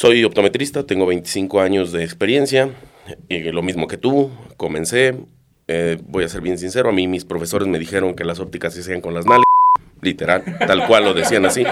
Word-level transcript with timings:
Soy 0.00 0.24
optometrista, 0.24 0.86
tengo 0.86 1.04
25 1.04 1.60
años 1.60 1.92
de 1.92 2.02
experiencia, 2.02 2.70
y 3.28 3.38
lo 3.52 3.62
mismo 3.62 3.86
que 3.86 3.98
tú, 3.98 4.30
comencé, 4.56 5.14
eh, 5.68 5.98
voy 6.08 6.24
a 6.24 6.28
ser 6.30 6.40
bien 6.40 6.56
sincero, 6.56 6.88
a 6.88 6.92
mí 6.92 7.06
mis 7.06 7.26
profesores 7.26 7.68
me 7.68 7.78
dijeron 7.78 8.14
que 8.14 8.24
las 8.24 8.40
ópticas 8.40 8.72
se 8.72 8.80
hacían 8.80 9.02
con 9.02 9.12
las 9.12 9.26
nalgas, 9.26 9.44
literal, 10.00 10.42
tal 10.66 10.86
cual 10.86 11.04
lo 11.04 11.12
decían 11.12 11.44
así. 11.44 11.64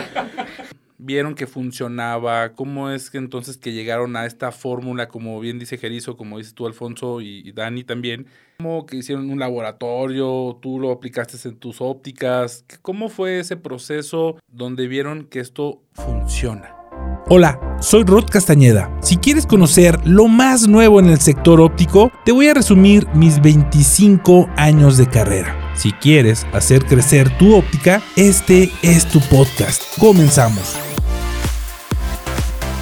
Vieron 0.99 1.35
que 1.35 1.47
funcionaba, 1.47 2.53
¿cómo 2.53 2.91
es 2.91 3.09
que 3.09 3.17
entonces 3.17 3.57
que 3.57 3.73
llegaron 3.73 4.15
a 4.15 4.27
esta 4.27 4.53
fórmula, 4.53 5.09
como 5.09 5.41
bien 5.41 5.59
dice 5.59 5.79
Jerizo, 5.79 6.19
como 6.19 6.37
dices 6.37 6.53
tú 6.53 6.67
Alfonso 6.67 7.23
y, 7.23 7.41
y 7.49 7.53
Dani 7.53 7.83
también, 7.83 8.27
¿cómo 8.59 8.85
que 8.85 8.97
hicieron 8.97 9.31
un 9.31 9.39
laboratorio, 9.39 10.59
tú 10.61 10.79
lo 10.79 10.93
aplicaste 10.93 11.49
en 11.49 11.57
tus 11.57 11.81
ópticas? 11.81 12.67
¿Cómo 12.83 13.09
fue 13.09 13.39
ese 13.39 13.57
proceso 13.57 14.37
donde 14.53 14.87
vieron 14.87 15.25
que 15.25 15.41
esto 15.41 15.81
funciona? 15.95 16.78
Hola, 17.27 17.77
soy 17.81 18.05
Rod 18.05 18.25
Castañeda. 18.31 18.91
Si 19.03 19.17
quieres 19.19 19.47
conocer 19.47 19.99
lo 20.07 20.29
más 20.29 20.67
nuevo 20.67 21.01
en 21.01 21.11
el 21.11 21.19
sector 21.19 21.61
óptico, 21.61 22.11
te 22.25 22.33
voy 22.33 22.49
a 22.49 22.55
resumir 22.55 23.07
mis 23.15 23.43
25 23.43 24.49
años 24.57 24.97
de 24.97 25.09
carrera. 25.09 25.55
Si 25.75 25.93
quieres 25.93 26.47
hacer 26.53 26.87
crecer 26.87 27.37
tu 27.37 27.55
óptica, 27.55 28.01
este 28.17 28.71
es 28.83 29.07
tu 29.07 29.21
podcast. 29.21 29.83
Comenzamos. 29.99 30.77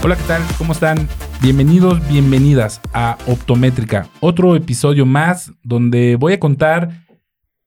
Hola, 0.05 0.17
¿qué 0.17 0.25
tal? 0.29 0.43
¿Cómo 0.59 0.75
están? 0.75 1.09
Bienvenidos, 1.43 2.07
bienvenidas 2.09 2.81
a 2.93 3.19
Optométrica, 3.27 4.09
otro 4.21 4.55
episodio 4.55 5.07
más 5.07 5.53
donde 5.65 6.17
voy 6.17 6.35
a 6.35 6.41
contar 6.41 7.07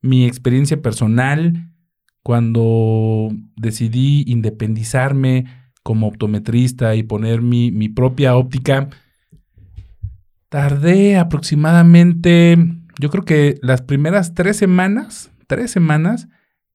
mi 0.01 0.25
experiencia 0.25 0.81
personal 0.81 1.69
cuando 2.23 3.29
decidí 3.57 4.23
independizarme 4.27 5.45
como 5.83 6.07
optometrista 6.07 6.95
y 6.95 7.03
poner 7.03 7.41
mi, 7.41 7.71
mi 7.71 7.89
propia 7.89 8.35
óptica, 8.35 8.89
tardé 10.49 11.17
aproximadamente, 11.17 12.57
yo 12.99 13.09
creo 13.09 13.23
que 13.23 13.59
las 13.61 13.81
primeras 13.81 14.33
tres 14.33 14.57
semanas, 14.57 15.31
tres 15.47 15.71
semanas, 15.71 16.27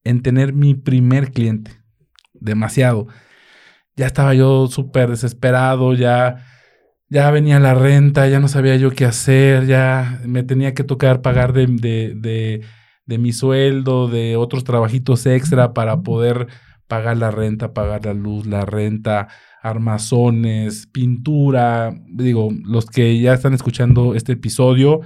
en 0.04 0.22
tener 0.22 0.52
mi 0.52 0.74
primer 0.74 1.32
cliente. 1.32 1.72
Demasiado. 2.34 3.06
Ya 3.96 4.06
estaba 4.06 4.34
yo 4.34 4.66
súper 4.66 5.10
desesperado, 5.10 5.94
ya, 5.94 6.44
ya 7.08 7.30
venía 7.30 7.60
la 7.60 7.74
renta, 7.74 8.28
ya 8.28 8.40
no 8.40 8.48
sabía 8.48 8.76
yo 8.76 8.90
qué 8.90 9.04
hacer, 9.04 9.66
ya 9.66 10.20
me 10.26 10.42
tenía 10.42 10.74
que 10.74 10.84
tocar 10.84 11.22
pagar 11.22 11.52
de, 11.52 11.66
de, 11.66 12.14
de, 12.16 12.62
de 13.06 13.18
mi 13.18 13.32
sueldo, 13.32 14.08
de 14.08 14.36
otros 14.36 14.64
trabajitos 14.64 15.26
extra 15.26 15.72
para 15.74 16.02
poder 16.02 16.48
pagar 16.88 17.16
la 17.16 17.30
renta, 17.30 17.72
pagar 17.72 18.04
la 18.04 18.14
luz, 18.14 18.46
la 18.46 18.64
renta, 18.64 19.28
armazones, 19.62 20.86
pintura. 20.86 21.94
Digo, 22.06 22.50
los 22.64 22.86
que 22.86 23.18
ya 23.20 23.34
están 23.34 23.54
escuchando 23.54 24.14
este 24.14 24.32
episodio 24.32 25.00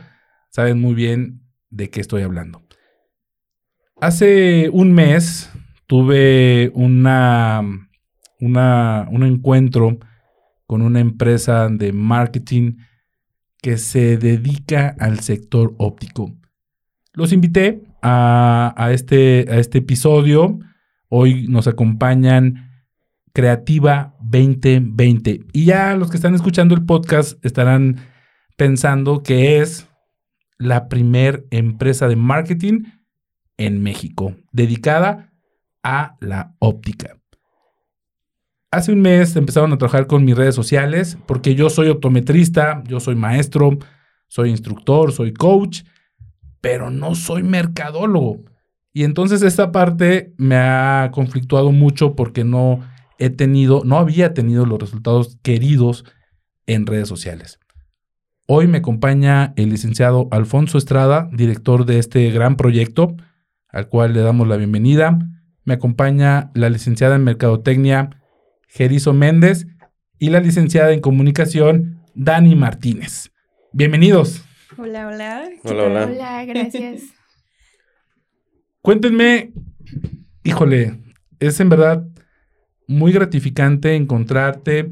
saben 0.50 0.80
muy 0.80 0.94
bien 0.94 1.42
de 1.70 1.90
qué 1.90 2.00
estoy 2.00 2.22
hablando. 2.22 2.62
Hace 4.00 4.70
un 4.72 4.92
mes 4.92 5.50
tuve 5.86 6.70
una, 6.74 7.62
una, 8.40 9.08
un 9.10 9.22
encuentro 9.24 9.98
con 10.66 10.82
una 10.82 11.00
empresa 11.00 11.68
de 11.68 11.92
marketing 11.92 12.76
que 13.60 13.76
se 13.76 14.16
dedica 14.18 14.94
al 15.00 15.20
sector 15.20 15.74
óptico. 15.78 16.36
Los 17.12 17.32
invité 17.32 17.82
a, 18.02 18.74
a, 18.76 18.92
este, 18.92 19.46
a 19.48 19.58
este 19.58 19.78
episodio 19.78 20.60
Hoy 21.09 21.47
nos 21.48 21.67
acompañan 21.67 22.70
Creativa 23.33 24.14
2020. 24.20 25.41
Y 25.53 25.64
ya 25.64 25.97
los 25.97 26.11
que 26.11 26.17
están 26.17 26.34
escuchando 26.34 26.75
el 26.75 26.84
podcast 26.84 27.42
estarán 27.45 27.97
pensando 28.56 29.23
que 29.23 29.61
es 29.61 29.89
la 30.59 30.89
primer 30.89 31.47
empresa 31.51 32.09
de 32.09 32.17
marketing 32.17 32.83
en 33.56 33.83
México 33.83 34.35
dedicada 34.52 35.33
a 35.83 36.17
la 36.20 36.57
óptica. 36.58 37.17
Hace 38.70 38.92
un 38.92 39.01
mes 39.01 39.35
empezaron 39.36 39.73
a 39.73 39.79
trabajar 39.79 40.07
con 40.07 40.24
mis 40.24 40.36
redes 40.36 40.55
sociales 40.55 41.17
porque 41.27 41.55
yo 41.55 41.70
soy 41.70 41.89
optometrista, 41.89 42.83
yo 42.86 43.01
soy 43.01 43.14
maestro, 43.14 43.79
soy 44.27 44.51
instructor, 44.51 45.13
soy 45.13 45.33
coach, 45.33 45.85
pero 46.61 46.91
no 46.91 47.14
soy 47.14 47.42
mercadólogo. 47.42 48.45
Y 48.98 49.05
entonces 49.05 49.42
esta 49.42 49.70
parte 49.70 50.35
me 50.39 50.57
ha 50.57 51.11
conflictuado 51.13 51.70
mucho 51.70 52.17
porque 52.17 52.42
no 52.42 52.81
he 53.20 53.31
tenido, 53.31 53.83
no 53.85 53.97
había 53.97 54.35
tenido 54.35 54.67
los 54.67 54.81
resultados 54.81 55.39
queridos 55.42 56.05
en 56.67 56.85
redes 56.85 57.07
sociales. 57.07 57.61
Hoy 58.48 58.67
me 58.67 58.79
acompaña 58.79 59.53
el 59.55 59.70
licenciado 59.70 60.27
Alfonso 60.33 60.79
Estrada, 60.79 61.31
director 61.33 61.86
de 61.86 62.01
este 62.01 62.29
gran 62.33 62.57
proyecto, 62.57 63.14
al 63.69 63.89
cual 63.89 64.14
le 64.14 64.20
damos 64.20 64.48
la 64.48 64.57
bienvenida. 64.57 65.17
Me 65.63 65.75
acompaña 65.75 66.51
la 66.55 66.69
licenciada 66.69 67.15
en 67.15 67.23
Mercadotecnia, 67.23 68.11
Gerizo 68.67 69.13
Méndez, 69.13 69.69
y 70.19 70.30
la 70.30 70.41
licenciada 70.41 70.91
en 70.92 70.98
Comunicación, 70.98 72.03
Dani 72.17 72.57
Martínez. 72.57 73.30
Bienvenidos. 73.73 74.42
Hola, 74.77 75.07
hola. 75.07 75.48
Hola, 75.63 75.85
hola. 75.85 76.05
Hola, 76.05 76.45
gracias. 76.47 77.17
Cuéntenme, 78.88 79.52
híjole, 80.44 80.98
es 81.40 81.60
en 81.60 81.68
verdad 81.68 82.08
muy 82.86 83.12
gratificante 83.12 83.94
encontrarte 83.94 84.90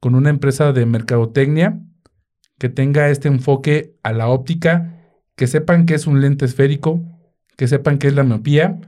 con 0.00 0.16
una 0.16 0.30
empresa 0.30 0.72
de 0.72 0.86
mercadotecnia 0.86 1.78
que 2.58 2.68
tenga 2.68 3.10
este 3.10 3.28
enfoque 3.28 3.94
a 4.02 4.12
la 4.12 4.26
óptica, 4.26 4.98
que 5.36 5.46
sepan 5.46 5.86
que 5.86 5.94
es 5.94 6.08
un 6.08 6.20
lente 6.20 6.46
esférico, 6.46 7.00
que 7.56 7.68
sepan 7.68 7.98
que 7.98 8.08
es 8.08 8.16
la 8.16 8.24
miopía, 8.24 8.80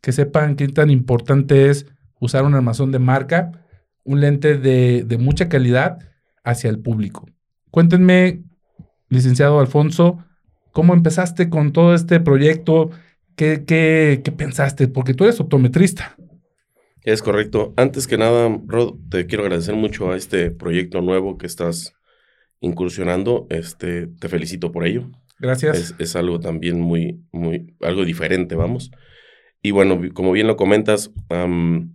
que 0.00 0.12
sepan 0.12 0.54
qué 0.54 0.68
tan 0.68 0.90
importante 0.90 1.68
es 1.68 1.86
usar 2.20 2.44
un 2.44 2.54
armazón 2.54 2.92
de 2.92 3.00
marca, 3.00 3.66
un 4.04 4.20
lente 4.20 4.56
de, 4.56 5.02
de 5.04 5.18
mucha 5.18 5.48
calidad 5.48 5.98
hacia 6.44 6.70
el 6.70 6.78
público. 6.78 7.28
Cuéntenme, 7.72 8.44
licenciado 9.08 9.58
Alfonso, 9.58 10.24
¿cómo 10.70 10.94
empezaste 10.94 11.50
con 11.50 11.72
todo 11.72 11.92
este 11.92 12.20
proyecto? 12.20 12.92
¿Qué, 13.36 13.64
qué, 13.66 14.22
qué 14.24 14.32
pensaste? 14.32 14.88
Porque 14.88 15.14
tú 15.14 15.24
eres 15.24 15.38
optometrista. 15.40 16.16
Es 17.02 17.22
correcto. 17.22 17.72
Antes 17.76 18.06
que 18.06 18.18
nada, 18.18 18.58
Rod, 18.66 18.94
te 19.10 19.26
quiero 19.26 19.44
agradecer 19.44 19.76
mucho 19.76 20.10
a 20.10 20.16
este 20.16 20.50
proyecto 20.50 21.02
nuevo 21.02 21.38
que 21.38 21.46
estás 21.46 21.92
incursionando. 22.60 23.46
Este, 23.50 24.08
te 24.08 24.28
felicito 24.28 24.72
por 24.72 24.86
ello. 24.86 25.10
Gracias. 25.38 25.76
Es, 25.76 25.94
es 25.98 26.16
algo 26.16 26.40
también 26.40 26.80
muy, 26.80 27.20
muy, 27.30 27.76
algo 27.80 28.04
diferente, 28.04 28.54
vamos. 28.54 28.90
Y 29.62 29.70
bueno, 29.70 30.00
como 30.14 30.32
bien 30.32 30.46
lo 30.46 30.56
comentas, 30.56 31.10
um, 31.30 31.92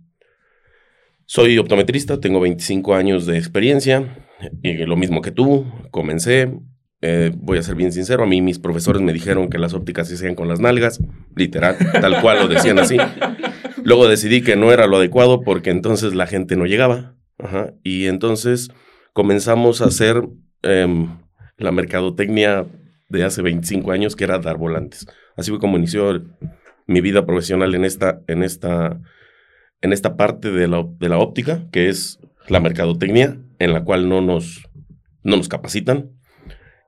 soy 1.26 1.58
optometrista, 1.58 2.20
tengo 2.20 2.40
25 2.40 2.94
años 2.94 3.26
de 3.26 3.38
experiencia, 3.38 4.28
y 4.62 4.74
lo 4.84 4.96
mismo 4.96 5.22
que 5.22 5.30
tú, 5.30 5.66
comencé, 5.90 6.52
eh, 7.04 7.32
voy 7.34 7.58
a 7.58 7.62
ser 7.62 7.74
bien 7.74 7.92
sincero, 7.92 8.22
a 8.22 8.26
mí 8.26 8.40
mis 8.40 8.60
profesores 8.60 9.02
me 9.02 9.12
dijeron 9.12 9.50
que 9.50 9.58
las 9.58 9.74
ópticas 9.74 10.08
se 10.08 10.14
hacían 10.14 10.36
con 10.36 10.46
las 10.46 10.60
nalgas, 10.60 11.00
literal, 11.34 11.76
tal 11.92 12.20
cual 12.20 12.38
lo 12.38 12.48
decían 12.48 12.78
así. 12.78 12.96
Luego 13.84 14.06
decidí 14.06 14.42
que 14.42 14.54
no 14.54 14.72
era 14.72 14.86
lo 14.86 14.98
adecuado 14.98 15.42
porque 15.42 15.70
entonces 15.70 16.14
la 16.14 16.28
gente 16.28 16.56
no 16.56 16.64
llegaba. 16.64 17.16
Y 17.82 18.06
entonces 18.06 18.70
comenzamos 19.12 19.82
a 19.82 19.86
hacer 19.86 20.22
eh, 20.62 21.08
la 21.58 21.72
mercadotecnia 21.72 22.66
de 23.08 23.24
hace 23.24 23.42
25 23.42 23.90
años, 23.90 24.14
que 24.14 24.22
era 24.22 24.38
dar 24.38 24.56
volantes. 24.56 25.06
Así 25.36 25.50
fue 25.50 25.58
como 25.58 25.78
inició 25.78 26.22
mi 26.86 27.00
vida 27.00 27.26
profesional 27.26 27.74
en 27.74 27.84
esta, 27.84 28.20
en 28.28 28.44
esta, 28.44 29.00
en 29.80 29.92
esta 29.92 30.16
parte 30.16 30.52
de 30.52 30.68
la, 30.68 30.86
de 31.00 31.08
la 31.08 31.18
óptica, 31.18 31.66
que 31.72 31.88
es 31.88 32.20
la 32.48 32.60
mercadotecnia, 32.60 33.38
en 33.58 33.72
la 33.72 33.82
cual 33.82 34.08
no 34.08 34.20
nos, 34.20 34.68
no 35.24 35.36
nos 35.36 35.48
capacitan, 35.48 36.12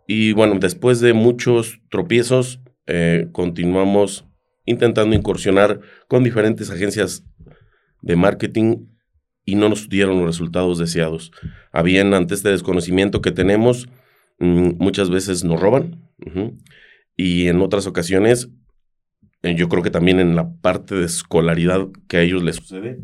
y 0.06 0.33
bueno, 0.33 0.59
después 0.59 1.01
de 1.01 1.12
muchos 1.12 1.81
tropiezos, 1.91 2.61
eh, 2.87 3.29
continuamos 3.33 4.27
intentando 4.67 5.15
incursionar 5.15 5.81
con 6.09 6.25
diferentes 6.25 6.71
agencias 6.71 7.25
de 8.03 8.17
marketing 8.17 8.87
y 9.45 9.55
no 9.56 9.69
nos 9.69 9.89
dieron 9.89 10.19
los 10.19 10.27
resultados 10.27 10.79
deseados. 10.79 11.33
Habían, 11.73 12.15
ante 12.15 12.35
este 12.35 12.51
desconocimiento 12.51 13.21
que 13.21 13.31
tenemos, 13.31 13.89
mmm, 14.39 14.73
muchas 14.79 15.11
veces 15.11 15.45
nos 15.45 15.61
roban 15.61 16.03
y 17.17 17.49
en 17.49 17.61
otras 17.61 17.87
ocasiones, 17.87 18.49
eh, 19.43 19.55
yo 19.55 19.69
creo 19.69 19.83
que 19.83 19.91
también 19.91 20.21
en 20.21 20.37
la 20.37 20.53
parte 20.56 20.95
de 20.95 21.05
escolaridad 21.05 21.89
que 22.09 22.17
a 22.19 22.23
ellos 22.23 22.43
les 22.43 22.56
sucede, 22.56 23.01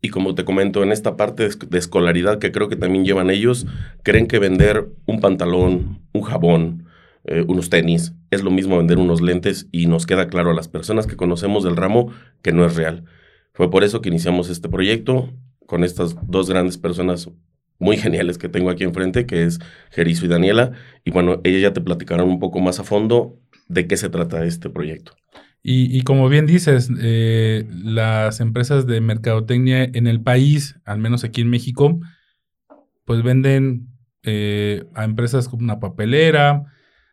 y 0.00 0.10
como 0.10 0.34
te 0.34 0.44
comento, 0.44 0.82
en 0.82 0.92
esta 0.92 1.16
parte 1.16 1.48
de 1.48 1.78
escolaridad 1.78 2.38
que 2.38 2.52
creo 2.52 2.68
que 2.68 2.76
también 2.76 3.04
llevan 3.04 3.30
ellos, 3.30 3.66
creen 4.02 4.26
que 4.26 4.38
vender 4.38 4.88
un 5.06 5.20
pantalón, 5.20 6.00
un 6.12 6.22
jabón, 6.22 6.84
eh, 7.24 7.44
unos 7.46 7.68
tenis, 7.68 8.14
es 8.30 8.42
lo 8.42 8.50
mismo 8.50 8.78
vender 8.78 8.98
unos 8.98 9.20
lentes 9.20 9.66
y 9.72 9.86
nos 9.86 10.06
queda 10.06 10.28
claro 10.28 10.50
a 10.50 10.54
las 10.54 10.68
personas 10.68 11.06
que 11.06 11.16
conocemos 11.16 11.64
del 11.64 11.76
ramo 11.76 12.12
que 12.42 12.52
no 12.52 12.64
es 12.64 12.76
real. 12.76 13.04
Fue 13.52 13.70
por 13.70 13.82
eso 13.82 14.00
que 14.00 14.08
iniciamos 14.08 14.50
este 14.50 14.68
proyecto 14.68 15.30
con 15.66 15.82
estas 15.82 16.16
dos 16.26 16.48
grandes 16.48 16.78
personas 16.78 17.28
muy 17.78 17.96
geniales 17.96 18.38
que 18.38 18.48
tengo 18.48 18.70
aquí 18.70 18.84
enfrente, 18.84 19.26
que 19.26 19.44
es 19.44 19.58
Jerizo 19.90 20.26
y 20.26 20.28
Daniela. 20.28 20.72
Y 21.04 21.10
bueno, 21.10 21.40
ellas 21.44 21.62
ya 21.62 21.72
te 21.72 21.80
platicaron 21.80 22.28
un 22.28 22.38
poco 22.38 22.60
más 22.60 22.78
a 22.80 22.84
fondo 22.84 23.38
de 23.68 23.86
qué 23.86 23.96
se 23.96 24.08
trata 24.08 24.44
este 24.44 24.70
proyecto. 24.70 25.12
Y, 25.62 26.02
como 26.02 26.28
bien 26.28 26.46
dices, 26.46 26.88
eh, 27.00 27.68
las 27.70 28.40
empresas 28.40 28.86
de 28.86 29.00
mercadotecnia 29.00 29.84
en 29.84 30.06
el 30.06 30.22
país, 30.22 30.76
al 30.84 30.98
menos 30.98 31.24
aquí 31.24 31.42
en 31.42 31.50
México, 31.50 32.00
pues 33.04 33.22
venden 33.22 33.88
eh, 34.22 34.84
a 34.94 35.04
empresas 35.04 35.48
como 35.48 35.64
una 35.64 35.80
papelera, 35.80 36.64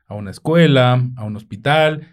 a 0.07 0.15
una 0.15 0.31
escuela, 0.31 1.05
a 1.17 1.23
un 1.25 1.35
hospital, 1.35 2.07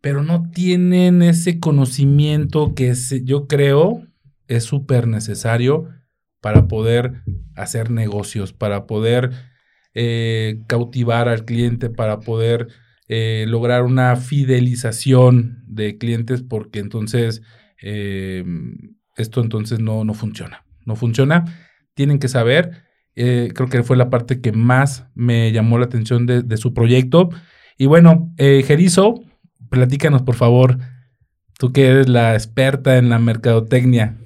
pero 0.00 0.22
no 0.22 0.50
tienen 0.50 1.22
ese 1.22 1.58
conocimiento 1.58 2.74
que 2.74 2.94
yo 3.24 3.46
creo 3.48 4.06
es 4.48 4.64
súper 4.64 5.08
necesario 5.08 5.88
para 6.40 6.68
poder 6.68 7.22
hacer 7.56 7.90
negocios, 7.90 8.52
para 8.52 8.86
poder 8.86 9.30
eh, 9.94 10.60
cautivar 10.66 11.28
al 11.28 11.44
cliente, 11.44 11.88
para 11.88 12.20
poder 12.20 12.68
eh, 13.08 13.44
lograr 13.48 13.82
una 13.82 14.16
fidelización 14.16 15.62
de 15.66 15.98
clientes, 15.98 16.42
porque 16.42 16.78
entonces 16.78 17.42
eh, 17.82 18.44
esto 19.16 19.42
entonces 19.42 19.80
no, 19.80 20.04
no 20.04 20.14
funciona. 20.14 20.64
No 20.86 20.96
funciona. 20.96 21.44
Tienen 21.94 22.18
que 22.18 22.28
saber. 22.28 22.82
eh, 23.16 23.50
creo 23.54 23.68
que 23.68 23.82
fue 23.82 23.96
la 23.96 24.10
parte 24.10 24.40
que 24.40 24.52
más 24.52 25.06
me 25.14 25.52
llamó 25.52 25.78
la 25.78 25.86
atención 25.86 26.26
de, 26.26 26.42
de 26.42 26.56
su 26.56 26.74
proyecto. 26.74 27.30
Y 27.78 27.86
bueno, 27.86 28.32
eh, 28.38 28.62
Jerizo, 28.66 29.22
platícanos 29.70 30.22
por 30.22 30.34
favor, 30.34 30.78
tú 31.58 31.72
que 31.72 31.86
eres 31.86 32.08
la 32.08 32.34
experta 32.34 32.98
en 32.98 33.08
la 33.08 33.18
mercadotecnia. 33.18 34.16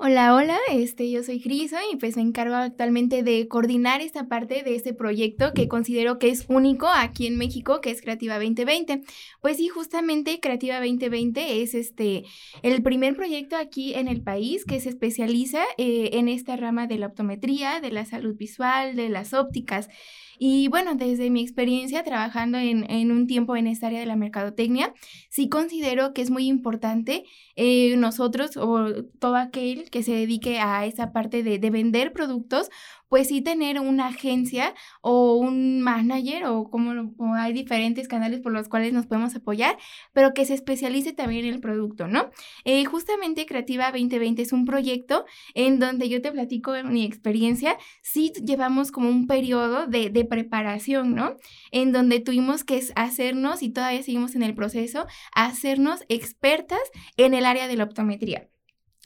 Hola, 0.00 0.32
hola, 0.36 0.56
este, 0.70 1.10
yo 1.10 1.24
soy 1.24 1.40
Griso 1.40 1.76
y 1.92 1.96
pues 1.96 2.14
me 2.14 2.22
encargo 2.22 2.54
actualmente 2.54 3.24
de 3.24 3.48
coordinar 3.48 4.00
esta 4.00 4.28
parte 4.28 4.62
de 4.62 4.76
este 4.76 4.94
proyecto 4.94 5.52
que 5.52 5.66
considero 5.66 6.20
que 6.20 6.30
es 6.30 6.44
único 6.48 6.86
aquí 6.86 7.26
en 7.26 7.36
México, 7.36 7.80
que 7.80 7.90
es 7.90 8.00
Creativa 8.00 8.36
2020. 8.36 9.02
Pues 9.40 9.56
sí, 9.56 9.66
justamente 9.66 10.38
Creativa 10.38 10.78
2020 10.78 11.62
es 11.62 11.74
este 11.74 12.22
el 12.62 12.80
primer 12.84 13.16
proyecto 13.16 13.56
aquí 13.56 13.94
en 13.94 14.06
el 14.06 14.22
país 14.22 14.64
que 14.64 14.78
se 14.78 14.90
especializa 14.90 15.64
eh, 15.78 16.10
en 16.12 16.28
esta 16.28 16.56
rama 16.56 16.86
de 16.86 16.98
la 16.98 17.08
optometría, 17.08 17.80
de 17.80 17.90
la 17.90 18.04
salud 18.04 18.36
visual, 18.36 18.94
de 18.94 19.08
las 19.08 19.34
ópticas. 19.34 19.88
Y 20.38 20.68
bueno, 20.68 20.94
desde 20.94 21.30
mi 21.30 21.42
experiencia 21.42 22.04
trabajando 22.04 22.58
en, 22.58 22.88
en 22.90 23.10
un 23.10 23.26
tiempo 23.26 23.56
en 23.56 23.66
esta 23.66 23.88
área 23.88 24.00
de 24.00 24.06
la 24.06 24.16
mercadotecnia, 24.16 24.94
sí 25.28 25.48
considero 25.48 26.14
que 26.14 26.22
es 26.22 26.30
muy 26.30 26.46
importante 26.46 27.24
eh, 27.56 27.96
nosotros 27.96 28.56
o 28.56 29.04
todo 29.18 29.36
aquel 29.36 29.90
que 29.90 30.02
se 30.02 30.12
dedique 30.12 30.60
a 30.60 30.86
esa 30.86 31.12
parte 31.12 31.42
de, 31.42 31.58
de 31.58 31.70
vender 31.70 32.12
productos, 32.12 32.70
pues 33.08 33.28
sí 33.28 33.40
tener 33.42 33.80
una 33.80 34.08
agencia 34.08 34.74
o 35.00 35.36
un 35.36 35.80
manager 35.80 36.46
o 36.46 36.70
como 36.70 37.34
hay 37.34 37.52
diferentes 37.52 38.08
canales 38.08 38.40
por 38.40 38.52
los 38.52 38.68
cuales 38.68 38.92
nos 38.92 39.06
podemos 39.06 39.34
apoyar, 39.34 39.78
pero 40.12 40.34
que 40.34 40.44
se 40.44 40.54
especialice 40.54 41.12
también 41.12 41.44
en 41.46 41.54
el 41.54 41.60
producto, 41.60 42.08
¿no? 42.08 42.30
Eh, 42.64 42.84
justamente 42.84 43.46
Creativa 43.46 43.90
2020 43.90 44.42
es 44.42 44.52
un 44.52 44.64
proyecto 44.64 45.24
en 45.54 45.78
donde 45.78 46.08
yo 46.08 46.22
te 46.22 46.32
platico 46.32 46.72
mi 46.84 47.04
experiencia, 47.04 47.76
sí 48.02 48.32
llevamos 48.44 48.92
como 48.92 49.08
un 49.08 49.26
periodo 49.26 49.86
de, 49.86 50.10
de 50.10 50.24
preparación, 50.24 51.14
¿no? 51.14 51.36
En 51.70 51.92
donde 51.92 52.20
tuvimos 52.20 52.64
que 52.64 52.82
hacernos, 52.96 53.62
y 53.62 53.70
todavía 53.70 54.02
seguimos 54.02 54.34
en 54.34 54.42
el 54.42 54.54
proceso, 54.54 55.06
hacernos 55.34 56.04
expertas 56.08 56.80
en 57.16 57.34
el 57.34 57.44
área 57.46 57.68
de 57.68 57.76
la 57.76 57.84
optometría. 57.84 58.48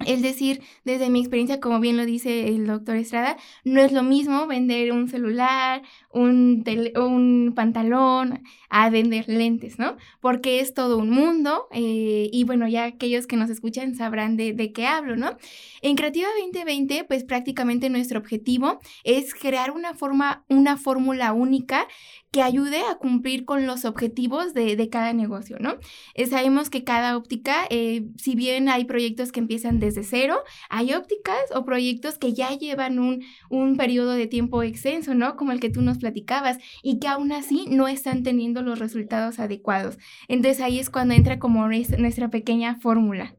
Es 0.07 0.21
decir, 0.23 0.63
desde 0.85 1.11
mi 1.11 1.21
experiencia, 1.21 1.61
como 1.61 1.79
bien 1.79 1.97
lo 1.97 2.05
dice 2.07 2.49
el 2.49 2.67
doctor 2.67 2.97
Estrada, 2.97 3.37
no 3.65 3.81
es 3.83 3.93
lo 3.93 4.03
mismo 4.03 4.47
vender 4.49 4.91
un 4.91 5.07
celular, 5.07 5.83
un, 6.11 6.65
tele- 6.65 6.93
un 6.99 7.53
pantalón, 7.55 8.43
a 8.69 8.91
vender 8.91 9.29
lentes, 9.29 9.79
¿no? 9.79 9.97
Porque 10.21 10.59
es 10.61 10.75
todo 10.75 10.97
un 10.99 11.11
mundo 11.11 11.69
eh, 11.73 12.29
y 12.33 12.43
bueno, 12.45 12.67
ya 12.67 12.85
aquellos 12.85 13.27
que 13.29 13.37
nos 13.37 13.51
escuchan 13.51 13.95
sabrán 13.95 14.37
de, 14.37 14.55
de 14.55 14.73
qué 14.73 14.87
hablo, 14.87 15.15
¿no? 15.15 15.37
En 15.83 15.95
Creativa 15.95 16.27
2020, 16.41 17.05
pues 17.05 17.23
prácticamente 17.25 17.91
nuestro 17.91 18.19
objetivo 18.19 18.81
es 19.05 19.35
crear 19.35 19.71
una 19.71 19.95
forma, 19.95 20.45
una 20.49 20.79
fórmula 20.79 21.33
única 21.33 21.87
que 22.31 22.43
ayude 22.43 22.79
a 22.91 22.97
cumplir 22.97 23.45
con 23.45 23.67
los 23.67 23.85
objetivos 23.85 24.55
de, 24.55 24.75
de 24.77 24.89
cada 24.89 25.13
negocio, 25.13 25.59
¿no? 25.61 25.75
Eh, 26.15 26.27
sabemos 26.27 26.71
que 26.71 26.83
cada 26.85 27.17
óptica, 27.17 27.67
eh, 27.71 28.07
si 28.17 28.35
bien 28.35 28.69
hay 28.69 28.85
proyectos 28.87 29.33
que 29.33 29.41
empiezan 29.41 29.79
desde 29.83 30.05
cero, 30.05 30.37
hay 30.71 30.95
ópticas 30.95 31.43
o 31.55 31.65
proyectos 31.65 32.17
que 32.17 32.33
ya 32.33 32.57
llevan 32.57 32.99
un, 32.99 33.23
un 33.51 33.77
periodo 33.77 34.13
de 34.13 34.27
tiempo 34.27 34.63
extenso, 34.63 35.15
¿no? 35.15 35.37
Como 35.37 35.53
el 35.53 35.61
que 35.61 35.69
tú 35.71 35.83
nos 35.83 35.99
platicabas, 35.99 36.57
y 36.83 36.99
que 37.01 37.09
aún 37.09 37.33
así 37.33 37.67
no 37.69 37.89
están 37.89 38.23
teniendo 38.23 38.63
los 38.63 38.79
resultados 38.79 39.39
adecuados. 39.39 39.99
Entonces 40.29 40.63
ahí 40.63 40.79
es 40.79 40.89
cuando 40.89 41.15
entra 41.15 41.39
como 41.39 41.67
nues- 41.67 41.99
nuestra 41.99 42.31
pequeña 42.31 42.77
fórmula. 42.81 43.37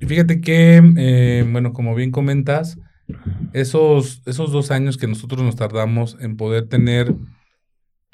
Y 0.00 0.06
fíjate 0.06 0.40
que, 0.40 0.82
eh, 0.96 1.44
bueno, 1.50 1.72
como 1.72 1.94
bien 1.94 2.10
comentas, 2.10 2.78
esos, 3.52 4.22
esos 4.26 4.50
dos 4.52 4.70
años 4.70 4.96
que 4.96 5.06
nosotros 5.06 5.42
nos 5.42 5.56
tardamos 5.56 6.16
en 6.20 6.36
poder 6.36 6.68
tener 6.68 7.14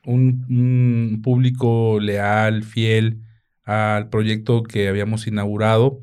un 0.04 1.20
público 1.22 1.98
leal, 2.00 2.64
fiel 2.64 3.20
al 3.64 4.08
proyecto 4.08 4.62
que 4.62 4.88
habíamos 4.88 5.26
inaugurado 5.26 6.00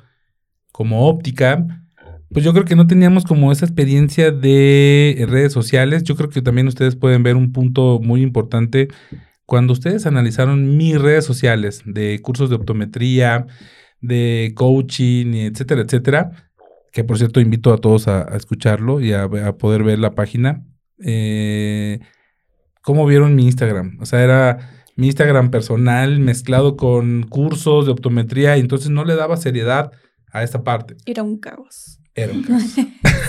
como 0.78 1.08
óptica, 1.08 1.66
pues 2.32 2.46
yo 2.46 2.54
creo 2.54 2.64
que 2.64 2.76
no 2.76 2.86
teníamos 2.86 3.24
como 3.24 3.52
esa 3.52 3.66
experiencia 3.66 4.30
de 4.30 5.26
redes 5.28 5.52
sociales. 5.52 6.04
Yo 6.04 6.16
creo 6.16 6.30
que 6.30 6.44
también 6.44 6.68
ustedes 6.68 6.96
pueden 6.96 7.24
ver 7.24 7.36
un 7.36 7.52
punto 7.52 8.00
muy 8.00 8.22
importante 8.22 8.88
cuando 9.48 9.74
ustedes 9.74 10.06
analizaron 10.06 10.78
mis 10.78 11.02
redes 11.02 11.26
sociales 11.26 11.82
de 11.84 12.20
cursos 12.22 12.52
de 12.52 12.58
optometría, 12.58 13.48
de 14.02 14.54
coaching, 14.56 15.34
etcétera, 15.34 15.82
etcétera. 15.82 16.52
Que 16.92 17.04
por 17.04 17.18
cierto 17.18 17.40
invito 17.40 17.74
a 17.74 17.80
todos 17.80 18.08
a, 18.08 18.22
escucharlo 18.38 19.02
y 19.02 19.14
a, 19.14 19.24
a 19.24 19.58
poder 19.58 19.82
ver 19.82 19.98
la 19.98 20.14
página. 20.14 20.64
Eh, 21.04 22.02
¿Cómo 22.84 23.08
vieron 23.08 23.34
mi 23.34 23.46
Instagram? 23.46 23.98
O 24.00 24.06
sea, 24.06 24.24
era 24.24 24.84
mi 24.96 25.08
Instagram 25.08 25.50
personal 25.50 26.20
mezclado 26.20 26.78
con 26.78 27.24
cursos 27.24 27.88
de 27.88 27.94
optometría 27.94 28.58
y 28.58 28.60
entonces 28.60 28.92
no 28.92 29.06
le 29.06 29.16
daba 29.16 29.38
seriedad 29.38 29.92
a 30.32 30.44
esta 30.44 30.64
parte. 30.64 30.96
Era 31.06 31.24
un 31.24 31.38
caos. 31.38 32.00
Era 32.16 32.34
un 32.34 32.44
caos. 32.44 32.64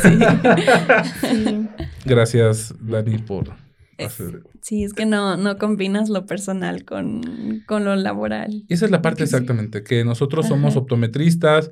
Sí. 0.02 1.68
Gracias, 2.04 2.74
Dani, 2.80 3.18
por 3.18 3.50
hacer. 3.98 4.42
Sí, 4.62 4.84
es 4.84 4.92
que 4.92 5.06
no, 5.06 5.36
no 5.36 5.58
combinas 5.58 6.08
lo 6.08 6.26
personal 6.26 6.84
con, 6.84 7.62
con 7.66 7.84
lo 7.84 7.96
laboral. 7.96 8.64
Y 8.68 8.74
esa 8.74 8.84
es 8.84 8.90
la 8.90 9.02
parte 9.02 9.24
exactamente, 9.24 9.82
que 9.82 10.04
nosotros 10.04 10.46
somos 10.46 10.72
Ajá. 10.72 10.80
optometristas, 10.80 11.70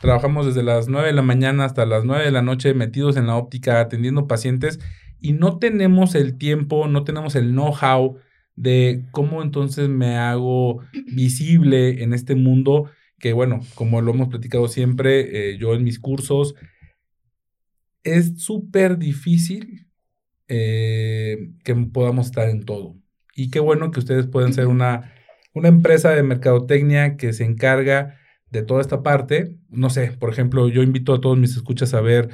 trabajamos 0.00 0.46
desde 0.46 0.62
las 0.62 0.88
9 0.88 1.08
de 1.08 1.14
la 1.14 1.22
mañana 1.22 1.64
hasta 1.64 1.84
las 1.86 2.04
9 2.04 2.24
de 2.24 2.30
la 2.30 2.42
noche 2.42 2.74
metidos 2.74 3.16
en 3.16 3.26
la 3.26 3.36
óptica, 3.36 3.80
atendiendo 3.80 4.26
pacientes 4.26 4.78
y 5.20 5.32
no 5.32 5.58
tenemos 5.58 6.14
el 6.14 6.36
tiempo, 6.38 6.86
no 6.88 7.04
tenemos 7.04 7.34
el 7.34 7.50
know-how 7.50 8.16
de 8.54 9.04
cómo 9.10 9.42
entonces 9.42 9.88
me 9.88 10.16
hago 10.16 10.80
visible 11.12 12.02
en 12.02 12.12
este 12.14 12.34
mundo 12.34 12.90
que, 13.18 13.32
bueno, 13.32 13.60
como 13.74 14.00
lo 14.00 14.12
hemos 14.12 14.28
platicado 14.28 14.68
siempre, 14.68 15.50
eh, 15.50 15.58
yo 15.58 15.74
en 15.74 15.84
mis 15.84 15.98
cursos, 15.98 16.54
es 18.02 18.40
súper 18.42 18.98
difícil 18.98 19.88
eh, 20.48 21.50
que 21.64 21.74
podamos 21.74 22.26
estar 22.26 22.48
en 22.48 22.64
todo. 22.64 22.96
Y 23.34 23.50
qué 23.50 23.60
bueno 23.60 23.90
que 23.90 24.00
ustedes 24.00 24.26
pueden 24.26 24.54
ser 24.54 24.66
una, 24.66 25.12
una 25.54 25.68
empresa 25.68 26.10
de 26.10 26.22
mercadotecnia 26.22 27.16
que 27.16 27.32
se 27.32 27.44
encarga 27.44 28.18
de 28.50 28.62
toda 28.62 28.80
esta 28.80 29.02
parte. 29.02 29.56
No 29.68 29.90
sé, 29.90 30.12
por 30.12 30.30
ejemplo, 30.30 30.68
yo 30.68 30.82
invito 30.82 31.14
a 31.14 31.20
todos 31.20 31.38
mis 31.38 31.56
escuchas 31.56 31.94
a 31.94 32.00
ver 32.00 32.30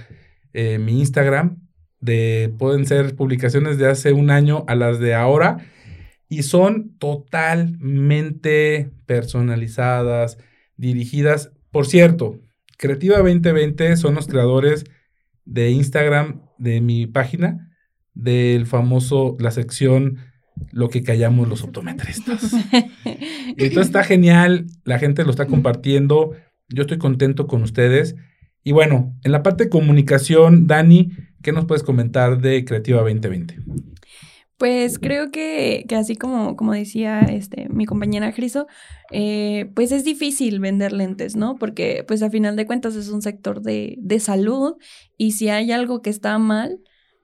eh, 0.52 0.78
mi 0.78 0.98
Instagram. 1.00 1.58
De, 2.00 2.52
pueden 2.58 2.84
ser 2.84 3.14
publicaciones 3.14 3.78
de 3.78 3.88
hace 3.88 4.12
un 4.12 4.30
año 4.30 4.64
a 4.66 4.74
las 4.74 4.98
de 4.98 5.14
ahora 5.14 5.58
y 6.28 6.42
son 6.42 6.96
totalmente 6.98 7.70
personalizadas, 9.06 10.38
dirigidas. 10.82 11.52
Por 11.70 11.86
cierto, 11.86 12.40
Creativa 12.76 13.18
2020 13.18 13.96
son 13.96 14.16
los 14.16 14.26
creadores 14.26 14.84
de 15.44 15.70
Instagram 15.70 16.42
de 16.58 16.80
mi 16.80 17.06
página 17.06 17.70
del 18.14 18.66
famoso, 18.66 19.36
la 19.40 19.52
sección 19.52 20.18
Lo 20.70 20.90
que 20.90 21.02
callamos 21.02 21.48
los 21.48 21.62
optometristas. 21.62 22.52
Entonces 23.04 23.86
está 23.86 24.04
genial, 24.04 24.66
la 24.84 24.98
gente 24.98 25.24
lo 25.24 25.30
está 25.30 25.46
compartiendo, 25.46 26.32
yo 26.68 26.82
estoy 26.82 26.98
contento 26.98 27.46
con 27.46 27.62
ustedes. 27.62 28.16
Y 28.62 28.72
bueno, 28.72 29.16
en 29.24 29.32
la 29.32 29.42
parte 29.42 29.64
de 29.64 29.70
comunicación, 29.70 30.66
Dani, 30.66 31.12
¿qué 31.42 31.52
nos 31.52 31.64
puedes 31.64 31.82
comentar 31.82 32.40
de 32.40 32.64
Creativa 32.64 33.00
2020? 33.00 33.58
Pues 34.62 35.00
creo 35.00 35.32
que, 35.32 35.86
que 35.88 35.96
así 35.96 36.14
como, 36.14 36.54
como 36.54 36.72
decía 36.72 37.18
este, 37.22 37.68
mi 37.68 37.84
compañera 37.84 38.32
Criso, 38.32 38.68
eh, 39.10 39.68
pues 39.74 39.90
es 39.90 40.04
difícil 40.04 40.60
vender 40.60 40.92
lentes, 40.92 41.34
¿no? 41.34 41.56
Porque 41.56 42.04
pues 42.06 42.22
a 42.22 42.30
final 42.30 42.54
de 42.54 42.64
cuentas 42.64 42.94
es 42.94 43.08
un 43.08 43.22
sector 43.22 43.62
de, 43.62 43.96
de 43.98 44.20
salud 44.20 44.74
y 45.16 45.32
si 45.32 45.48
hay 45.48 45.72
algo 45.72 46.00
que 46.00 46.10
está 46.10 46.38
mal, 46.38 46.78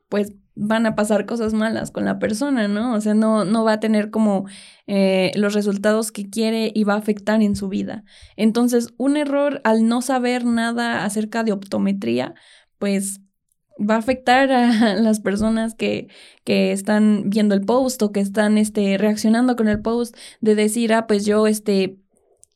pues 0.09 0.33
van 0.57 0.85
a 0.87 0.97
pasar 0.97 1.27
cosas 1.27 1.55
malas 1.55 1.93
con 1.93 2.05
la 2.05 2.19
persona, 2.19 2.67
¿no? 2.67 2.95
O 2.95 3.01
sea, 3.01 3.15
no, 3.15 3.45
no 3.45 3.63
va 3.63 3.75
a 3.75 3.81
tener 3.81 4.11
como 4.11 4.47
eh, 4.89 5.31
los 5.37 5.55
resultados 5.55 6.11
que 6.11 6.29
quiere 6.29 6.73
y 6.75 6.83
va 6.83 6.95
a 6.95 6.99
afectar 6.99 7.41
en 7.41 7.55
su 7.55 7.69
vida. 7.69 8.03
Entonces, 8.35 8.89
un 8.97 9.17
error 9.17 9.61
al 9.63 9.87
no 9.87 10.03
saber 10.03 10.45
nada 10.45 11.05
acerca 11.05 11.45
de 11.45 11.53
optometría, 11.53 12.35
pues 12.79 13.21
va 13.79 13.95
a 13.95 13.99
afectar 13.99 14.51
a 14.53 14.95
las 14.97 15.21
personas 15.21 15.75
que, 15.75 16.09
que 16.45 16.73
están 16.73 17.31
viendo 17.31 17.55
el 17.55 17.63
post 17.65 18.03
o 18.03 18.13
que 18.13 18.21
están 18.21 18.59
este, 18.59 18.99
reaccionando 18.99 19.57
con 19.57 19.69
el 19.69 19.81
post 19.81 20.17
de 20.41 20.55
decir, 20.55 20.93
ah, 20.93 21.07
pues 21.07 21.25
yo, 21.25 21.47
este, 21.47 21.99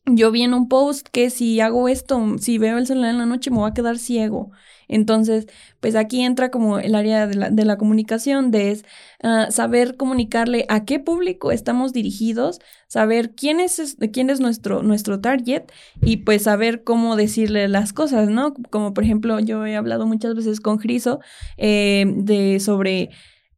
yo 0.06 0.30
vi 0.30 0.42
en 0.42 0.54
un 0.54 0.68
post 0.68 1.08
que 1.08 1.30
si 1.30 1.60
hago 1.60 1.88
esto, 1.88 2.38
si 2.38 2.58
veo 2.58 2.78
el 2.78 2.86
celular 2.86 3.10
en 3.10 3.18
la 3.18 3.26
noche 3.26 3.50
me 3.50 3.58
voy 3.58 3.70
a 3.70 3.74
quedar 3.74 3.98
ciego. 3.98 4.50
Entonces, 4.92 5.46
pues 5.80 5.96
aquí 5.96 6.22
entra 6.22 6.50
como 6.50 6.78
el 6.78 6.94
área 6.94 7.26
de 7.26 7.34
la, 7.34 7.50
de 7.50 7.64
la 7.64 7.76
comunicación, 7.78 8.50
de 8.50 8.82
uh, 9.22 9.50
saber 9.50 9.96
comunicarle 9.96 10.66
a 10.68 10.84
qué 10.84 11.00
público 11.00 11.50
estamos 11.50 11.92
dirigidos, 11.92 12.61
saber 12.88 13.34
quién 13.34 13.58
es, 13.58 13.96
quién 14.12 14.30
es 14.30 14.40
nuestro, 14.40 14.82
nuestro 14.82 15.20
target 15.20 15.64
y 16.00 16.18
pues 16.18 16.42
saber 16.42 16.84
cómo 16.84 17.16
decirle 17.16 17.68
las 17.68 17.92
cosas, 17.92 18.28
¿no? 18.28 18.54
Como 18.70 18.94
por 18.94 19.04
ejemplo, 19.04 19.40
yo 19.40 19.64
he 19.66 19.76
hablado 19.76 20.06
muchas 20.06 20.34
veces 20.34 20.61
con 20.61 20.76
Griso 20.76 21.20
eh, 21.56 22.04
de 22.06 22.61
sobre 22.61 23.11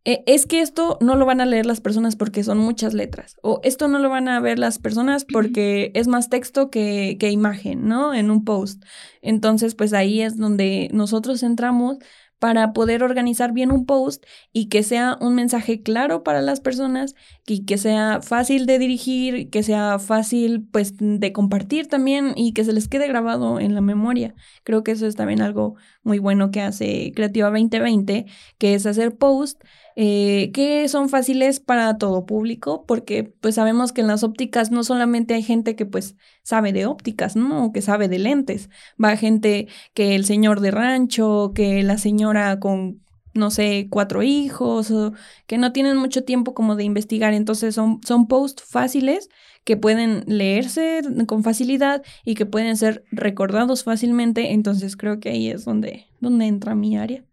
e, 0.05 0.23
es 0.27 0.47
que 0.47 0.61
esto 0.61 0.99
no 1.01 1.17
lo 1.17 1.27
van 1.27 1.41
a 1.41 1.47
leer 1.47 1.67
las 1.67 1.81
personas 1.81 2.17
porque 2.17 2.45
son 2.45 2.59
muchas 2.59 2.95
letras, 2.95 3.37
o 3.43 3.61
esto 3.65 3.89
no 3.89 3.99
lo 3.99 4.11
van 4.11 4.29
a 4.29 4.41
ver 4.41 4.59
las 4.59 4.79
personas 4.79 5.25
porque 5.25 5.93
es 5.95 6.09
más 6.09 6.29
texto 6.29 6.71
que, 6.71 7.17
que 7.19 7.31
imagen, 7.31 7.89
¿no? 7.89 8.15
En 8.15 8.31
un 8.31 8.45
post. 8.45 8.85
Entonces, 9.23 9.75
pues 9.75 9.93
ahí 9.93 10.21
es 10.21 10.37
donde 10.37 10.89
nosotros 10.93 11.43
entramos 11.43 11.99
para 12.45 12.75
poder 12.75 13.03
organizar 13.03 13.53
bien 13.53 13.73
un 13.73 13.87
post 13.87 14.23
y 14.53 14.69
que 14.69 14.83
sea 14.83 15.17
un 15.19 15.35
mensaje 15.35 15.83
claro 15.83 16.23
para 16.23 16.43
las 16.43 16.61
personas 16.61 17.15
y 17.47 17.65
que 17.65 17.79
sea 17.79 18.21
fácil 18.21 18.67
de 18.67 18.79
dirigir, 18.79 19.49
que 19.49 19.63
sea 19.63 19.99
fácil 19.99 20.69
pues 20.71 20.93
de 20.99 21.33
compartir 21.33 21.87
también 21.87 22.35
y 22.37 22.53
que 22.53 22.65
se 22.65 22.75
les 22.75 22.87
quede 22.87 23.09
grabado 23.09 23.61
en 23.61 23.75
la 23.75 23.81
memoria. 23.81 24.35
Creo 24.63 24.85
que 24.85 24.93
eso 24.93 25.07
es 25.07 25.17
también 25.17 25.41
algo 25.41 25.77
muy 26.03 26.19
bueno 26.19 26.51
que 26.51 26.61
hace 26.61 27.13
Creativa 27.15 27.49
2020, 27.49 28.27
que 28.59 28.75
es 28.75 28.85
hacer 28.85 29.17
post 29.17 29.63
eh, 29.97 30.51
que 30.53 30.89
son 30.89 31.09
fáciles 31.09 31.61
para 31.61 31.99
todo 31.99 32.27
público, 32.27 32.85
porque 32.87 33.25
pues 33.25 33.55
sabemos 33.57 33.93
que 33.93 34.01
en 34.01 34.09
las 34.09 34.25
ópticas 34.25 34.71
no 34.71 34.85
solamente 34.85 35.35
hay 35.35 35.43
gente 35.43 35.77
que 35.77 35.87
pues 35.87 36.17
sabe 36.43 36.73
de 36.73 36.87
ópticas, 36.87 37.37
¿no? 37.37 37.73
Que 37.73 37.83
sabe 37.83 38.09
de 38.09 38.19
lentes, 38.19 38.71
va 39.03 39.17
gente 39.17 39.69
que 39.95 40.15
el 40.15 40.25
señor 40.25 40.61
de 40.61 40.71
rancho, 40.73 41.53
que 41.55 41.83
la 41.83 41.99
señora 41.99 42.59
con 42.61 43.05
no 43.35 43.51
sé, 43.51 43.89
cuatro 43.91 44.23
hijos, 44.23 44.91
o 44.91 45.13
que 45.47 45.59
no 45.59 45.73
tienen 45.73 45.97
mucho 45.97 46.25
tiempo 46.25 46.55
como 46.55 46.77
de 46.77 46.85
investigar. 46.85 47.35
Entonces 47.35 47.75
son, 47.75 48.01
son 48.05 48.29
posts 48.29 48.63
fáciles 48.63 49.29
que 49.65 49.77
pueden 49.77 50.25
leerse 50.27 51.03
con 51.27 51.43
facilidad 51.43 52.03
y 52.25 52.35
que 52.35 52.47
pueden 52.47 52.77
ser 52.77 53.05
recordados 53.11 53.85
fácilmente. 53.85 54.53
Entonces 54.53 54.97
creo 54.97 55.21
que 55.21 55.31
ahí 55.31 55.51
es 55.51 55.65
donde, 55.65 56.07
donde 56.21 56.47
entra 56.47 56.75
mi 56.75 56.97
área. 56.97 57.25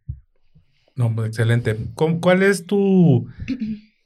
No, 1.01 1.15
pues, 1.15 1.29
excelente. 1.29 1.75
¿Cuál 1.96 2.43
es 2.43 2.67
tu, 2.67 3.27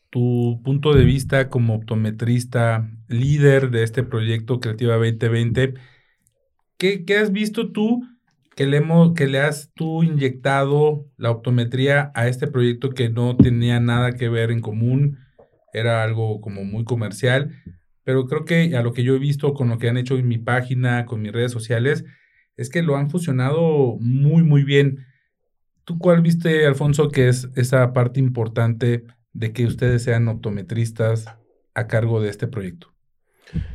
tu 0.09 0.61
punto 0.63 0.93
de 0.93 1.03
vista 1.03 1.49
como 1.49 1.75
optometrista, 1.75 2.89
líder 3.09 3.69
de 3.69 3.83
este 3.83 4.01
proyecto 4.01 4.61
Creativa 4.61 4.95
2020? 4.95 5.73
¿Qué, 6.77 7.03
qué 7.03 7.17
has 7.17 7.33
visto 7.33 7.73
tú 7.73 8.07
que 8.55 8.65
le, 8.65 8.77
hemos, 8.77 9.13
que 9.13 9.27
le 9.27 9.39
has 9.39 9.73
tú 9.73 10.03
inyectado 10.03 11.05
la 11.17 11.31
optometría 11.31 12.13
a 12.15 12.29
este 12.29 12.47
proyecto 12.47 12.91
que 12.91 13.09
no 13.09 13.35
tenía 13.35 13.81
nada 13.81 14.13
que 14.13 14.29
ver 14.29 14.51
en 14.51 14.61
común? 14.61 15.17
Era 15.73 16.01
algo 16.01 16.39
como 16.39 16.63
muy 16.63 16.85
comercial, 16.85 17.61
pero 18.05 18.25
creo 18.25 18.45
que 18.45 18.77
a 18.77 18.83
lo 18.83 18.93
que 18.93 19.03
yo 19.03 19.15
he 19.15 19.19
visto 19.19 19.53
con 19.53 19.67
lo 19.67 19.79
que 19.79 19.89
han 19.89 19.97
hecho 19.97 20.17
en 20.17 20.29
mi 20.29 20.37
página, 20.37 21.05
con 21.05 21.21
mis 21.21 21.33
redes 21.33 21.51
sociales, 21.51 22.05
es 22.55 22.69
que 22.69 22.83
lo 22.83 22.95
han 22.95 23.09
fusionado 23.09 23.97
muy, 23.99 24.43
muy 24.43 24.63
bien. 24.63 25.04
¿Tú 25.85 25.99
cuál 25.99 26.21
viste, 26.21 26.65
Alfonso, 26.65 27.09
que 27.09 27.29
es 27.29 27.47
esa 27.55 27.93
parte 27.93 28.19
importante 28.19 29.05
de 29.33 29.53
que 29.53 29.65
ustedes 29.65 30.03
sean 30.03 30.27
optometristas 30.27 31.27
a 31.75 31.87
cargo 31.87 32.21
de 32.21 32.29
este 32.29 32.47
proyecto? 32.47 32.91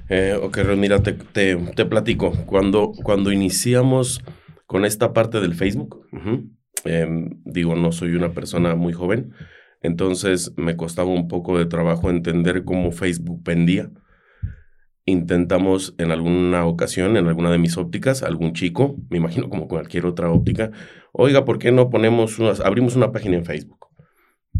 Eh, 0.08 0.36
ok, 0.40 0.58
mira, 0.76 1.00
te, 1.02 1.12
te, 1.12 1.86
platico. 1.86 2.32
Cuando, 2.46 2.90
cuando 3.04 3.30
iniciamos 3.30 4.22
con 4.66 4.84
esta 4.84 5.12
parte 5.12 5.40
del 5.40 5.54
Facebook, 5.54 6.04
em, 6.84 7.40
digo, 7.44 7.76
no 7.76 7.92
soy 7.92 8.16
una 8.16 8.32
persona 8.32 8.74
muy 8.74 8.92
joven, 8.92 9.32
entonces 9.80 10.52
me 10.56 10.76
costaba 10.76 11.10
un 11.10 11.28
poco 11.28 11.58
de 11.58 11.66
trabajo 11.66 12.10
entender 12.10 12.64
cómo 12.64 12.90
Facebook 12.90 13.40
vendía 13.44 13.90
intentamos 15.10 15.94
en 15.98 16.10
alguna 16.10 16.64
ocasión, 16.66 17.16
en 17.16 17.26
alguna 17.26 17.50
de 17.50 17.58
mis 17.58 17.76
ópticas, 17.76 18.22
algún 18.22 18.52
chico, 18.52 18.96
me 19.10 19.18
imagino 19.18 19.48
como 19.48 19.68
cualquier 19.68 20.06
otra 20.06 20.30
óptica, 20.30 20.70
oiga, 21.12 21.44
¿por 21.44 21.58
qué 21.58 21.72
no 21.72 21.90
ponemos 21.90 22.38
abrimos 22.64 22.96
una 22.96 23.12
página 23.12 23.36
en 23.36 23.44
Facebook? 23.44 23.88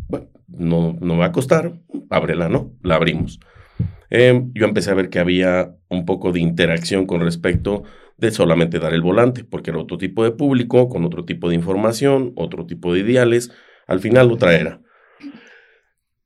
Bueno, 0.09 0.28
no, 0.49 0.97
no 1.00 1.16
va 1.16 1.26
a 1.26 1.33
costar, 1.33 1.73
ábrela, 2.11 2.49
¿no? 2.49 2.73
La 2.83 2.97
abrimos. 2.97 3.40
Em, 4.11 4.52
yo 4.54 4.66
empecé 4.66 4.90
a 4.90 4.95
ver 4.95 5.09
que 5.09 5.21
había 5.21 5.76
un 5.88 6.04
poco 6.04 6.33
de 6.33 6.40
interacción 6.40 7.07
con 7.07 7.21
respecto 7.21 7.85
de 8.19 8.30
solamente 8.30 8.78
dar 8.78 8.92
el 8.92 9.02
volante, 9.02 9.45
porque 9.45 9.71
era 9.71 9.78
otro 9.78 9.97
tipo 9.97 10.25
de 10.25 10.33
público, 10.33 10.88
con 10.88 11.04
otro 11.04 11.25
tipo 11.25 11.49
de 11.49 11.54
información, 11.54 12.33
otro 12.37 12.66
tipo 12.66 12.92
de 12.92 13.00
ideales, 13.00 13.50
al 13.87 14.00
final 14.00 14.30
otra 14.30 14.54
era. 14.54 14.80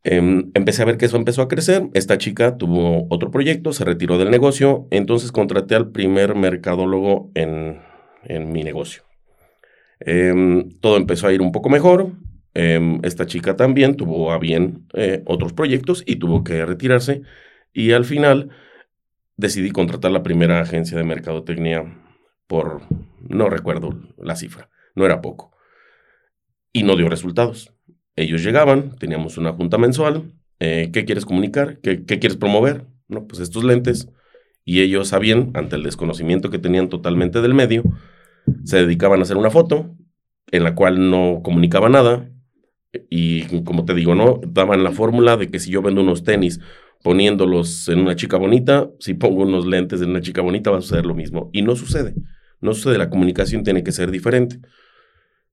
Em, 0.05 0.51
empecé 0.53 0.83
a 0.83 0.85
ver 0.85 0.99
que 0.99 1.07
eso 1.07 1.17
empezó 1.17 1.41
a 1.43 1.49
crecer. 1.49 1.89
Esta 1.95 2.19
chica 2.19 2.59
tuvo 2.59 3.07
otro 3.09 3.31
proyecto, 3.31 3.73
se 3.73 3.85
retiró 3.85 4.19
del 4.19 4.31
negocio, 4.31 4.87
entonces 4.91 5.33
contraté 5.33 5.75
al 5.75 5.91
primer 5.91 6.35
mercadólogo 6.35 7.31
en, 7.35 7.81
mi 8.53 8.63
negocio. 8.63 9.03
Em, 10.01 10.71
todo 10.81 10.97
empezó 10.97 11.27
a 11.27 11.33
ir 11.33 11.41
un 11.41 11.53
poco 11.53 11.71
mejor. 11.71 12.13
Em, 12.55 13.01
esta 13.03 13.27
chica 13.27 13.57
también 13.57 13.97
tuvo 13.97 14.33
a 14.33 14.39
bien 14.39 14.87
eh, 14.95 15.23
otros 15.27 15.53
proyectos 15.55 16.03
y 16.07 16.17
tuvo 16.17 16.45
que 16.45 16.65
retirarse. 16.67 17.23
Y 17.73 17.93
al 17.93 18.05
final 18.05 18.51
decidí 19.37 19.71
contratar 19.71 20.11
la 20.13 20.23
primera 20.23 20.61
agencia 20.61 20.97
de 20.99 21.05
mercadotecnia 21.05 21.99
por, 22.47 22.83
no 23.21 23.49
recuerdo 23.49 23.99
la 24.19 24.37
cifra, 24.37 24.71
no 24.95 25.07
era 25.07 25.21
poco. 25.23 25.53
Y 26.73 26.83
no 26.83 26.97
dio 26.97 27.09
resultados. 27.09 27.74
Ellos 28.17 28.43
llegaban, 28.45 28.97
teníamos 28.97 29.39
una 29.39 29.53
junta 29.53 29.79
mensual. 29.79 30.33
Eh, 30.61 30.91
¿Qué 30.93 31.05
quieres 31.05 31.25
comunicar? 31.25 31.79
¿Qué, 31.81 32.05
quieres 32.05 32.37
promover? 32.37 32.87
No, 33.09 33.27
pues 33.27 33.41
estos 33.41 33.65
lentes. 33.65 34.09
Y 34.65 34.81
ellos 34.81 35.09
sabían, 35.09 35.51
ante 35.55 35.77
el 35.77 35.83
desconocimiento 35.83 36.51
que 36.51 36.59
tenían 36.59 36.89
totalmente 36.89 37.41
del 37.43 37.55
medio, 37.55 37.83
se 38.65 38.79
dedicaban 38.79 39.21
a 39.21 39.23
hacer 39.23 39.37
una 39.37 39.51
foto 39.51 39.95
en 40.51 40.65
la 40.65 40.75
cual 40.75 41.11
no 41.11 41.41
comunicaba 41.43 41.89
nada. 41.89 42.31
Y 43.11 43.43
como 43.65 43.85
te 43.85 43.95
digo, 43.95 44.15
¿no? 44.15 44.41
Daban 44.47 44.85
la 44.85 44.93
fórmula 44.93 45.37
de 45.37 45.51
que 45.51 45.59
si 45.59 45.71
yo 45.71 45.83
vendo 45.83 46.01
unos 46.01 46.23
tenis 46.23 46.61
poniéndolos 47.03 47.89
en 47.89 47.99
una 47.99 48.17
chica 48.17 48.37
bonita, 48.37 48.89
si 49.01 49.15
pongo 49.15 49.43
unos 49.43 49.67
lentes 49.67 50.01
en 50.01 50.11
una 50.11 50.21
chica 50.21 50.41
bonita 50.41 50.71
va 50.71 50.79
a 50.79 50.81
suceder 50.81 51.05
lo 51.05 51.15
mismo. 51.15 51.51
Y 51.53 51.63
no 51.63 51.75
sucede. 51.75 52.15
No 52.61 52.73
sucede, 52.73 52.97
la 52.97 53.11
comunicación 53.11 53.65
tiene 53.65 53.83
que 53.83 53.93
ser 53.93 54.11
diferente. 54.11 54.61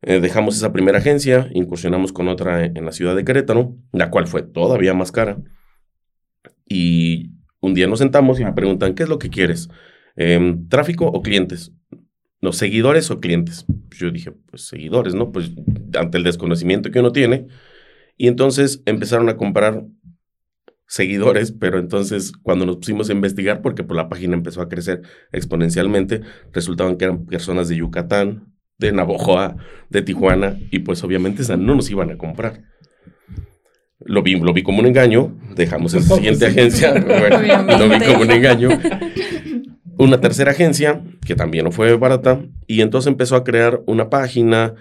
Eh, 0.03 0.19
dejamos 0.19 0.55
esa 0.55 0.73
primera 0.73 0.97
agencia, 0.97 1.49
incursionamos 1.53 2.11
con 2.11 2.27
otra 2.27 2.65
en, 2.65 2.85
la 2.85 2.91
ciudad 2.91 3.15
de 3.15 3.23
Querétaro, 3.23 3.75
la 3.91 4.09
cual 4.09 4.27
fue 4.27 4.41
todavía 4.41 4.93
más 4.93 5.11
cara. 5.11 5.37
Y 6.67 7.31
un 7.59 7.73
día 7.73 7.87
nos 7.87 7.99
sentamos 7.99 8.39
y 8.39 8.45
me 8.45 8.53
preguntan, 8.53 8.95
¿qué 8.95 9.03
es 9.03 9.09
lo 9.09 9.19
que 9.19 9.29
quieres? 9.29 9.69
Em, 10.15 10.67
¿Tráfico 10.69 11.05
o 11.05 11.21
clientes? 11.21 11.71
No, 12.41 12.51
seguidores 12.53 13.11
o 13.11 13.19
clientes. 13.19 13.65
Yo 13.97 14.09
dije, 14.09 14.31
pues 14.31 14.63
seguidores, 14.63 15.13
¿no? 15.13 15.31
Pues 15.31 15.51
ante 15.95 16.17
el 16.17 16.23
desconocimiento 16.23 16.89
que 16.89 16.99
uno 16.99 17.11
tiene. 17.11 17.47
Y 18.17 18.27
entonces 18.27 18.81
empezaron 18.85 19.29
a 19.29 19.37
comprar 19.37 19.85
seguidores, 20.87 21.51
pero 21.51 21.79
entonces 21.79 22.33
cuando 22.33 22.65
nos 22.65 22.77
pusimos 22.77 23.09
a 23.09 23.13
investigar, 23.13 23.61
porque 23.61 23.83
por 23.83 23.95
pues, 23.95 23.97
la 23.97 24.09
página 24.09 24.35
empezó 24.35 24.61
a 24.61 24.69
crecer 24.69 25.01
exponencialmente, 25.31 26.21
resultaban 26.51 26.97
que 26.97 27.05
eran 27.05 27.25
personas 27.25 27.69
de 27.69 27.77
Yucatán, 27.77 28.51
de 28.81 28.91
Navojoa, 28.91 29.55
de 29.89 30.01
Tijuana, 30.01 30.57
y 30.71 30.79
pues 30.79 31.03
obviamente 31.03 31.43
no 31.55 31.75
nos 31.75 31.89
iban 31.89 32.09
a 32.11 32.17
comprar. 32.17 32.63
Lo 33.99 34.23
vi, 34.23 34.37
lo 34.39 34.51
vi 34.51 34.63
como 34.63 34.79
un 34.79 34.87
engaño, 34.87 35.37
dejamos 35.55 35.93
esa 35.93 36.15
siguiente 36.17 36.47
agencia, 36.47 36.93
lo 36.99 37.89
vi 37.89 37.99
como 37.99 38.23
un 38.23 38.31
engaño. 38.31 38.69
Una 39.97 40.19
tercera 40.19 40.51
agencia, 40.51 41.03
que 41.25 41.35
también 41.35 41.65
no 41.65 41.71
fue 41.71 41.95
barata, 41.95 42.41
y 42.65 42.81
entonces 42.81 43.07
empezó 43.11 43.35
a 43.35 43.43
crear 43.43 43.81
una 43.85 44.09
página, 44.09 44.73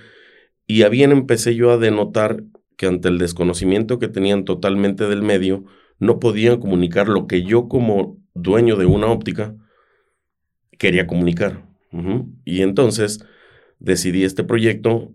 y 0.66 0.82
a 0.82 0.88
bien 0.88 1.12
empecé 1.12 1.54
yo 1.54 1.70
a 1.70 1.76
denotar 1.76 2.42
que 2.78 2.86
ante 2.86 3.08
el 3.08 3.18
desconocimiento 3.18 3.98
que 3.98 4.08
tenían 4.08 4.46
totalmente 4.46 5.06
del 5.08 5.22
medio, 5.22 5.64
no 5.98 6.18
podían 6.18 6.58
comunicar 6.58 7.08
lo 7.08 7.26
que 7.26 7.42
yo 7.42 7.68
como 7.68 8.16
dueño 8.32 8.76
de 8.76 8.86
una 8.86 9.08
óptica 9.08 9.54
quería 10.78 11.06
comunicar. 11.06 11.68
Y 12.46 12.62
entonces 12.62 13.22
decidí 13.80 14.24
este 14.24 14.44
proyecto 14.44 15.12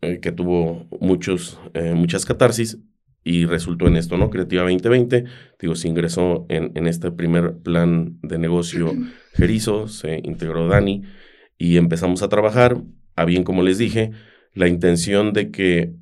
eh, 0.00 0.18
que 0.20 0.32
tuvo 0.32 0.88
muchos, 1.00 1.60
eh, 1.74 1.94
muchas 1.94 2.24
catarsis 2.24 2.78
y 3.22 3.44
resultó 3.44 3.86
en 3.86 3.96
esto, 3.96 4.16
¿no? 4.16 4.30
Creativa 4.30 4.62
2020, 4.62 5.24
digo, 5.60 5.74
se 5.74 5.88
ingresó 5.88 6.46
en, 6.48 6.72
en 6.74 6.86
este 6.86 7.12
primer 7.12 7.58
plan 7.58 8.18
de 8.22 8.38
negocio 8.38 8.92
Gerizo, 9.34 9.88
se 9.88 10.20
integró 10.24 10.66
Dani 10.68 11.02
y 11.58 11.76
empezamos 11.76 12.22
a 12.22 12.28
trabajar, 12.28 12.82
a 13.14 13.24
bien 13.26 13.44
como 13.44 13.62
les 13.62 13.78
dije, 13.78 14.10
la 14.54 14.66
intención 14.66 15.32
de 15.32 15.50
que 15.50 15.94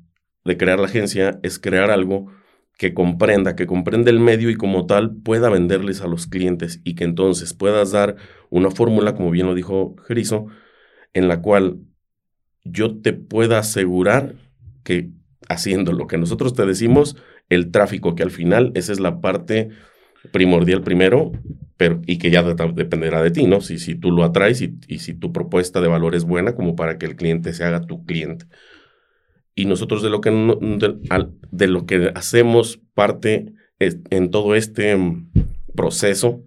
de 0.45 0.57
crear 0.57 0.79
la 0.79 0.85
agencia 0.85 1.39
es 1.43 1.59
crear 1.59 1.91
algo 1.91 2.31
que 2.77 2.93
comprenda, 2.93 3.57
que 3.57 3.67
comprenda 3.67 4.09
el 4.09 4.21
medio 4.21 4.49
y 4.49 4.55
como 4.55 4.85
tal 4.85 5.17
pueda 5.17 5.49
venderles 5.49 5.99
a 5.99 6.07
los 6.07 6.27
clientes 6.27 6.79
y 6.85 6.95
que 6.95 7.03
entonces 7.03 7.53
puedas 7.53 7.91
dar 7.91 8.15
una 8.49 8.71
fórmula, 8.71 9.15
como 9.15 9.31
bien 9.31 9.47
lo 9.47 9.53
dijo 9.53 9.97
Gerizo, 10.07 10.47
en 11.13 11.27
la 11.27 11.41
cual 11.41 11.79
yo 12.63 12.99
te 12.99 13.13
pueda 13.13 13.59
asegurar 13.59 14.35
que 14.83 15.09
haciendo 15.47 15.93
lo 15.93 16.07
que 16.07 16.17
nosotros 16.17 16.53
te 16.53 16.65
decimos, 16.65 17.15
el 17.49 17.71
tráfico, 17.71 18.15
que 18.15 18.23
al 18.23 18.31
final 18.31 18.71
esa 18.75 18.91
es 18.91 18.99
la 18.99 19.21
parte 19.21 19.69
primordial 20.31 20.81
primero, 20.81 21.31
y 22.05 22.17
que 22.17 22.29
ya 22.29 22.43
dependerá 22.43 23.23
de 23.23 23.31
ti, 23.31 23.47
¿no? 23.47 23.61
Si, 23.61 23.79
si 23.79 23.95
tú 23.95 24.11
lo 24.11 24.25
atraes 24.25 24.61
y, 24.61 24.77
y, 24.87 24.99
si 24.99 25.13
tu 25.13 25.31
propuesta 25.31 25.79
de 25.79 25.87
valor 25.87 26.13
es 26.13 26.25
buena 26.25 26.53
como 26.53 26.75
para 26.75 26.97
que 26.97 27.05
el 27.05 27.15
cliente 27.15 27.53
se 27.53 27.63
haga 27.63 27.81
tu 27.81 28.05
cliente. 28.05 28.45
Y 29.55 29.65
nosotros 29.65 30.03
de 30.03 30.09
lo 30.09 30.19
que, 30.19 30.29
de, 30.29 31.27
de 31.51 31.67
lo 31.67 31.85
que 31.85 32.11
hacemos 32.15 32.81
parte 32.93 33.53
en 33.79 34.29
todo 34.29 34.55
este 34.55 34.95
mm, 34.95 35.31
proceso 35.73 36.43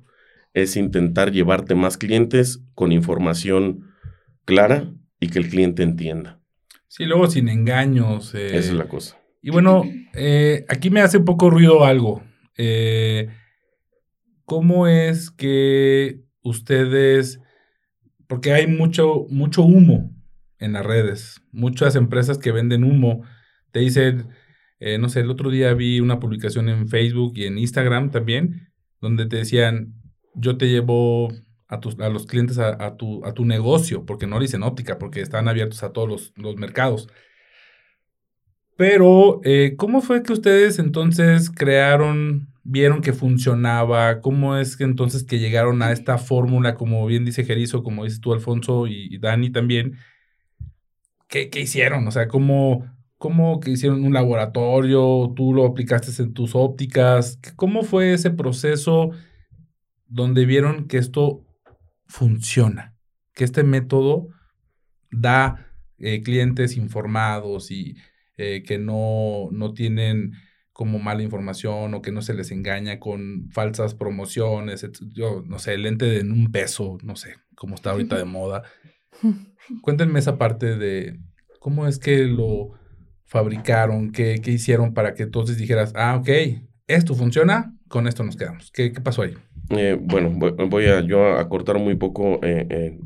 es 0.52 0.76
intentar 0.76 1.33
llevarte 1.33 1.75
más 1.75 1.97
clientes 1.97 2.61
con 2.75 2.92
información 2.92 3.92
clara 4.45 4.93
y 5.21 5.29
que 5.29 5.39
el 5.39 5.49
cliente 5.49 5.83
entienda. 5.83 6.41
Sí, 6.89 7.05
luego 7.05 7.27
sin 7.29 7.49
engaños. 7.49 8.35
Eh, 8.35 8.49
Esa 8.49 8.71
es 8.71 8.75
la 8.75 8.89
cosa. 8.89 9.19
Y 9.41 9.51
bueno, 9.51 9.83
eh, 10.15 10.65
aquí 10.69 10.91
me 10.91 11.01
hace 11.01 11.19
un 11.19 11.25
poco 11.25 11.51
ruido 11.51 11.85
algo. 11.85 12.23
Eh, 12.57 13.29
¿Cómo 14.45 14.87
es 14.87 15.31
que 15.31 16.21
ustedes, 16.43 17.41
porque 18.29 18.53
hay 18.53 18.67
mucho, 18.67 19.27
mucho 19.31 19.63
humo 19.63 20.11
en 20.59 20.75
las 20.75 20.85
redes, 20.87 21.41
muchas 21.51 21.97
empresas 21.97 22.39
que 22.39 22.53
venden 22.53 22.85
humo, 22.85 23.25
te 23.73 23.81
dicen, 23.81 24.29
eh, 24.79 24.99
no 24.99 25.09
sé, 25.09 25.21
el 25.21 25.31
otro 25.31 25.51
día 25.51 25.75
vi 25.75 26.01
una 26.01 26.21
publicación 26.21 26.69
en 26.69 26.89
Facebook 26.89 27.33
y 27.37 27.47
en 27.47 27.59
Instagram 27.59 28.11
también, 28.11 28.73
donde 29.01 29.27
te 29.27 29.39
decían, 29.39 29.95
yo 30.35 30.57
te 30.57 30.69
llevo 30.69 31.33
a, 31.73 31.81
tus, 31.81 31.99
a 32.00 32.11
los 32.11 32.26
clientes 32.26 32.59
a, 32.59 32.97
tu, 32.97 33.25
a 33.25 33.33
tu 33.33 33.47
negocio, 33.47 34.05
porque 34.05 34.26
no 34.26 34.38
dicen 34.38 34.62
óptica, 34.62 34.99
porque 34.99 35.23
están 35.23 35.49
abiertos 35.49 35.83
a 35.83 35.93
todos 35.93 36.09
los, 36.09 36.33
los 36.37 36.57
mercados. 36.57 37.09
Pero, 38.76 39.41
eh, 39.45 39.75
¿cómo 39.76 40.02
fue 40.02 40.23
que 40.23 40.35
ustedes 40.35 40.79
entonces 40.79 41.50
crearon, 41.50 42.49
vieron 42.62 43.00
que 43.00 43.14
funcionaba? 43.14 44.21
¿Cómo 44.21 44.57
es 44.57 44.76
que 44.76 44.85
entonces 44.85 45.25
que 45.25 45.38
llegaron 45.38 45.83
a 45.83 45.93
esta 45.93 46.19
fórmula, 46.19 46.75
como 46.75 47.07
bien 47.07 47.25
dice 47.25 47.45
Gerizo, 47.45 47.83
como 47.83 48.05
dices 48.05 48.21
tú, 48.21 48.35
Alfonso 48.35 48.87
y, 48.87 49.17
Dani 49.19 49.50
también? 49.50 49.97
¿Qué, 51.26 51.49
¿Qué, 51.49 51.61
hicieron? 51.61 52.07
O 52.07 52.11
sea, 52.11 52.29
¿cómo, 52.29 52.85
¿cómo 53.17 53.61
que 53.61 53.71
hicieron 53.71 54.05
un 54.05 54.12
laboratorio? 54.12 55.33
¿Tú 55.35 55.55
lo 55.55 55.64
aplicaste 55.64 56.23
en 56.23 56.35
tus 56.35 56.55
ópticas? 56.55 57.38
¿Cómo 57.57 57.83
fue 57.83 58.12
ese 58.12 58.31
proceso 58.31 59.12
donde 60.07 60.45
vieron 60.45 60.87
que 60.87 60.99
esto 60.99 61.47
funciona, 62.06 62.94
que 63.35 63.44
este 63.44 63.62
método 63.62 64.28
da 65.11 65.73
eh, 65.99 66.23
clientes 66.23 66.76
informados 66.76 67.71
y 67.71 67.97
eh, 68.37 68.62
que 68.66 68.78
no, 68.78 69.49
no 69.52 69.73
tienen 69.73 70.32
como 70.73 70.99
mala 70.99 71.23
información 71.23 71.94
o 71.94 72.02
que 72.02 72.12
no 72.12 72.23
se 72.23 72.35
les 72.35 72.50
engaña 72.50 72.99
con 72.99 73.50
falsas 73.50 73.95
promociones, 73.95 74.86
yo 75.12 75.43
no 75.47 75.58
sé, 75.58 75.75
el 75.75 75.82
lente 75.82 76.06
de 76.06 76.21
un 76.23 76.50
peso, 76.50 76.99
no 77.02 77.15
sé, 77.15 77.36
como 77.54 77.75
está 77.75 77.91
ahorita 77.91 78.17
de 78.17 78.25
moda. 78.25 78.62
Cuéntenme 79.82 80.19
esa 80.19 80.38
parte 80.38 80.76
de 80.76 81.21
cómo 81.60 81.86
es 81.86 81.99
que 81.99 82.25
lo 82.25 82.71
fabricaron, 83.25 84.10
qué, 84.10 84.41
qué 84.43 84.50
hicieron 84.50 84.95
para 84.95 85.15
que 85.15 85.23
entonces 85.23 85.56
dijeras, 85.56 85.93
ah, 85.95 86.17
ok, 86.17 86.28
esto 86.86 87.15
funciona, 87.15 87.76
con 87.88 88.08
esto 88.08 88.25
nos 88.25 88.36
quedamos. 88.36 88.73
¿Qué, 88.73 88.93
qué 88.93 89.00
pasó 89.00 89.23
ahí? 89.23 89.34
Eh, 89.76 89.99
bueno, 89.99 90.30
voy, 90.69 90.87
a 90.87 91.00
yo 91.00 91.39
a 91.39 91.49
cortar 91.49 91.78
muy 91.78 91.95
poco 91.95 92.41
eh, 92.45 92.67
eh, 92.69 92.99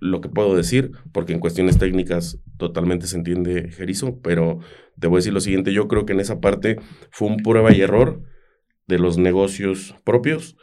lo 0.00 0.20
que 0.20 0.28
puedo 0.28 0.56
decir, 0.56 0.92
porque 1.12 1.34
en 1.34 1.40
cuestiones 1.40 1.78
técnicas 1.78 2.38
totalmente 2.56 3.06
se 3.06 3.16
entiende 3.16 3.70
Jerizo, 3.70 4.18
pero 4.22 4.60
te 4.98 5.08
voy 5.08 5.16
a 5.16 5.20
decir 5.20 5.32
lo 5.32 5.40
siguiente, 5.40 5.72
yo 5.72 5.88
creo 5.88 6.06
que 6.06 6.14
en 6.14 6.20
esa 6.20 6.40
parte 6.40 6.78
fue 7.10 7.28
un 7.28 7.36
prueba 7.38 7.72
y 7.74 7.82
error 7.82 8.22
de 8.86 8.98
los 8.98 9.18
negocios 9.18 9.94
propios, 10.04 10.56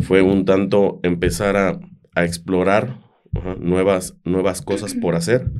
fue 0.00 0.22
un 0.22 0.44
tanto 0.44 1.00
empezar 1.02 1.56
a, 1.56 1.80
a 2.14 2.24
explorar 2.24 3.00
nuevas, 3.58 4.16
nuevas 4.24 4.62
cosas 4.62 4.94
por 4.94 5.16
hacer, 5.16 5.50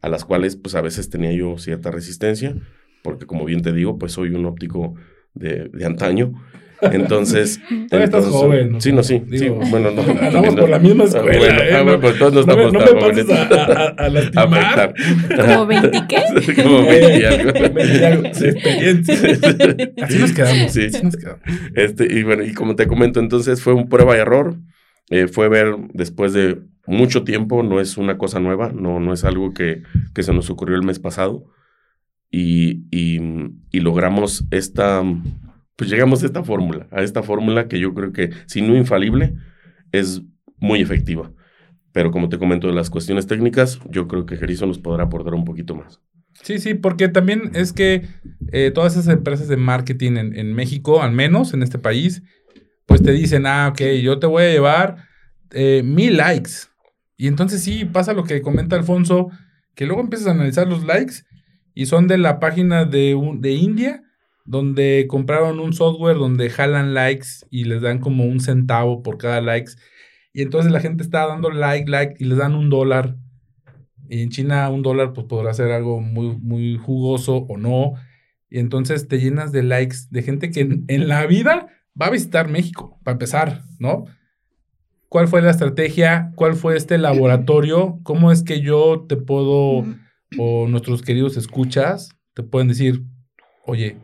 a 0.00 0.08
las 0.08 0.24
cuales 0.24 0.56
pues 0.56 0.74
a 0.74 0.80
veces 0.80 1.10
tenía 1.10 1.32
yo 1.32 1.58
cierta 1.58 1.90
resistencia, 1.90 2.54
porque 3.02 3.26
como 3.26 3.44
bien 3.44 3.62
te 3.62 3.72
digo, 3.72 3.98
pues 3.98 4.12
soy 4.12 4.30
un 4.30 4.46
óptico 4.46 4.94
de, 5.34 5.68
de 5.68 5.84
antaño, 5.84 6.34
entonces. 6.82 7.60
Todavía 7.88 8.04
estás 8.04 8.26
joven. 8.26 8.80
Sí, 8.80 8.92
no, 8.92 9.02
sí. 9.02 9.22
sí 9.30 9.48
bueno, 9.48 9.90
no. 9.90 10.02
Andamos 10.02 10.54
por 10.54 10.68
la 10.68 10.78
misma 10.78 11.04
escuela. 11.04 11.38
Bueno, 11.38 11.62
¿eh? 11.62 11.74
ah, 11.74 11.82
bueno, 11.82 12.00
pues 12.00 12.18
todos 12.18 12.34
no 12.34 12.40
estamos 12.40 12.72
no 12.72 12.78
me, 12.78 12.86
no 12.86 12.94
me 12.94 13.00
pases 13.00 13.30
a, 13.30 13.42
a, 13.42 13.88
a 13.88 14.08
lastimar. 14.08 14.94
¿Como 15.36 15.66
20 15.66 15.90
qué? 16.08 16.62
Como 16.62 16.86
20 16.86 17.18
y 17.18 17.24
algo. 17.24 17.52
20 17.52 17.98
y 17.98 18.04
algo. 18.04 18.26
experiencia. 18.26 19.14
Así 20.02 20.18
nos 20.18 20.32
quedamos. 20.32 20.72
Sí. 20.72 20.86
Así 20.86 21.02
nos 21.02 21.16
quedamos. 21.16 21.42
Este, 21.74 22.12
y 22.12 22.22
bueno, 22.22 22.44
y 22.44 22.54
como 22.54 22.76
te 22.76 22.86
comento, 22.86 23.20
entonces 23.20 23.62
fue 23.62 23.74
un 23.74 23.88
prueba 23.88 24.16
y 24.16 24.20
error. 24.20 24.56
Eh, 25.10 25.26
fue 25.26 25.48
ver 25.48 25.74
después 25.94 26.32
de 26.32 26.58
mucho 26.86 27.24
tiempo, 27.24 27.62
no 27.62 27.80
es 27.80 27.96
una 27.96 28.18
cosa 28.18 28.40
nueva, 28.40 28.72
no, 28.74 29.00
no 29.00 29.12
es 29.12 29.24
algo 29.24 29.52
que, 29.54 29.82
que 30.14 30.22
se 30.22 30.34
nos 30.34 30.50
ocurrió 30.50 30.76
el 30.76 30.82
mes 30.82 30.98
pasado. 30.98 31.44
Y, 32.30 32.84
y, 32.90 33.20
y 33.70 33.80
logramos 33.80 34.44
esta 34.50 35.02
pues 35.78 35.88
llegamos 35.88 36.24
a 36.24 36.26
esta 36.26 36.42
fórmula, 36.42 36.88
a 36.90 37.02
esta 37.02 37.22
fórmula 37.22 37.68
que 37.68 37.78
yo 37.78 37.94
creo 37.94 38.12
que, 38.12 38.30
si 38.46 38.62
no 38.62 38.76
infalible, 38.76 39.36
es 39.92 40.22
muy 40.56 40.80
efectiva. 40.80 41.30
Pero 41.92 42.10
como 42.10 42.28
te 42.28 42.36
comento 42.36 42.66
de 42.66 42.72
las 42.72 42.90
cuestiones 42.90 43.28
técnicas, 43.28 43.78
yo 43.88 44.08
creo 44.08 44.26
que 44.26 44.36
Jerizo 44.36 44.66
nos 44.66 44.80
podrá 44.80 45.04
aportar 45.04 45.34
un 45.34 45.44
poquito 45.44 45.76
más. 45.76 46.00
Sí, 46.42 46.58
sí, 46.58 46.74
porque 46.74 47.06
también 47.06 47.52
es 47.54 47.72
que 47.72 48.08
eh, 48.50 48.72
todas 48.74 48.94
esas 48.96 49.06
empresas 49.06 49.46
de 49.46 49.56
marketing 49.56 50.16
en, 50.16 50.36
en, 50.36 50.52
México, 50.52 51.00
al 51.00 51.12
menos 51.12 51.54
en 51.54 51.62
este 51.62 51.78
país, 51.78 52.24
pues 52.84 53.00
te 53.00 53.12
dicen, 53.12 53.46
ah, 53.46 53.68
ok, 53.68 53.80
yo 54.02 54.18
te 54.18 54.26
voy 54.26 54.42
a 54.42 54.50
llevar 54.50 54.96
eh, 55.52 55.82
mil 55.84 56.16
likes. 56.16 56.50
Y 57.16 57.28
entonces 57.28 57.62
sí, 57.62 57.84
pasa 57.84 58.14
lo 58.14 58.24
que 58.24 58.42
comenta 58.42 58.74
Alfonso, 58.74 59.30
que 59.76 59.86
luego 59.86 60.00
empiezas 60.00 60.26
a 60.26 60.32
analizar 60.32 60.66
los 60.66 60.84
likes 60.84 61.22
y 61.72 61.86
son 61.86 62.08
de 62.08 62.18
la 62.18 62.40
página 62.40 62.84
de, 62.84 63.14
un, 63.14 63.40
de 63.40 63.52
India 63.52 64.02
donde 64.48 65.04
compraron 65.08 65.60
un 65.60 65.74
software 65.74 66.16
donde 66.16 66.48
jalan 66.48 66.94
likes 66.94 67.44
y 67.50 67.64
les 67.64 67.82
dan 67.82 67.98
como 67.98 68.24
un 68.24 68.40
centavo 68.40 69.02
por 69.02 69.18
cada 69.18 69.42
likes. 69.42 69.72
Y 70.32 70.40
entonces 70.40 70.72
la 70.72 70.80
gente 70.80 71.02
está 71.02 71.26
dando 71.26 71.50
like, 71.50 71.90
like 71.90 72.14
y 72.18 72.24
les 72.24 72.38
dan 72.38 72.54
un 72.54 72.70
dólar. 72.70 73.16
Y 74.08 74.22
en 74.22 74.30
China 74.30 74.70
un 74.70 74.80
dólar 74.80 75.12
pues 75.12 75.26
podrá 75.26 75.52
ser 75.52 75.70
algo 75.70 76.00
muy, 76.00 76.38
muy 76.38 76.78
jugoso 76.78 77.44
o 77.46 77.58
no. 77.58 77.92
Y 78.48 78.58
entonces 78.58 79.06
te 79.06 79.18
llenas 79.18 79.52
de 79.52 79.62
likes 79.62 79.96
de 80.08 80.22
gente 80.22 80.50
que 80.50 80.60
en, 80.60 80.84
en 80.88 81.08
la 81.08 81.26
vida 81.26 81.68
va 82.00 82.06
a 82.06 82.10
visitar 82.10 82.48
México, 82.48 82.98
para 83.04 83.16
empezar, 83.16 83.64
¿no? 83.78 84.06
¿Cuál 85.10 85.28
fue 85.28 85.42
la 85.42 85.50
estrategia? 85.50 86.32
¿Cuál 86.36 86.54
fue 86.54 86.74
este 86.74 86.96
laboratorio? 86.96 88.00
¿Cómo 88.02 88.32
es 88.32 88.42
que 88.42 88.62
yo 88.62 89.04
te 89.06 89.16
puedo, 89.16 89.84
o 90.38 90.68
nuestros 90.68 91.02
queridos 91.02 91.36
escuchas, 91.36 92.08
te 92.32 92.42
pueden 92.42 92.68
decir, 92.68 93.04
oye, 93.66 93.98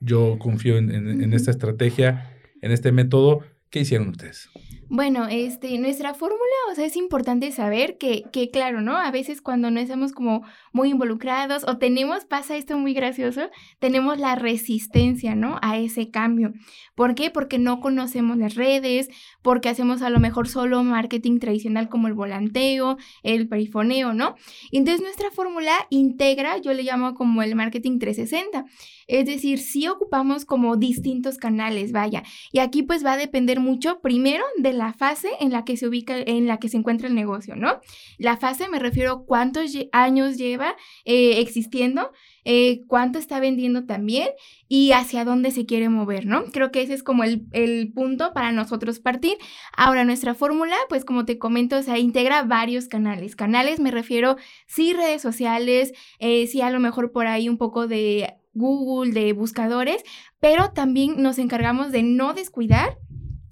yo 0.00 0.38
confío 0.38 0.78
en, 0.78 0.90
en, 0.90 1.22
en, 1.22 1.32
esta 1.32 1.50
estrategia, 1.50 2.36
en 2.62 2.72
este 2.72 2.92
método, 2.92 3.42
¿Qué 3.70 3.80
hicieron 3.80 4.08
ustedes? 4.08 4.48
Bueno, 4.88 5.26
este, 5.30 5.76
nuestra 5.76 6.14
fórmula, 6.14 6.40
o 6.72 6.74
sea, 6.74 6.86
es 6.86 6.96
importante 6.96 7.52
saber 7.52 7.98
que, 7.98 8.24
que, 8.32 8.50
claro, 8.50 8.80
¿no? 8.80 8.96
A 8.96 9.10
veces 9.10 9.42
cuando 9.42 9.70
no 9.70 9.78
estamos 9.78 10.12
como 10.12 10.42
muy 10.72 10.88
involucrados 10.88 11.64
o 11.68 11.76
tenemos, 11.76 12.24
pasa 12.24 12.56
esto 12.56 12.78
muy 12.78 12.94
gracioso, 12.94 13.50
tenemos 13.78 14.18
la 14.18 14.36
resistencia, 14.36 15.34
¿no? 15.34 15.58
A 15.60 15.76
ese 15.76 16.10
cambio. 16.10 16.54
¿Por 16.94 17.14
qué? 17.14 17.30
Porque 17.30 17.58
no 17.58 17.80
conocemos 17.80 18.38
las 18.38 18.54
redes, 18.54 19.10
porque 19.42 19.68
hacemos 19.68 20.00
a 20.00 20.08
lo 20.08 20.18
mejor 20.18 20.48
solo 20.48 20.82
marketing 20.82 21.38
tradicional 21.38 21.90
como 21.90 22.08
el 22.08 22.14
volanteo, 22.14 22.96
el 23.22 23.48
perifoneo, 23.48 24.14
¿no? 24.14 24.34
Entonces 24.72 25.02
nuestra 25.02 25.30
fórmula 25.30 25.74
integra, 25.90 26.56
yo 26.56 26.72
le 26.72 26.84
llamo 26.84 27.12
como 27.12 27.42
el 27.42 27.54
marketing 27.54 27.98
360. 27.98 28.64
Es 29.08 29.26
decir, 29.26 29.58
sí 29.58 29.88
ocupamos 29.88 30.44
como 30.44 30.76
distintos 30.76 31.38
canales, 31.38 31.92
vaya. 31.92 32.22
Y 32.52 32.60
aquí 32.60 32.82
pues 32.82 33.04
va 33.04 33.14
a 33.14 33.16
depender 33.16 33.58
mucho 33.58 34.00
primero 34.00 34.44
de 34.58 34.74
la 34.74 34.92
fase 34.92 35.30
en 35.40 35.50
la 35.50 35.64
que 35.64 35.76
se 35.76 35.88
ubica, 35.88 36.16
en 36.18 36.46
la 36.46 36.58
que 36.58 36.68
se 36.68 36.76
encuentra 36.76 37.08
el 37.08 37.14
negocio, 37.14 37.56
¿no? 37.56 37.80
La 38.18 38.36
fase 38.36 38.68
me 38.68 38.78
refiero 38.78 39.24
cuántos 39.24 39.72
años 39.92 40.36
lleva 40.36 40.76
eh, 41.04 41.40
existiendo, 41.40 42.12
eh, 42.44 42.82
cuánto 42.86 43.18
está 43.18 43.40
vendiendo 43.40 43.84
también 43.84 44.28
y 44.68 44.92
hacia 44.92 45.24
dónde 45.24 45.50
se 45.50 45.66
quiere 45.66 45.88
mover, 45.88 46.26
¿no? 46.26 46.44
Creo 46.44 46.70
que 46.70 46.82
ese 46.82 46.94
es 46.94 47.02
como 47.02 47.24
el, 47.24 47.46
el 47.52 47.92
punto 47.92 48.32
para 48.34 48.52
nosotros 48.52 49.00
partir. 49.00 49.38
Ahora, 49.76 50.04
nuestra 50.04 50.34
fórmula, 50.34 50.76
pues 50.88 51.04
como 51.04 51.24
te 51.24 51.38
comento, 51.38 51.76
o 51.76 51.82
sea, 51.82 51.98
integra 51.98 52.42
varios 52.42 52.88
canales. 52.88 53.36
Canales 53.36 53.80
me 53.80 53.90
refiero, 53.90 54.36
sí, 54.66 54.92
redes 54.92 55.22
sociales, 55.22 55.92
eh, 56.18 56.46
sí, 56.46 56.60
a 56.60 56.70
lo 56.70 56.80
mejor 56.80 57.12
por 57.12 57.26
ahí 57.26 57.48
un 57.48 57.58
poco 57.58 57.86
de 57.86 58.34
Google, 58.58 59.12
de 59.12 59.32
buscadores, 59.32 60.02
pero 60.40 60.70
también 60.72 61.22
nos 61.22 61.38
encargamos 61.38 61.92
de 61.92 62.02
no 62.02 62.34
descuidar 62.34 62.98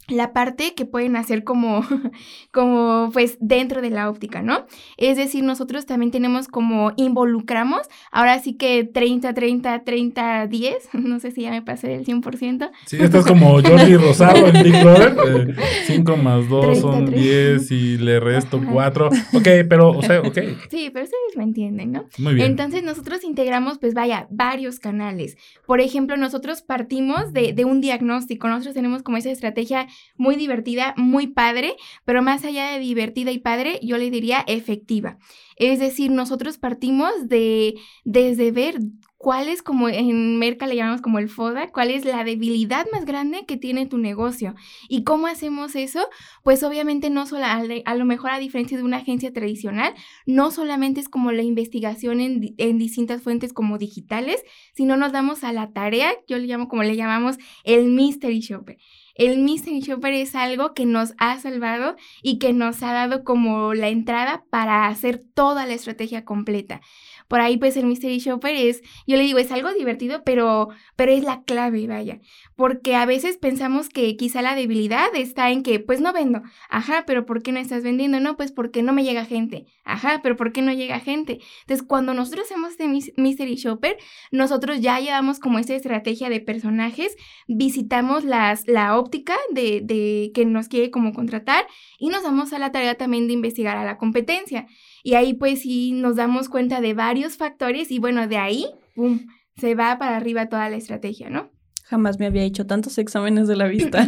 la 0.08 0.32
parte 0.32 0.74
que 0.74 0.84
pueden 0.84 1.16
hacer 1.16 1.42
como, 1.44 1.84
como 2.52 3.10
pues 3.12 3.38
dentro 3.40 3.82
de 3.82 3.90
la 3.90 4.08
óptica, 4.08 4.42
¿no? 4.42 4.66
Es 4.96 5.16
decir, 5.16 5.42
nosotros 5.42 5.86
también 5.86 6.10
tenemos 6.10 6.48
como 6.48 6.92
involucramos, 6.96 7.82
ahora 8.12 8.38
sí 8.38 8.54
que 8.54 8.84
30, 8.84 9.34
30, 9.34 9.84
30, 9.84 10.46
10, 10.46 10.88
no 10.94 11.18
sé 11.18 11.30
si 11.32 11.42
ya 11.42 11.50
me 11.50 11.62
pasé 11.62 11.88
del 11.88 12.04
100%. 12.04 12.70
Sí, 12.86 12.98
estás 13.00 13.26
como 13.26 13.60
Jordi 13.60 13.96
Rosado 13.96 14.46
en 14.46 14.62
Big 14.62 14.80
Brother, 14.82 15.56
5 15.86 16.12
eh, 16.12 16.16
más 16.22 16.48
2 16.48 16.78
son 16.78 17.10
10 17.10 17.70
y 17.70 17.98
le 17.98 18.20
resto 18.20 18.60
4, 18.60 19.06
ok, 19.08 19.48
pero, 19.68 19.90
o 19.90 20.02
sea, 20.02 20.20
ok. 20.20 20.38
Sí, 20.70 20.90
pero 20.92 21.04
ustedes 21.04 21.36
me 21.36 21.44
entienden, 21.44 21.92
¿no? 21.92 22.04
Muy 22.18 22.34
bien. 22.34 22.46
Entonces 22.46 22.82
nosotros 22.84 23.24
integramos, 23.24 23.78
pues 23.78 23.94
vaya, 23.94 24.28
varios 24.30 24.78
canales. 24.78 25.36
Por 25.66 25.80
ejemplo, 25.80 26.16
nosotros 26.16 26.62
partimos 26.62 27.32
de, 27.32 27.52
de 27.52 27.64
un 27.64 27.80
diagnóstico, 27.80 28.48
nosotros 28.48 28.74
tenemos 28.74 29.02
como 29.02 29.16
esa 29.16 29.30
estrategia 29.30 29.88
muy 30.16 30.36
divertida, 30.36 30.94
muy 30.96 31.26
padre, 31.26 31.76
pero 32.04 32.22
más 32.22 32.44
allá 32.44 32.72
de 32.72 32.78
divertida 32.78 33.30
y 33.30 33.38
padre, 33.38 33.80
yo 33.82 33.98
le 33.98 34.10
diría 34.10 34.44
efectiva. 34.46 35.18
Es 35.56 35.78
decir, 35.78 36.10
nosotros 36.10 36.58
partimos 36.58 37.10
de 37.28 37.74
desde 38.04 38.50
ver 38.52 38.78
cuál 39.18 39.48
es 39.48 39.62
como 39.62 39.88
en 39.88 40.38
Merca 40.38 40.66
le 40.66 40.76
llamamos 40.76 41.00
como 41.00 41.18
el 41.18 41.28
FODA, 41.28 41.72
cuál 41.72 41.90
es 41.90 42.04
la 42.04 42.22
debilidad 42.24 42.86
más 42.92 43.04
grande 43.04 43.44
que 43.46 43.56
tiene 43.56 43.86
tu 43.86 43.98
negocio. 43.98 44.54
¿Y 44.88 45.04
cómo 45.04 45.26
hacemos 45.26 45.74
eso? 45.74 46.06
Pues 46.44 46.62
obviamente 46.62 47.10
no 47.10 47.26
solo, 47.26 47.44
a 47.46 47.94
lo 47.94 48.04
mejor 48.04 48.30
a 48.30 48.38
diferencia 48.38 48.76
de 48.76 48.84
una 48.84 48.98
agencia 48.98 49.32
tradicional, 49.32 49.94
no 50.26 50.50
solamente 50.50 51.00
es 51.00 51.08
como 51.08 51.32
la 51.32 51.42
investigación 51.42 52.20
en, 52.20 52.54
en 52.58 52.78
distintas 52.78 53.22
fuentes 53.22 53.52
como 53.52 53.78
digitales, 53.78 54.42
sino 54.74 54.96
nos 54.96 55.12
damos 55.12 55.44
a 55.44 55.52
la 55.52 55.72
tarea, 55.72 56.12
yo 56.28 56.38
le 56.38 56.46
llamo 56.46 56.68
como 56.68 56.82
le 56.82 56.96
llamamos 56.96 57.36
el 57.64 57.86
mystery 57.86 58.40
shopper. 58.40 58.76
El 59.16 59.38
Mystery 59.38 59.80
Shopper 59.80 60.12
es 60.12 60.34
algo 60.34 60.74
que 60.74 60.84
nos 60.84 61.14
ha 61.18 61.38
salvado 61.38 61.96
y 62.22 62.38
que 62.38 62.52
nos 62.52 62.82
ha 62.82 62.92
dado 62.92 63.24
como 63.24 63.72
la 63.72 63.88
entrada 63.88 64.44
para 64.50 64.86
hacer 64.88 65.24
toda 65.34 65.64
la 65.64 65.72
estrategia 65.72 66.26
completa. 66.26 66.82
Por 67.28 67.40
ahí 67.40 67.56
pues 67.56 67.76
el 67.76 67.86
Mystery 67.86 68.18
Shopper 68.18 68.54
es, 68.54 68.82
yo 69.06 69.16
le 69.16 69.22
digo, 69.22 69.38
es 69.38 69.50
algo 69.50 69.72
divertido, 69.72 70.22
pero, 70.24 70.68
pero 70.96 71.12
es 71.12 71.24
la 71.24 71.42
clave, 71.42 71.86
vaya. 71.86 72.20
Porque 72.54 72.94
a 72.94 73.06
veces 73.06 73.36
pensamos 73.36 73.88
que 73.88 74.16
quizá 74.16 74.42
la 74.42 74.54
debilidad 74.54 75.08
está 75.14 75.50
en 75.50 75.62
que 75.62 75.80
pues 75.80 76.00
no 76.00 76.12
vendo. 76.12 76.42
Ajá, 76.68 77.04
pero 77.06 77.26
¿por 77.26 77.42
qué 77.42 77.52
no 77.52 77.60
estás 77.60 77.82
vendiendo? 77.82 78.20
No, 78.20 78.36
pues 78.36 78.52
porque 78.52 78.82
no 78.82 78.92
me 78.92 79.04
llega 79.04 79.24
gente. 79.24 79.66
Ajá, 79.84 80.20
pero 80.22 80.36
¿por 80.36 80.52
qué 80.52 80.62
no 80.62 80.72
llega 80.72 81.00
gente? 81.00 81.40
Entonces 81.62 81.86
cuando 81.86 82.14
nosotros 82.14 82.46
hacemos 82.46 82.70
este 82.72 82.88
Mystery 82.88 83.56
Shopper, 83.56 83.96
nosotros 84.30 84.80
ya 84.80 85.00
llevamos 85.00 85.38
como 85.38 85.58
esa 85.58 85.74
estrategia 85.74 86.28
de 86.28 86.40
personajes, 86.40 87.16
visitamos 87.48 88.24
las, 88.24 88.66
la 88.66 88.98
óptica 88.98 89.36
de, 89.50 89.80
de 89.82 90.30
que 90.34 90.44
nos 90.44 90.68
quiere 90.68 90.90
como 90.90 91.12
contratar 91.12 91.66
y 91.98 92.08
nos 92.08 92.22
damos 92.22 92.52
a 92.52 92.58
la 92.58 92.72
tarea 92.72 92.96
también 92.96 93.26
de 93.26 93.34
investigar 93.34 93.76
a 93.76 93.84
la 93.84 93.98
competencia. 93.98 94.66
Y 95.06 95.14
ahí 95.14 95.34
pues 95.34 95.60
sí 95.62 95.92
nos 95.92 96.16
damos 96.16 96.48
cuenta 96.48 96.80
de 96.80 96.92
varios 96.92 97.36
factores 97.36 97.92
y 97.92 98.00
bueno, 98.00 98.26
de 98.26 98.38
ahí, 98.38 98.66
¡pum!, 98.96 99.20
se 99.56 99.76
va 99.76 99.98
para 100.00 100.16
arriba 100.16 100.48
toda 100.48 100.68
la 100.68 100.74
estrategia, 100.74 101.30
¿no? 101.30 101.52
Jamás 101.84 102.18
me 102.18 102.26
había 102.26 102.42
hecho 102.42 102.66
tantos 102.66 102.98
exámenes 102.98 103.46
de 103.46 103.54
la 103.54 103.66
vista. 103.68 104.04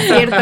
Cierto. 0.00 0.36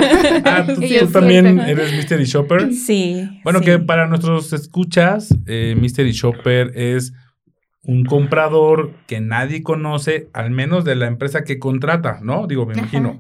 Ah, 0.47 0.65
tú, 0.75 1.13
también 1.13 1.61
eres 1.61 1.93
Mystery 1.93 2.25
Shopper. 2.25 2.73
Sí. 2.73 3.29
Bueno, 3.45 3.61
que 3.61 3.79
para 3.79 4.09
nuestros 4.09 4.55
escuchas, 4.55 5.37
eh, 5.47 5.77
Mystery 5.79 6.13
Shopper 6.13 6.73
es 6.75 7.13
un 7.83 8.07
comprador 8.07 8.95
que 9.07 9.21
nadie 9.21 9.63
conoce, 9.63 10.31
al 10.33 10.51
menos 10.51 10.87
de 10.87 10.95
la 10.95 11.07
empresa 11.07 11.45
que 11.45 11.59
contrata, 11.59 12.21
¿no? 12.23 12.47
Digo, 12.47 12.65
me 12.65 12.73
imagino. 12.79 13.19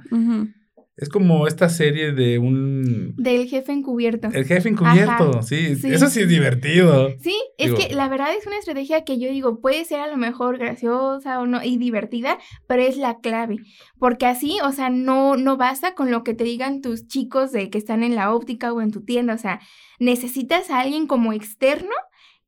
Es 0.98 1.08
como 1.08 1.46
esta 1.46 1.68
serie 1.68 2.11
de 2.11 2.40
un... 2.40 3.14
Del 3.16 3.46
jefe 3.46 3.70
encubierto. 3.70 4.30
El 4.32 4.44
jefe 4.44 4.68
encubierto, 4.68 5.42
sí. 5.42 5.78
Eso 5.84 6.08
sí 6.08 6.22
es 6.22 6.28
divertido. 6.28 7.11
Sí, 7.20 7.37
es 7.56 7.72
que 7.72 7.94
la 7.94 8.08
verdad 8.08 8.34
es 8.37 8.44
una 8.48 8.58
estrategia 8.58 9.04
que 9.04 9.20
yo 9.20 9.30
digo, 9.30 9.61
puede 9.61 9.84
ser 9.84 10.00
a 10.00 10.08
lo 10.08 10.16
mejor 10.16 10.58
graciosa 10.58 11.38
o 11.40 11.46
no, 11.46 11.62
y 11.62 11.76
divertida, 11.78 12.38
pero 12.66 12.82
es 12.82 12.96
la 12.96 13.20
clave. 13.20 13.58
Porque 14.00 14.26
así, 14.26 14.58
o 14.64 14.72
sea, 14.72 14.90
no, 14.90 15.37
no 15.37 15.56
basta 15.56 15.94
con 15.94 16.11
lo 16.11 16.24
que 16.24 16.34
te 16.34 16.42
digan 16.42 16.80
tus 16.80 17.06
chicos 17.06 17.52
de 17.52 17.70
que 17.70 17.78
están 17.78 18.02
en 18.02 18.16
la 18.16 18.34
óptica 18.34 18.72
o 18.72 18.80
en 18.80 18.90
tu 18.90 19.04
tienda. 19.04 19.34
O 19.34 19.38
sea, 19.38 19.61
necesitas 20.00 20.68
a 20.68 20.80
alguien 20.80 21.06
como 21.06 21.32
externo 21.32 21.94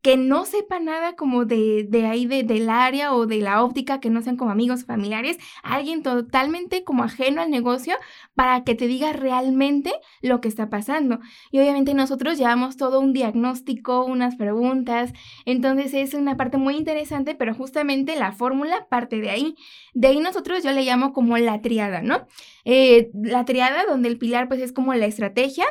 que 0.02 0.16
no 0.16 0.46
sepa 0.46 0.80
nada 0.80 1.14
como 1.14 1.44
de, 1.44 1.86
de 1.88 2.06
ahí 2.06 2.26
de, 2.26 2.42
del 2.42 2.70
área 2.70 3.14
o 3.14 3.26
de 3.26 3.38
la 3.38 3.62
óptica, 3.62 4.00
que 4.00 4.10
no 4.10 4.22
sean 4.22 4.36
como 4.36 4.50
amigos 4.50 4.84
familiares, 4.84 5.38
alguien 5.62 6.02
totalmente 6.02 6.84
como 6.84 7.04
ajeno 7.04 7.42
al 7.42 7.50
negocio 7.50 7.94
para 8.34 8.64
que 8.64 8.74
te 8.74 8.86
diga 8.86 9.12
realmente 9.12 9.92
lo 10.22 10.40
que 10.40 10.48
está 10.48 10.70
pasando. 10.70 11.20
Y 11.50 11.58
obviamente 11.58 11.94
nosotros 11.94 12.38
llevamos 12.38 12.76
todo 12.76 13.00
un 13.00 13.12
diagnóstico, 13.12 14.04
unas 14.04 14.36
preguntas, 14.36 15.12
entonces 15.44 15.92
es 15.94 16.14
una 16.14 16.36
parte 16.36 16.56
muy 16.56 16.76
interesante, 16.76 17.34
pero 17.34 17.54
justamente 17.54 18.16
la 18.16 18.32
fórmula 18.32 18.86
parte 18.88 19.20
de 19.20 19.30
ahí. 19.30 19.54
De 19.92 20.08
ahí 20.08 20.20
nosotros 20.20 20.62
yo 20.62 20.72
le 20.72 20.82
llamo 20.82 21.12
como 21.12 21.36
la 21.36 21.60
triada, 21.60 22.00
¿no? 22.02 22.26
Eh, 22.64 23.10
la 23.14 23.44
triada 23.44 23.84
donde 23.86 24.08
el 24.08 24.18
pilar 24.18 24.48
pues 24.48 24.60
es 24.60 24.72
como 24.72 24.94
la 24.94 25.06
estrategia, 25.06 25.66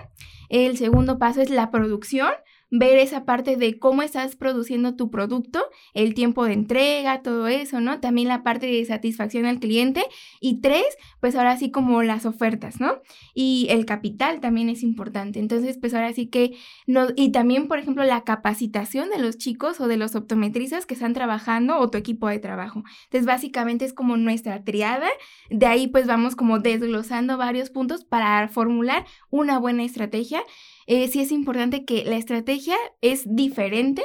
el 0.50 0.78
segundo 0.78 1.20
paso 1.20 1.42
es 1.42 1.50
la 1.50 1.70
producción, 1.70 2.32
ver 2.72 2.98
esa 3.00 3.26
parte 3.26 3.56
de 3.56 3.80
cómo 3.80 4.02
estás 4.04 4.36
produciendo 4.36 4.96
tu 4.96 5.10
producto, 5.10 5.64
el 5.94 6.14
tiempo 6.14 6.46
de 6.46 6.54
entrega, 6.54 7.22
todo 7.22 7.48
eso, 7.48 7.82
¿no? 7.82 8.00
También 8.00 8.28
la 8.28 8.44
parte 8.44 8.68
de 8.68 8.86
satisfacción 8.86 9.46
al 9.46 9.60
cliente. 9.60 10.04
Y 10.40 10.62
tres, 10.62 10.86
pues 11.20 11.36
ahora 11.36 11.58
sí 11.58 11.72
como 11.72 12.04
las 12.04 12.26
ofertas, 12.26 12.80
¿no? 12.80 13.02
Y 13.34 13.68
el 13.70 13.86
capital 13.86 14.40
también 14.40 14.70
es 14.70 14.84
importante. 14.84 15.40
Entonces, 15.40 15.78
pues 15.80 15.94
ahora 15.94 16.14
sí 16.14 16.28
que, 16.28 16.58
no, 16.86 17.08
y 17.16 17.32
también, 17.32 17.68
por 17.68 17.80
ejemplo, 17.80 18.04
la 18.04 18.24
capacitación 18.24 19.10
de 19.10 19.20
los 19.20 19.38
chicos 19.38 19.80
o 19.80 19.88
de 19.88 19.98
los 19.98 20.16
optometristas 20.16 20.86
que 20.86 20.94
están 20.94 21.14
trabajando 21.14 21.78
o 21.80 21.90
tu 21.90 21.98
equipo 21.98 22.28
de 22.28 22.40
trabajo. 22.40 22.84
Entonces, 23.06 23.26
básicamente 23.26 23.86
es 23.86 23.94
como 23.94 24.18
nuestra 24.18 24.64
triada. 24.64 25.08
De 25.50 25.66
ahí, 25.66 25.88
pues 25.88 26.08
vamos 26.08 26.36
como 26.36 26.60
desglosando 26.60 27.38
varios 27.38 27.70
puntos 27.70 28.04
para 28.06 28.48
formular 28.48 29.06
una 29.30 29.58
buena 29.58 29.84
estrategia 29.84 30.44
eh, 30.90 31.08
sí 31.08 31.22
es 31.22 31.32
importante 31.32 31.86
que 31.86 32.04
la 32.04 32.18
estrategia 32.18 32.76
es 33.00 33.24
diferente 33.28 34.02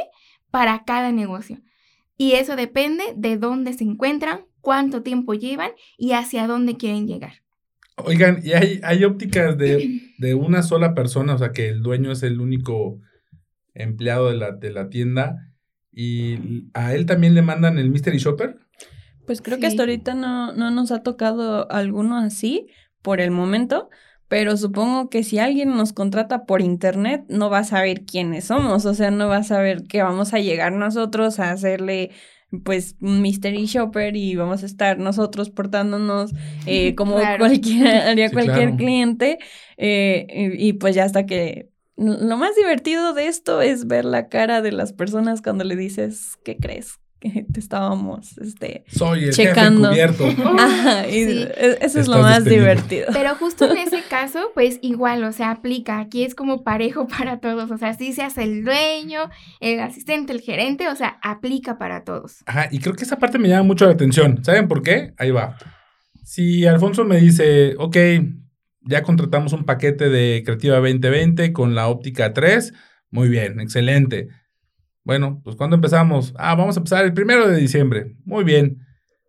para 0.50 0.84
cada 0.84 1.12
negocio. 1.12 1.62
Y 2.18 2.32
eso 2.32 2.56
depende 2.56 3.02
de 3.16 3.38
dónde 3.38 3.72
se 3.72 3.84
encuentran, 3.84 4.40
cuánto 4.60 5.02
tiempo 5.02 5.32
llevan 5.32 5.70
y 5.96 6.12
hacia 6.12 6.46
dónde 6.46 6.76
quieren 6.76 7.06
llegar. 7.06 7.36
Oigan, 7.96 8.42
¿y 8.44 8.52
hay, 8.52 8.80
hay 8.82 9.02
ópticas 9.04 9.56
de, 9.56 10.02
de, 10.18 10.34
una 10.34 10.62
sola 10.62 10.94
persona? 10.94 11.34
O 11.34 11.38
sea, 11.38 11.52
que 11.52 11.70
el 11.70 11.82
dueño 11.82 12.12
es 12.12 12.22
el 12.22 12.38
único 12.38 13.00
empleado 13.72 14.28
de 14.28 14.36
la, 14.36 14.52
de 14.52 14.70
la 14.70 14.90
tienda 14.90 15.54
y 15.90 16.68
a 16.74 16.94
él 16.94 17.06
también 17.06 17.34
le 17.34 17.40
mandan 17.40 17.78
el 17.78 17.88
Mystery 17.88 18.18
Shopper. 18.18 18.58
Pues 19.26 19.40
creo 19.40 19.58
que 19.58 19.66
hasta 19.66 19.84
ahorita 19.84 20.12
no, 20.12 20.52
no 20.52 20.70
nos 20.70 20.92
ha 20.92 21.02
tocado 21.02 21.70
alguno 21.72 22.18
así 22.18 22.66
por 23.00 23.22
el 23.22 23.30
momento, 23.30 23.88
pero 24.34 24.56
supongo 24.56 25.08
que 25.10 25.22
si 25.22 25.38
alguien 25.38 25.76
nos 25.76 25.92
contrata 25.92 26.44
por 26.44 26.60
internet, 26.60 27.24
no 27.28 27.50
va 27.50 27.58
a 27.60 27.64
saber 27.64 28.04
quiénes 28.04 28.46
somos, 28.46 28.84
o 28.84 28.92
sea, 28.92 29.12
no 29.12 29.28
va 29.28 29.36
a 29.38 29.44
saber 29.44 29.84
que 29.84 30.02
vamos 30.02 30.34
a 30.34 30.40
llegar 30.40 30.72
nosotros 30.72 31.38
a 31.38 31.52
hacerle 31.52 32.10
pues 32.64 32.96
un 33.00 33.22
mystery 33.22 33.66
shopper 33.66 34.16
y 34.16 34.34
vamos 34.34 34.64
a 34.64 34.66
estar 34.66 34.98
nosotros 34.98 35.50
portándonos 35.50 36.32
eh, 36.66 36.94
como 36.96 37.14
Claro. 37.16 37.38
cualquier, 37.38 37.86
haría 37.86 38.28
Sí, 38.28 38.34
cualquier 38.34 38.70
claro. 38.70 38.76
cliente. 38.76 39.38
eh, 39.76 40.26
y, 40.58 40.68
y 40.70 40.72
pues 40.74 40.96
ya 40.96 41.04
hasta 41.04 41.26
que... 41.26 41.70
Lo 41.96 42.36
más 42.36 42.56
divertido 42.56 43.12
de 43.14 43.28
esto 43.28 43.62
es 43.62 43.86
ver 43.86 44.04
la 44.04 44.28
cara 44.28 44.62
de 44.62 44.72
las 44.72 44.92
personas 44.92 45.42
cuando 45.42 45.62
le 45.62 45.76
dices, 45.76 46.38
¿qué 46.44 46.56
crees? 46.56 46.98
Que 47.24 47.46
te 47.50 47.58
estábamos, 47.58 48.37
este... 48.37 48.84
Soy 48.87 49.24
el 49.24 49.30
Checando. 49.32 49.90
jefe 49.94 50.14
cubierto. 50.14 50.42
Ajá, 50.58 51.08
y 51.08 51.24
Sí. 51.24 51.46
eso 51.80 51.98
es 52.00 52.06
lo 52.06 52.18
más 52.18 52.44
despedido. 52.44 52.60
divertido. 52.60 53.06
Pero 53.14 53.34
justo 53.37 53.70
en 53.70 53.78
ese 53.78 54.02
caso, 54.10 54.50
pues 54.52 54.78
igual, 54.82 55.24
o 55.24 55.32
sea, 55.32 55.50
aplica. 55.52 56.00
Aquí 56.00 56.22
es 56.24 56.34
como 56.34 56.64
parejo 56.64 57.08
para 57.18 57.40
todos. 57.40 57.70
O 57.70 57.78
sea, 57.78 57.94
si 57.94 58.12
seas 58.12 58.37
el 58.37 58.62
dueño, 58.62 59.30
el 59.60 59.80
asistente, 59.80 60.34
el 60.34 60.42
gerente, 60.42 60.88
o 60.88 60.94
sea, 60.96 61.18
aplica 61.22 61.78
para 61.78 62.04
todos. 62.04 62.42
Ajá, 62.44 62.68
y 62.70 62.78
creo 62.80 62.94
que 62.94 63.04
esa 63.04 63.18
parte 63.18 63.38
me 63.38 63.48
llama 63.48 63.62
mucho 63.62 63.87
la 63.87 63.92
atención. 63.92 64.44
¿Saben 64.44 64.68
por 64.68 64.82
qué? 64.82 65.14
Ahí 65.16 65.30
va. 65.30 65.56
Si 66.24 66.66
Alfonso 66.66 67.04
me 67.06 67.16
dice, 67.22 67.74
ok, 67.78 67.96
ya 68.82 69.02
contratamos 69.02 69.54
un 69.54 69.64
paquete 69.64 70.10
de 70.10 70.42
Creativa 70.44 70.76
2020 70.76 71.54
con 71.54 71.74
la 71.74 71.88
óptica 71.88 72.34
3, 72.34 72.74
muy 73.10 73.30
bien, 73.30 73.60
excelente. 73.60 74.28
Bueno, 75.04 75.42
pues 75.44 75.54
¿cuándo 75.56 75.76
empezamos? 75.76 76.34
Ah, 76.38 76.54
vamos 76.54 76.76
a 76.76 76.80
empezar 76.80 77.04
el 77.04 77.12
primero 77.12 77.46
de 77.46 77.58
diciembre. 77.58 78.16
Muy 78.24 78.42
bien. 78.42 78.78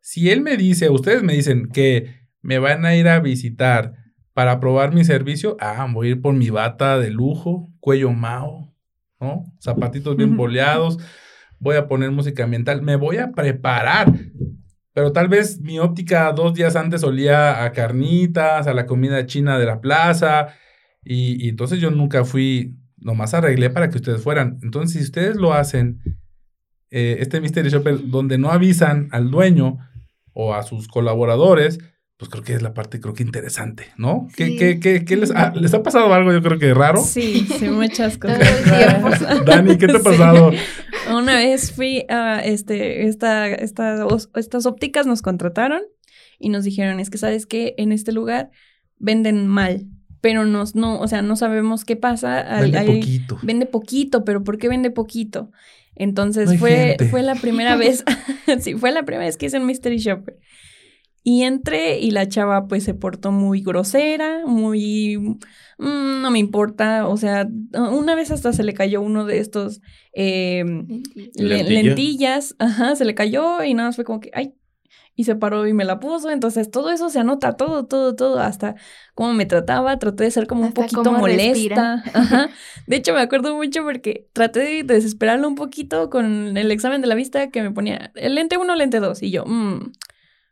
Si 0.02 0.30
él 0.30 0.42
me 0.42 0.56
dice, 0.56 0.90
ustedes 0.90 1.22
me 1.22 1.34
dicen 1.34 1.68
que 1.68 2.16
me 2.42 2.60
van 2.60 2.86
a 2.86 2.96
ir 2.96 3.10
a 3.10 3.20
visitar 3.20 3.94
para 4.34 4.60
probar 4.60 4.94
mi 4.94 5.04
servicio, 5.04 5.58
ah, 5.60 5.88
voy 5.92 6.08
a 6.08 6.10
ir 6.12 6.22
por 6.22 6.34
mi 6.34 6.50
bata 6.50 6.98
de 7.00 7.10
lujo, 7.10 7.70
cuello 7.80 8.12
mao, 8.12 8.74
¿no? 9.20 9.46
Zapatitos 9.62 10.16
bien 10.16 10.38
boleados, 10.38 11.00
voy 11.60 11.76
a 11.76 11.88
poner 11.88 12.12
música 12.12 12.44
ambiental, 12.44 12.82
me 12.82 12.96
voy 12.96 13.18
a 13.18 13.32
preparar. 13.32 14.14
Pero 14.94 15.12
tal 15.12 15.28
vez 15.28 15.60
mi 15.60 15.80
óptica 15.80 16.32
dos 16.32 16.54
días 16.54 16.76
antes 16.76 17.04
olía 17.04 17.64
a 17.64 17.72
carnitas, 17.72 18.68
a 18.68 18.74
la 18.74 18.86
comida 18.86 19.26
china 19.26 19.58
de 19.58 19.66
la 19.66 19.82
plaza, 19.82 20.50
y, 21.04 21.46
y 21.46 21.50
entonces 21.50 21.80
yo 21.80 21.92
nunca 21.92 22.24
fui, 22.24 22.76
nomás 22.98 23.34
arreglé 23.34 23.70
para 23.70 23.90
que 23.90 23.98
ustedes 23.98 24.22
fueran. 24.22 24.60
Entonces, 24.64 24.98
si 24.98 25.04
ustedes 25.04 25.36
lo 25.36 25.54
hacen, 25.54 26.02
eh, 26.92 27.18
este 27.20 27.42
Mystery 27.42 27.70
Shopper, 27.70 28.08
donde 28.10 28.38
no 28.38 28.50
avisan 28.52 29.10
al 29.12 29.30
dueño 29.32 29.78
o 30.34 30.54
a 30.54 30.64
sus 30.64 30.88
colaboradores, 30.88 31.80
pues 32.18 32.30
creo 32.32 32.44
que 32.44 32.54
es 32.54 32.62
la 32.62 32.74
parte, 32.74 33.02
creo 33.02 33.14
que 33.14 33.24
interesante, 33.24 33.88
¿no? 33.98 34.28
¿Qué, 34.38 34.46
Sí. 34.48 34.56
qué, 34.58 34.80
qué, 34.80 35.04
qué 35.04 35.18
les, 35.18 35.32
ha, 35.32 35.52
les 35.54 35.74
ha 35.74 35.84
pasado 35.84 36.14
algo, 36.14 36.32
yo 36.32 36.42
creo 36.42 36.58
que 36.58 36.74
raro? 36.74 37.02
Sí, 37.02 37.46
sí, 37.60 37.68
muchas 37.70 38.18
cosas. 38.18 38.40
Dani, 39.46 39.78
¿qué 39.78 39.88
te 39.88 39.98
ha 39.98 40.00
Sí. 40.00 40.04
pasado? 40.06 40.52
Una 41.14 41.36
vez 41.38 41.72
fui 41.74 42.06
a 42.10 42.40
este, 42.44 43.06
esta, 43.08 43.48
estas 43.50 44.66
ópticas 44.66 45.06
nos 45.06 45.22
contrataron 45.22 45.82
y 46.40 46.50
nos 46.50 46.64
dijeron, 46.64 47.00
es 47.02 47.10
que 47.10 47.18
sabes 47.18 47.46
que 47.46 47.76
en 47.78 47.92
este 47.92 48.12
lugar 48.14 48.50
venden 48.98 49.48
mal, 49.48 49.86
pero 50.26 50.44
nos, 50.44 50.74
no, 50.74 51.00
o 51.00 51.08
sea, 51.08 51.22
no 51.22 51.36
sabemos 51.36 51.86
qué 51.86 51.96
pasa. 51.96 52.40
al- 52.40 52.72
Vende 52.72 52.78
hay- 52.80 53.00
poquito. 53.00 53.38
Vende 53.44 53.66
poquito, 53.68 54.26
pero 54.26 54.44
¿por 54.44 54.58
qué 54.58 54.68
vende 54.70 54.90
poquito? 54.90 55.52
Entonces 55.96 56.50
No 56.50 56.58
fue, 56.58 56.72
gente. 56.98 57.06
fue 57.10 57.22
la 57.22 57.36
primera 57.36 57.76
vez, 57.78 58.04
sí, 58.60 58.74
fue 58.74 58.92
la 58.92 59.04
primera 59.04 59.26
vez 59.26 59.38
que 59.38 59.46
hice 59.46 59.60
un 59.60 59.68
Mystery 59.68 60.00
Shopper. 60.00 60.40
Y 61.24 61.44
entré 61.44 62.00
y 62.00 62.10
la 62.10 62.28
chava 62.28 62.68
pues 62.68 62.84
se 62.84 62.96
portó 62.96 63.32
muy 63.32 63.62
grosera, 63.62 64.48
muy... 64.48 65.18
mm, 65.78 66.22
no 66.24 66.32
me 66.32 66.40
importa, 66.40 67.08
o 67.08 67.18
sea, 67.18 67.48
una 67.92 68.16
vez 68.16 68.32
hasta 68.32 68.52
se 68.52 68.64
le 68.64 68.74
cayó 68.74 69.02
uno 69.02 69.26
de 69.26 69.38
estos 69.38 69.80
eh, 70.14 70.64
le- 71.36 71.64
¿Lentilla? 71.64 71.82
lentillas, 71.84 72.56
ajá, 72.58 72.96
se 72.96 73.06
le 73.06 73.14
cayó 73.14 73.64
y 73.64 73.76
nada 73.76 73.90
más 73.90 73.96
fue 73.96 74.06
como 74.06 74.22
que, 74.22 74.32
ay, 74.34 74.56
y 75.16 75.24
se 75.24 75.36
paró 75.36 75.66
y 75.66 75.74
me 75.74 75.86
la 75.86 76.00
puso, 76.00 76.30
entonces 76.30 76.70
todo 76.70 76.92
eso 76.92 77.10
se 77.10 77.20
anota, 77.20 77.54
todo, 77.54 77.86
todo, 77.86 78.16
todo, 78.16 78.40
hasta 78.40 78.76
cómo 79.14 79.34
me 79.34 79.46
trataba, 79.46 79.98
traté 79.98 80.26
de 80.26 80.32
ser 80.32 80.48
como 80.48 80.64
un 80.64 80.74
poquito 80.74 81.04
cómo 81.04 81.20
molesta, 81.20 82.04
ajá, 82.14 82.50
de 82.86 82.96
hecho 82.96 83.14
me 83.14 83.22
acuerdo 83.22 83.56
mucho 83.56 83.84
porque 83.84 84.28
traté 84.34 84.60
de 84.60 84.84
desesperarlo 84.84 85.48
un 85.48 85.56
poquito 85.56 86.10
con 86.10 86.58
el 86.58 86.72
examen 86.72 87.02
de 87.02 87.08
la 87.08 87.16
vista 87.16 87.50
que 87.50 87.62
me 87.62 87.72
ponía, 87.72 88.12
el 88.16 88.36
lente 88.36 88.58
1, 88.58 88.76
lente 88.76 89.00
2, 89.00 89.24
y 89.24 89.32
yo, 89.32 89.46
mmm, 89.46 89.92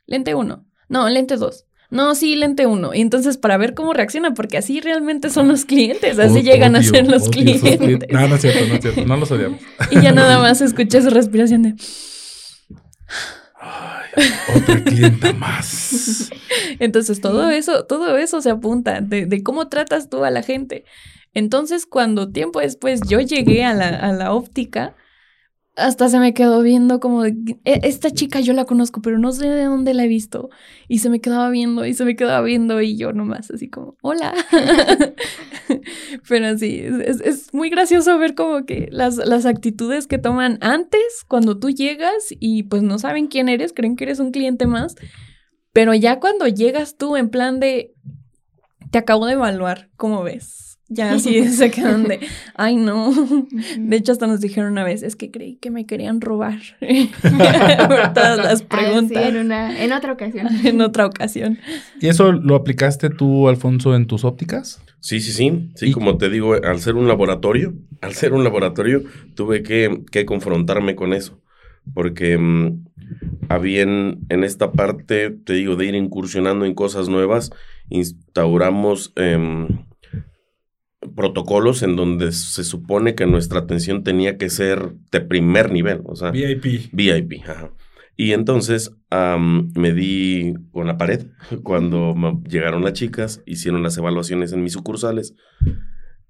lente 0.05 0.35
1, 0.35 0.65
no, 0.89 1.09
lente 1.09 1.37
2. 1.37 1.65
No, 1.93 2.15
sí, 2.15 2.35
lente 2.35 2.65
1. 2.65 2.95
Y 2.95 3.01
entonces 3.01 3.37
para 3.37 3.55
ver 3.55 3.75
cómo 3.75 3.93
reacciona, 3.93 4.33
porque 4.33 4.57
así 4.57 4.81
realmente 4.81 5.29
son 5.29 5.47
los 5.47 5.63
clientes, 5.63 6.17
así 6.17 6.41
llegan 6.41 6.75
a 6.75 6.81
ser 6.81 7.07
los 7.07 7.29
clientes. 7.29 7.79
No, 8.09 8.27
no 8.27 8.35
es 8.35 8.41
cierto, 8.41 8.65
no 8.67 8.73
es 8.73 8.81
cierto. 8.81 9.05
No 9.05 9.15
los 9.15 9.29
odiamos. 9.29 9.59
Y 9.91 10.01
ya 10.01 10.11
nada 10.11 10.39
más 10.41 10.59
escuché 10.61 11.03
su 11.03 11.11
respiración 11.11 11.61
de... 11.61 11.75
Ay, 13.61 14.02
otra 14.55 14.83
clienta 14.83 15.33
más. 15.33 16.29
Entonces 16.79 17.21
todo 17.21 17.49
eso, 17.49 17.85
todo 17.85 18.17
eso 18.17 18.41
se 18.41 18.49
apunta 18.49 19.01
de, 19.01 19.25
de 19.25 19.43
cómo 19.43 19.67
tratas 19.69 20.09
tú 20.09 20.23
a 20.23 20.31
la 20.31 20.43
gente. 20.43 20.85
Entonces 21.33 21.85
cuando 21.85 22.31
tiempo 22.31 22.59
después 22.59 23.01
yo 23.07 23.19
llegué 23.19 23.63
a 23.63 23.73
la, 23.73 23.89
a 23.89 24.11
la 24.11 24.33
óptica, 24.33 24.95
hasta 25.75 26.07
se 26.09 26.19
me 26.19 26.33
quedó 26.33 26.61
viendo 26.61 26.99
como, 26.99 27.25
"E- 27.25 27.35
esta 27.63 28.11
chica 28.11 28.39
yo 28.41 28.53
la 28.53 28.65
conozco, 28.65 29.01
pero 29.01 29.17
no 29.19 29.31
sé 29.31 29.47
de 29.49 29.63
dónde 29.65 29.93
la 29.93 30.05
he 30.05 30.07
visto. 30.07 30.49
Y 30.87 30.99
se 30.99 31.09
me 31.09 31.19
quedaba 31.21 31.49
viendo 31.49 31.85
y 31.85 31.93
se 31.95 32.05
me 32.05 32.15
quedaba 32.15 32.41
viendo 32.41 32.79
y 32.81 32.95
yo 32.97 33.11
nomás 33.13 33.49
así 33.51 33.69
como, 33.69 33.97
hola. 34.01 34.33
pero 36.27 36.57
sí, 36.57 36.79
es- 37.05 37.21
es 37.21 37.53
muy 37.53 37.69
gracioso 37.69 38.17
ver 38.17 38.35
como 38.35 38.65
que 38.65 38.87
las, 38.91 39.17
las 39.17 39.45
actitudes 39.45 40.07
que 40.07 40.17
toman 40.17 40.57
antes, 40.61 41.01
cuando 41.27 41.57
tú 41.59 41.69
llegas 41.69 42.27
y 42.39 42.63
pues 42.63 42.83
no 42.83 42.99
saben 42.99 43.27
quién 43.27 43.49
eres, 43.49 43.73
creen 43.73 43.95
que 43.95 44.05
eres 44.05 44.19
un 44.19 44.31
cliente 44.31 44.67
más. 44.67 44.95
Pero 45.73 45.93
ya 45.93 46.19
cuando 46.19 46.47
llegas 46.47 46.97
tú 46.97 47.17
en 47.17 47.29
plan 47.29 47.59
de, 47.59 47.93
te 48.91 48.97
acabo 48.99 49.25
de 49.25 49.33
evaluar, 49.33 49.89
¿cómo 49.97 50.23
ves? 50.23 50.72
Ya 50.89 51.11
así 51.15 51.47
se 51.49 51.71
quedan 51.71 52.03
de, 52.03 52.19
ay 52.55 52.75
no. 52.75 53.11
De 53.79 53.95
hecho, 53.95 54.11
hasta 54.11 54.27
nos 54.27 54.41
dijeron 54.41 54.71
una 54.71 54.83
vez, 54.83 55.01
es 55.03 55.15
que 55.15 55.31
creí 55.31 55.55
que 55.55 55.71
me 55.71 55.85
querían 55.85 56.21
robar. 56.21 56.59
Por 56.81 58.13
todas 58.13 58.37
las 58.37 58.53
Ah, 58.53 58.57
sí, 58.57 58.65
preguntas 58.65 59.23
en, 59.29 59.37
una, 59.37 59.83
en 59.83 59.91
otra 59.93 60.13
ocasión. 60.13 60.47
en 60.63 60.81
otra 60.81 61.05
ocasión. 61.05 61.57
¿Y 61.99 62.07
eso 62.07 62.31
lo 62.31 62.55
aplicaste 62.55 63.09
tú, 63.09 63.47
Alfonso, 63.47 63.95
en 63.95 64.07
tus 64.07 64.23
ópticas? 64.25 64.81
Sí, 64.99 65.19
sí, 65.19 65.31
sí. 65.31 65.69
Sí, 65.75 65.89
Y- 65.89 65.91
como 65.91 66.17
te 66.17 66.29
digo, 66.29 66.53
al 66.53 66.79
ser 66.79 66.95
un 66.95 67.07
laboratorio, 67.07 67.73
al 68.01 68.13
ser 68.13 68.33
un 68.33 68.43
laboratorio, 68.43 69.03
tuve 69.35 69.63
que, 69.63 70.01
que 70.11 70.25
confrontarme 70.25 70.95
con 70.95 71.13
eso. 71.13 71.39
Porque 71.93 72.37
mm, 72.37 72.85
había 73.49 73.81
en, 73.81 74.19
en 74.29 74.43
esta 74.43 74.71
parte, 74.71 75.29
te 75.31 75.53
digo, 75.53 75.75
de 75.75 75.85
ir 75.87 75.95
incursionando 75.95 76.65
en 76.65 76.73
cosas 76.73 77.09
nuevas, 77.09 77.51
instauramos 77.89 79.11
em, 79.15 79.67
protocolos 81.15 81.83
en 81.83 81.95
donde 81.95 82.31
se 82.31 82.63
supone 82.63 83.15
que 83.15 83.25
nuestra 83.25 83.59
atención 83.59 84.03
tenía 84.03 84.37
que 84.37 84.49
ser 84.49 84.93
de 85.11 85.21
primer 85.21 85.71
nivel. 85.71 86.01
O 86.05 86.15
sea, 86.15 86.31
VIP. 86.31 86.89
VIP, 86.91 87.41
ajá. 87.47 87.71
Y 88.15 88.33
entonces 88.33 88.91
am, 89.09 89.71
me 89.75 89.91
di 89.93 90.53
con 90.71 90.85
la 90.87 90.97
pared 90.97 91.27
cuando 91.63 92.15
llegaron 92.47 92.83
las 92.83 92.93
chicas, 92.93 93.41
hicieron 93.45 93.81
las 93.83 93.97
evaluaciones 93.97 94.53
en 94.53 94.63
mis 94.63 94.73
sucursales 94.73 95.33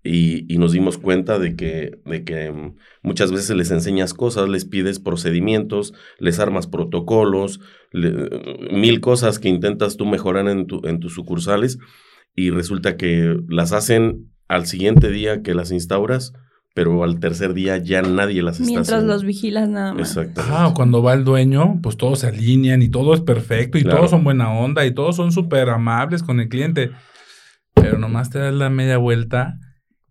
y, 0.05 0.53
y 0.53 0.57
nos 0.57 0.73
dimos 0.73 0.97
cuenta 0.97 1.39
de 1.39 1.55
que, 1.55 1.99
de 2.05 2.23
que 2.25 2.51
mm, 2.51 2.75
muchas 3.03 3.31
veces 3.31 3.55
les 3.55 3.71
enseñas 3.71 4.13
cosas, 4.13 4.49
les 4.49 4.65
pides 4.65 4.99
procedimientos, 4.99 5.93
les 6.19 6.39
armas 6.39 6.67
protocolos, 6.67 7.61
le- 7.91 8.29
mil 8.71 8.99
cosas 8.99 9.39
que 9.39 9.47
intentas 9.49 9.95
tú 9.95 10.05
mejorar 10.05 10.47
en, 10.49 10.67
tu, 10.67 10.81
en 10.85 10.99
tus 10.99 11.13
sucursales 11.13 11.79
y 12.35 12.49
resulta 12.49 12.97
que 12.97 13.37
las 13.47 13.71
hacen 13.71 14.32
al 14.47 14.65
siguiente 14.65 15.09
día 15.09 15.41
que 15.41 15.53
las 15.53 15.71
instauras, 15.71 16.33
pero 16.75 17.03
al 17.03 17.19
tercer 17.19 17.53
día 17.53 17.77
ya 17.77 18.01
nadie 18.01 18.41
las 18.41 18.59
está 18.59 18.65
Mientras 18.65 19.03
los 19.03 19.23
vigilas 19.23 19.69
nada 19.69 19.93
más. 19.93 20.15
Exacto. 20.15 20.41
Ah, 20.49 20.67
o 20.67 20.73
cuando 20.73 21.03
va 21.03 21.13
el 21.13 21.23
dueño, 21.23 21.79
pues 21.81 21.97
todos 21.97 22.19
se 22.19 22.27
alinean 22.27 22.81
y 22.81 22.89
todo 22.89 23.13
es 23.13 23.21
perfecto 23.21 23.77
y 23.77 23.83
Claro. 23.83 23.97
todos 23.97 24.11
son 24.11 24.23
buena 24.23 24.51
onda 24.51 24.85
y 24.85 24.93
todos 24.93 25.15
son 25.15 25.31
súper 25.31 25.69
amables 25.69 26.23
con 26.23 26.39
el 26.39 26.49
cliente. 26.49 26.91
Pero 27.75 27.97
nomás 27.97 28.29
te 28.29 28.39
das 28.39 28.53
la 28.53 28.69
media 28.69 28.97
vuelta 28.97 29.59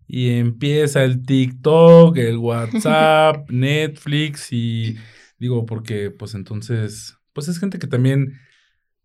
y 0.07 0.31
empieza 0.31 1.03
el 1.03 1.25
TikTok, 1.25 2.17
el 2.17 2.37
WhatsApp, 2.37 3.45
Netflix 3.49 4.51
y 4.51 4.95
digo, 5.39 5.65
porque 5.65 6.11
pues 6.11 6.33
entonces, 6.35 7.17
pues 7.33 7.47
es 7.49 7.59
gente 7.59 7.79
que 7.79 7.87
también 7.87 8.33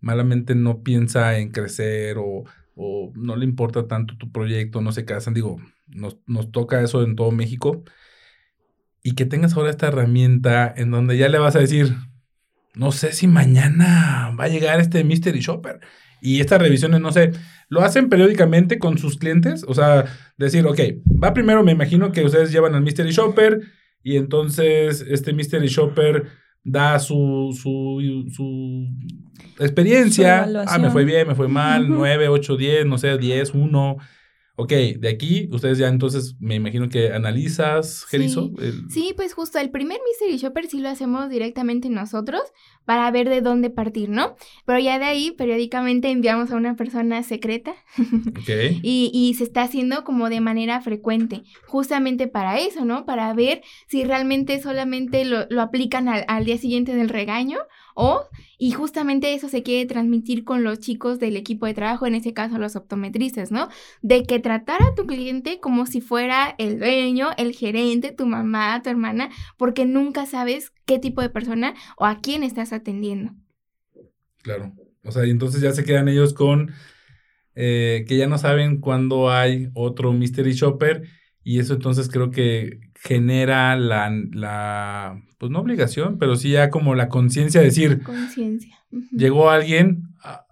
malamente 0.00 0.54
no 0.54 0.82
piensa 0.82 1.38
en 1.38 1.50
crecer 1.50 2.18
o, 2.18 2.44
o 2.80 3.12
no 3.16 3.34
le 3.34 3.44
importa 3.44 3.88
tanto 3.88 4.16
tu 4.16 4.30
proyecto, 4.30 4.80
no 4.80 4.92
se 4.92 5.04
casan, 5.04 5.34
digo, 5.34 5.60
nos, 5.88 6.18
nos 6.26 6.52
toca 6.52 6.80
eso 6.80 7.02
en 7.02 7.16
todo 7.16 7.32
México. 7.32 7.82
Y 9.02 9.14
que 9.16 9.26
tengas 9.26 9.54
ahora 9.56 9.70
esta 9.70 9.88
herramienta 9.88 10.72
en 10.76 10.92
donde 10.92 11.18
ya 11.18 11.28
le 11.28 11.38
vas 11.38 11.56
a 11.56 11.60
decir, 11.60 11.96
no 12.74 12.92
sé 12.92 13.12
si 13.12 13.26
mañana 13.26 14.32
va 14.38 14.44
a 14.44 14.48
llegar 14.48 14.78
este 14.78 15.02
Mystery 15.02 15.40
Shopper. 15.40 15.80
Y 16.20 16.40
estas 16.40 16.60
revisiones, 16.62 17.00
no 17.00 17.10
sé, 17.10 17.32
lo 17.68 17.80
hacen 17.82 18.08
periódicamente 18.08 18.78
con 18.78 18.96
sus 18.98 19.18
clientes. 19.18 19.64
O 19.66 19.74
sea, 19.74 20.04
decir, 20.36 20.64
ok, 20.64 20.78
va 21.22 21.34
primero, 21.34 21.64
me 21.64 21.72
imagino 21.72 22.12
que 22.12 22.24
ustedes 22.24 22.52
llevan 22.52 22.76
al 22.76 22.82
Mystery 22.82 23.10
Shopper 23.10 23.60
y 24.04 24.16
entonces 24.16 25.04
este 25.08 25.32
Mystery 25.32 25.66
Shopper 25.66 26.28
da 26.64 26.98
su, 26.98 27.56
su, 27.60 28.26
su 28.34 28.86
experiencia. 29.58 30.46
ah, 30.66 30.78
me 30.78 30.90
fue 30.90 31.04
bien, 31.04 31.28
me 31.28 31.34
fue 31.34 31.48
mal, 31.48 31.88
9, 31.88 32.28
8, 32.28 32.56
10, 32.56 32.86
no 32.86 32.98
sé, 32.98 33.16
10, 33.18 33.54
1. 33.54 33.96
Ok, 34.60 34.72
de 34.72 35.08
aquí 35.08 35.48
ustedes 35.52 35.78
ya 35.78 35.86
entonces 35.86 36.34
me 36.40 36.56
imagino 36.56 36.88
que 36.88 37.12
analizas, 37.12 38.04
Gerizo. 38.06 38.50
Sí. 38.88 39.12
pues 39.14 39.32
justo 39.32 39.60
el 39.60 39.70
primer 39.70 40.00
Mystery 40.04 40.36
Shopper 40.36 40.66
sí 40.66 40.80
lo 40.80 40.88
hacemos 40.88 41.30
directamente 41.30 41.88
nosotros 41.90 42.42
para 42.88 43.10
ver 43.10 43.28
de 43.28 43.42
dónde 43.42 43.68
partir, 43.68 44.08
¿no? 44.08 44.34
Pero 44.64 44.78
ya 44.78 44.98
de 44.98 45.04
ahí 45.04 45.30
periódicamente 45.32 46.08
enviamos 46.08 46.50
a 46.50 46.56
una 46.56 46.74
persona 46.74 47.22
secreta 47.22 47.74
okay. 48.40 48.80
y, 48.82 49.10
y, 49.12 49.34
se 49.34 49.44
está 49.44 49.60
haciendo 49.60 50.04
como 50.04 50.30
de 50.30 50.40
manera 50.40 50.80
frecuente, 50.80 51.42
justamente 51.66 52.28
para 52.28 52.58
eso, 52.58 52.86
¿no? 52.86 53.04
Para 53.04 53.34
ver 53.34 53.60
si 53.88 54.04
realmente 54.04 54.58
solamente 54.62 55.26
lo, 55.26 55.44
lo 55.50 55.60
aplican 55.60 56.08
al, 56.08 56.24
al 56.28 56.46
día 56.46 56.56
siguiente 56.56 56.94
del 56.94 57.10
regaño 57.10 57.58
o, 58.00 58.22
y 58.58 58.70
justamente 58.70 59.34
eso 59.34 59.48
se 59.48 59.64
quiere 59.64 59.84
transmitir 59.84 60.44
con 60.44 60.62
los 60.62 60.78
chicos 60.78 61.18
del 61.18 61.36
equipo 61.36 61.66
de 61.66 61.74
trabajo, 61.74 62.06
en 62.06 62.14
ese 62.14 62.32
caso 62.32 62.56
los 62.56 62.76
optometristas, 62.76 63.50
¿no? 63.50 63.68
De 64.02 64.22
que 64.22 64.38
tratar 64.38 64.80
a 64.84 64.94
tu 64.94 65.04
cliente 65.04 65.58
como 65.58 65.84
si 65.84 66.00
fuera 66.00 66.54
el 66.58 66.78
dueño, 66.78 67.30
el 67.36 67.56
gerente, 67.56 68.12
tu 68.12 68.24
mamá, 68.24 68.80
tu 68.84 68.90
hermana, 68.90 69.30
porque 69.56 69.84
nunca 69.84 70.26
sabes 70.26 70.72
qué 70.86 71.00
tipo 71.00 71.22
de 71.22 71.28
persona 71.28 71.74
o 71.96 72.06
a 72.06 72.20
quién 72.20 72.44
estás 72.44 72.72
atendiendo. 72.78 73.32
Claro. 74.42 74.72
O 75.04 75.12
sea, 75.12 75.26
y 75.26 75.30
entonces 75.30 75.60
ya 75.60 75.72
se 75.72 75.84
quedan 75.84 76.08
ellos 76.08 76.34
con 76.34 76.72
eh, 77.54 78.04
que 78.06 78.16
ya 78.16 78.26
no 78.28 78.38
saben 78.38 78.80
cuándo 78.80 79.30
hay 79.30 79.70
otro 79.74 80.12
mystery 80.12 80.52
shopper 80.52 81.08
y 81.42 81.58
eso 81.58 81.74
entonces 81.74 82.08
creo 82.08 82.30
que 82.30 82.78
genera 82.94 83.74
la, 83.76 84.12
la, 84.32 85.20
pues 85.38 85.50
no 85.50 85.60
obligación, 85.60 86.18
pero 86.18 86.36
sí 86.36 86.50
ya 86.50 86.70
como 86.70 86.94
la 86.94 87.08
conciencia 87.08 87.60
de 87.60 87.66
decir, 87.66 88.02
conciencia. 88.02 88.76
Llegó 89.12 89.50
alguien, 89.50 90.02
ah, 90.22 90.46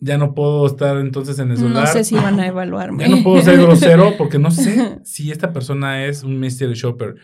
ya 0.00 0.18
no 0.18 0.34
puedo 0.34 0.66
estar 0.66 0.96
entonces 0.98 1.38
en 1.38 1.50
el 1.50 1.58
celular. 1.58 1.84
No 1.84 1.92
sé 1.92 2.04
si 2.04 2.14
van 2.14 2.40
a 2.40 2.46
evaluarme. 2.46 3.04
Ya 3.08 3.14
no 3.14 3.22
puedo 3.22 3.42
ser 3.42 3.60
grosero 3.60 4.14
porque 4.16 4.38
no 4.38 4.50
sé 4.50 4.98
si 5.04 5.30
esta 5.30 5.52
persona 5.52 6.06
es 6.06 6.22
un 6.22 6.38
mystery 6.40 6.74
shopper. 6.74 7.16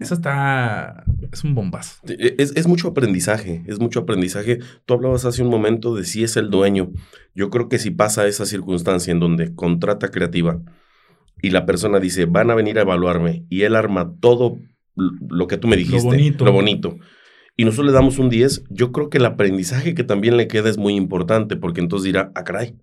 Eso 0.00 0.14
está, 0.14 1.04
es 1.32 1.44
un 1.44 1.54
bombazo. 1.54 2.00
E, 2.08 2.36
es, 2.38 2.52
es, 2.56 2.66
mucho 2.66 2.88
aprendizaje, 2.88 3.62
es 3.66 3.78
mucho 3.78 4.00
aprendizaje. 4.00 4.60
Tú 4.86 4.94
hablabas 4.94 5.24
hace 5.24 5.42
un 5.42 5.50
momento 5.50 5.94
de 5.94 6.04
si 6.04 6.24
es 6.24 6.36
el 6.36 6.50
dueño. 6.50 6.92
Yo 7.34 7.50
creo 7.50 7.68
que 7.68 7.78
si 7.78 7.90
pasa 7.90 8.26
esa 8.26 8.46
circunstancia 8.46 9.12
en 9.12 9.20
donde 9.20 9.54
contrata 9.54 10.10
creativa, 10.10 10.60
y 11.42 11.50
la 11.50 11.66
persona 11.66 12.00
dice, 12.00 12.24
van 12.24 12.50
a 12.50 12.54
venir 12.54 12.78
a 12.78 12.82
evaluarme, 12.82 13.44
y 13.50 13.62
él 13.62 13.76
arma 13.76 14.14
todo 14.20 14.58
lo 14.94 15.46
que 15.46 15.58
tú 15.58 15.68
me 15.68 15.76
dijiste, 15.76 15.98
lo 15.98 16.04
bonito. 16.04 16.44
Lo 16.44 16.52
bonito 16.52 16.98
y 17.56 17.64
nosotros 17.64 17.86
le 17.86 17.92
damos 17.92 18.18
un 18.18 18.28
10, 18.28 18.64
yo 18.68 18.92
creo 18.92 19.08
que 19.08 19.18
el 19.18 19.24
aprendizaje 19.24 19.94
que 19.94 20.04
también 20.04 20.36
le 20.36 20.46
queda 20.46 20.68
es 20.68 20.76
muy 20.76 20.94
importante, 20.94 21.56
porque 21.56 21.80
entonces 21.80 22.04
dirá, 22.04 22.30
ah, 22.34 22.44
caray, 22.44 22.76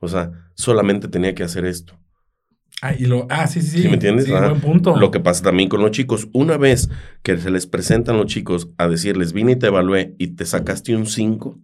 o 0.00 0.06
sea, 0.08 0.50
solamente 0.54 1.08
tenía 1.08 1.34
que 1.34 1.42
hacer 1.42 1.64
esto. 1.64 1.98
Ah, 2.84 2.94
y 2.98 3.06
lo, 3.06 3.26
ah, 3.30 3.46
sí, 3.46 3.62
sí, 3.62 3.80
sí. 3.80 3.88
me 3.88 3.94
entiendes? 3.94 4.26
Sí, 4.26 4.30
buen 4.30 4.60
punto. 4.60 4.94
Lo 4.94 5.10
que 5.10 5.18
pasa 5.18 5.42
también 5.42 5.70
con 5.70 5.80
los 5.80 5.90
chicos, 5.90 6.28
una 6.34 6.58
vez 6.58 6.90
que 7.22 7.38
se 7.38 7.50
les 7.50 7.66
presentan 7.66 8.18
los 8.18 8.26
chicos 8.26 8.68
a 8.76 8.88
decirles, 8.88 9.32
vine 9.32 9.52
y 9.52 9.56
te 9.56 9.68
evalué 9.68 10.14
y 10.18 10.34
te 10.34 10.44
sacaste 10.44 10.94
un 10.94 11.06
5, 11.06 11.58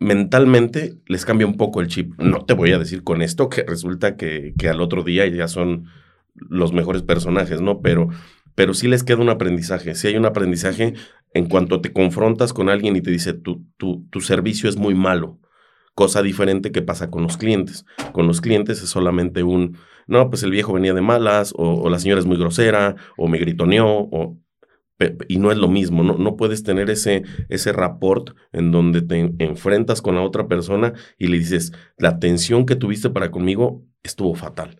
mentalmente 0.00 0.98
les 1.06 1.24
cambia 1.24 1.46
un 1.46 1.56
poco 1.56 1.80
el 1.80 1.86
chip. 1.86 2.20
No 2.20 2.44
te 2.44 2.54
voy 2.54 2.72
a 2.72 2.78
decir 2.80 3.04
con 3.04 3.22
esto 3.22 3.48
que 3.48 3.62
resulta 3.62 4.16
que, 4.16 4.52
que 4.58 4.68
al 4.68 4.80
otro 4.80 5.04
día 5.04 5.28
ya 5.28 5.46
son 5.46 5.84
los 6.34 6.72
mejores 6.72 7.02
personajes, 7.02 7.60
¿no? 7.60 7.80
Pero, 7.80 8.08
pero 8.56 8.74
sí 8.74 8.88
les 8.88 9.04
queda 9.04 9.18
un 9.18 9.30
aprendizaje. 9.30 9.94
Si 9.94 10.08
hay 10.08 10.16
un 10.16 10.26
aprendizaje 10.26 10.94
en 11.34 11.46
cuanto 11.46 11.80
te 11.80 11.92
confrontas 11.92 12.52
con 12.52 12.68
alguien 12.68 12.96
y 12.96 13.00
te 13.00 13.12
dice, 13.12 13.32
tu, 13.32 13.64
tu, 13.76 14.04
tu 14.10 14.20
servicio 14.20 14.68
es 14.68 14.76
muy 14.76 14.96
malo. 14.96 15.38
Cosa 15.94 16.20
diferente 16.20 16.72
que 16.72 16.82
pasa 16.82 17.12
con 17.12 17.22
los 17.22 17.36
clientes. 17.36 17.86
Con 18.10 18.26
los 18.26 18.40
clientes 18.40 18.82
es 18.82 18.88
solamente 18.88 19.44
un, 19.44 19.78
no, 20.06 20.28
pues 20.30 20.42
el 20.42 20.50
viejo 20.50 20.72
venía 20.72 20.94
de 20.94 21.00
malas, 21.00 21.52
o, 21.56 21.82
o 21.82 21.90
la 21.90 21.98
señora 21.98 22.20
es 22.20 22.26
muy 22.26 22.36
grosera, 22.36 22.96
o 23.16 23.28
me 23.28 23.38
gritoneó, 23.38 23.86
o 23.86 24.38
y 25.28 25.38
no 25.38 25.52
es 25.52 25.58
lo 25.58 25.68
mismo, 25.68 26.02
no, 26.02 26.16
no 26.16 26.36
puedes 26.36 26.62
tener 26.62 26.88
ese, 26.88 27.22
ese 27.48 27.72
rapport 27.72 28.34
en 28.52 28.72
donde 28.72 29.02
te 29.02 29.34
enfrentas 29.38 30.00
con 30.00 30.14
la 30.14 30.22
otra 30.22 30.48
persona 30.48 30.94
y 31.18 31.26
le 31.26 31.38
dices, 31.38 31.72
la 31.98 32.10
atención 32.10 32.64
que 32.64 32.76
tuviste 32.76 33.10
para 33.10 33.30
conmigo 33.30 33.84
estuvo 34.02 34.34
fatal. 34.34 34.78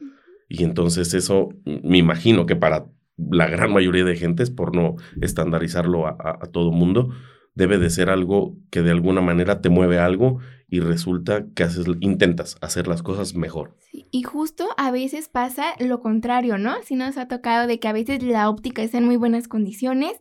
Y 0.48 0.64
entonces 0.64 1.12
eso, 1.12 1.50
me 1.64 1.98
imagino 1.98 2.46
que 2.46 2.56
para 2.56 2.86
la 3.16 3.46
gran 3.46 3.72
mayoría 3.72 4.04
de 4.04 4.16
gentes, 4.16 4.50
por 4.50 4.74
no 4.74 4.96
estandarizarlo 5.20 6.06
a, 6.06 6.10
a, 6.18 6.38
a 6.40 6.46
todo 6.46 6.72
mundo, 6.72 7.10
debe 7.54 7.78
de 7.78 7.90
ser 7.90 8.08
algo 8.08 8.56
que 8.70 8.82
de 8.82 8.92
alguna 8.92 9.20
manera 9.20 9.60
te 9.60 9.68
mueve 9.68 9.98
algo 9.98 10.38
y 10.68 10.80
resulta 10.80 11.46
que 11.54 11.62
haces, 11.62 11.86
intentas 12.00 12.56
hacer 12.60 12.88
las 12.88 13.02
cosas 13.02 13.34
mejor. 13.34 13.76
y 14.10 14.22
justo 14.22 14.68
a 14.76 14.90
veces 14.90 15.28
pasa 15.28 15.74
lo 15.78 16.00
contrario, 16.00 16.58
¿no? 16.58 16.74
Si 16.84 16.96
nos 16.96 17.16
ha 17.16 17.28
tocado 17.28 17.66
de 17.66 17.78
que 17.78 17.88
a 17.88 17.92
veces 17.92 18.22
la 18.22 18.48
óptica 18.48 18.82
está 18.82 18.98
en 18.98 19.04
muy 19.04 19.16
buenas 19.16 19.48
condiciones, 19.48 20.12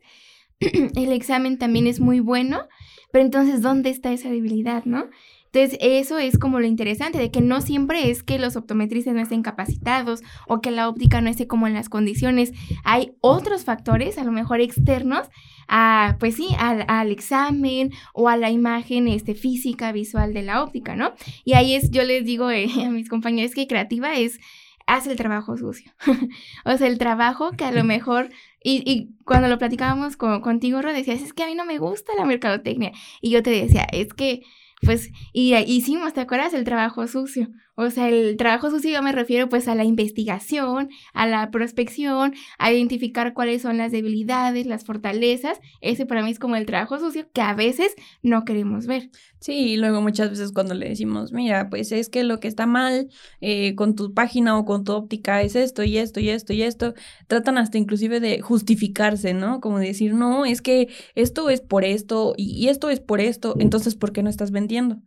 el 0.60 1.12
examen 1.12 1.58
también 1.58 1.88
es 1.88 2.00
muy 2.00 2.20
bueno, 2.20 2.68
pero 3.12 3.24
entonces, 3.24 3.62
¿dónde 3.62 3.90
está 3.90 4.12
esa 4.12 4.30
debilidad, 4.30 4.86
no? 4.86 5.10
Entonces, 5.56 5.80
eso 5.82 6.18
es 6.18 6.38
como 6.38 6.60
lo 6.60 6.68
interesante, 6.68 7.18
de 7.18 7.32
que 7.32 7.40
no 7.40 7.62
siempre 7.62 8.10
es 8.10 8.24
que 8.24 8.40
los 8.40 8.58
optometristas 8.58 9.14
no 9.14 9.22
estén 9.22 9.42
capacitados 9.42 10.22
o 10.50 10.60
que 10.60 10.70
la 10.70 10.90
óptica 10.90 11.22
no 11.22 11.30
esté 11.30 11.48
como 11.48 11.66
en 11.66 11.74
las 11.74 11.88
condiciones. 11.88 12.52
Hay 12.84 13.14
otros 13.22 13.64
factores, 13.64 14.18
a 14.18 14.26
lo 14.26 14.34
mejor 14.34 14.60
externos, 14.60 15.30
a, 15.70 16.18
pues 16.20 16.36
sí, 16.36 16.50
al, 16.60 17.10
examen 17.10 17.94
o 18.14 18.28
a 18.28 18.36
la 18.36 18.52
imagen 18.52 19.08
este, 19.08 19.34
física, 19.34 19.94
visual 19.94 20.34
de 20.34 20.44
la 20.44 20.62
óptica, 20.62 20.98
¿no? 20.98 21.14
Y 21.46 21.54
ahí 21.54 21.74
es, 21.74 21.90
yo 21.90 22.04
les 22.04 22.26
digo 22.26 22.52
eh, 22.52 22.68
a 22.86 22.90
mis 22.90 23.08
compañeros 23.08 23.54
que 23.56 23.66
creativa 23.66 24.14
es, 24.16 24.42
hace 24.88 25.12
el 25.12 25.18
trabajo 25.18 25.56
sucio. 25.56 25.90
o 26.66 26.78
sea, 26.78 26.88
el 26.88 26.98
trabajo 26.98 27.52
que 27.52 27.64
a 27.64 27.72
lo 27.72 27.86
mejor 27.86 28.30
y, 28.62 28.84
y, 28.86 29.16
cuando 29.24 29.48
lo 29.48 29.58
platicábamos 29.58 30.18
con, 30.18 30.42
contigo, 30.42 30.82
Ro, 30.82 30.92
decías, 30.92 31.22
es 31.22 31.32
que 31.32 31.44
a 31.44 31.48
mí 31.48 31.56
no 31.56 31.64
me 31.64 31.78
gusta 31.78 32.12
la 32.18 32.26
mercadotecnia. 32.26 32.92
Y 33.22 33.30
yo 33.30 33.42
te 33.42 33.52
decía, 33.52 33.88
es 33.90 34.14
que 34.14 34.42
pues, 34.86 35.12
y 35.34 35.56
hicimos, 35.56 36.14
¿te 36.14 36.22
acuerdas? 36.22 36.54
El 36.54 36.64
trabajo 36.64 37.08
sucio. 37.08 37.50
O 37.76 37.90
sea, 37.90 38.10
el 38.10 38.38
trabajo 38.38 38.70
sucio 38.70 39.02
me 39.02 39.12
refiero 39.12 39.50
pues 39.50 39.68
a 39.68 39.76
la 39.76 39.84
investigación, 39.84 40.90
a 41.14 41.28
la 41.28 41.52
prospección, 41.52 42.34
a 42.58 42.72
identificar 42.72 43.34
cuáles 43.34 43.62
son 43.62 43.78
las 43.78 43.92
debilidades, 43.92 44.66
las 44.66 44.86
fortalezas. 44.86 45.60
Ese 45.82 46.06
para 46.06 46.24
mí 46.24 46.32
es 46.32 46.40
como 46.40 46.56
el 46.56 46.66
trabajo 46.66 47.00
sucio 47.00 47.28
que 47.34 47.42
a 47.42 47.54
veces 47.54 47.94
no 48.24 48.46
queremos 48.46 48.88
ver. 48.88 49.10
Sí, 49.40 49.74
y 49.74 49.78
luego 49.78 50.02
muchas 50.02 50.30
veces 50.30 50.54
cuando 50.54 50.74
le 50.74 50.88
decimos, 50.88 51.34
mira, 51.34 51.70
pues 51.70 51.92
es 51.92 52.10
que 52.10 52.24
lo 52.24 52.40
que 52.40 52.48
está 52.48 52.66
mal 52.66 53.10
eh, 53.42 53.76
con 53.76 53.96
tu 53.96 54.14
página 54.14 54.58
o 54.58 54.66
con 54.66 54.86
tu 54.86 54.94
óptica 54.94 55.42
es 55.42 55.56
esto 55.56 55.84
y 55.84 55.98
esto 55.98 56.20
y 56.20 56.30
esto 56.30 56.54
y 56.54 56.64
esto, 56.64 56.94
tratan 57.28 57.58
hasta 57.58 57.78
inclusive 57.78 58.20
de 58.20 58.42
justificarse, 58.42 59.34
¿no? 59.34 59.60
Como 59.60 59.80
decir, 59.80 60.14
no, 60.14 60.46
es 60.46 60.62
que 60.62 60.88
esto 61.14 61.50
es 61.50 61.62
por 61.62 61.84
esto 61.84 62.34
y 62.38 62.70
esto 62.70 62.90
es 62.90 63.00
por 63.02 63.20
esto, 63.20 63.56
entonces, 63.60 63.96
¿por 63.96 64.14
qué 64.14 64.24
no 64.24 64.30
estás 64.30 64.52
vendiendo? 64.52 65.02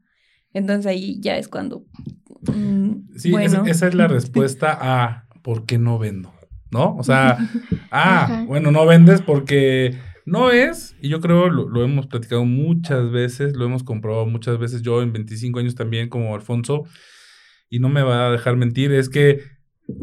Entonces 0.52 0.86
ahí 0.86 1.18
ya 1.20 1.36
es 1.36 1.48
cuando 1.48 1.84
Mm, 2.42 3.16
sí, 3.16 3.34
esa, 3.36 3.88
es 3.88 3.94
la 3.94 4.08
respuesta 4.08 4.76
a 4.80 5.26
¿por 5.42 5.66
qué 5.66 5.78
no 5.78 5.98
vendo? 5.98 6.32
¿No? 6.70 6.96
O 6.96 7.02
sea, 7.02 7.38
ah, 7.90 8.44
bueno, 8.46 8.70
no 8.70 8.86
vendes 8.86 9.22
porque 9.22 9.96
no 10.26 10.50
es, 10.50 10.94
y 11.00 11.08
yo 11.08 11.20
creo 11.20 11.48
lo, 11.48 11.68
lo, 11.68 11.84
hemos 11.84 12.06
platicado 12.06 12.44
muchas 12.44 13.10
veces, 13.10 13.56
lo 13.56 13.64
hemos 13.64 13.82
comprobado 13.82 14.26
muchas 14.26 14.58
veces, 14.58 14.82
yo 14.82 15.02
en 15.02 15.12
25 15.12 15.58
años 15.58 15.74
también 15.74 16.08
como 16.08 16.34
Alfonso, 16.34 16.84
y 17.70 17.78
no 17.80 17.88
me 17.88 18.02
va 18.02 18.26
a 18.28 18.30
dejar 18.30 18.56
mentir, 18.56 18.92
es 18.92 19.08
que 19.08 19.40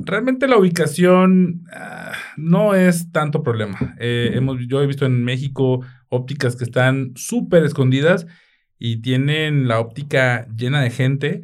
realmente 0.04 0.48
la 0.48 0.58
ubicación 0.58 1.64
ah, 1.72 2.14
no 2.38 2.74
es 2.74 3.12
tanto 3.12 3.44
problema. 3.44 3.96
Eh, 4.00 4.32
hemos, 4.34 4.58
yo 4.68 4.82
he 4.82 4.88
visto 4.88 5.06
en 5.06 5.24
México 5.24 5.82
ópticas 6.10 6.56
que 6.56 6.64
están 6.64 7.12
súper 7.16 7.64
escondidas 7.64 8.26
y 8.80 9.02
tienen 9.02 9.68
la 9.68 9.80
óptica 9.80 10.48
llena 10.56 10.82
de 10.82 10.90
gente 10.90 11.42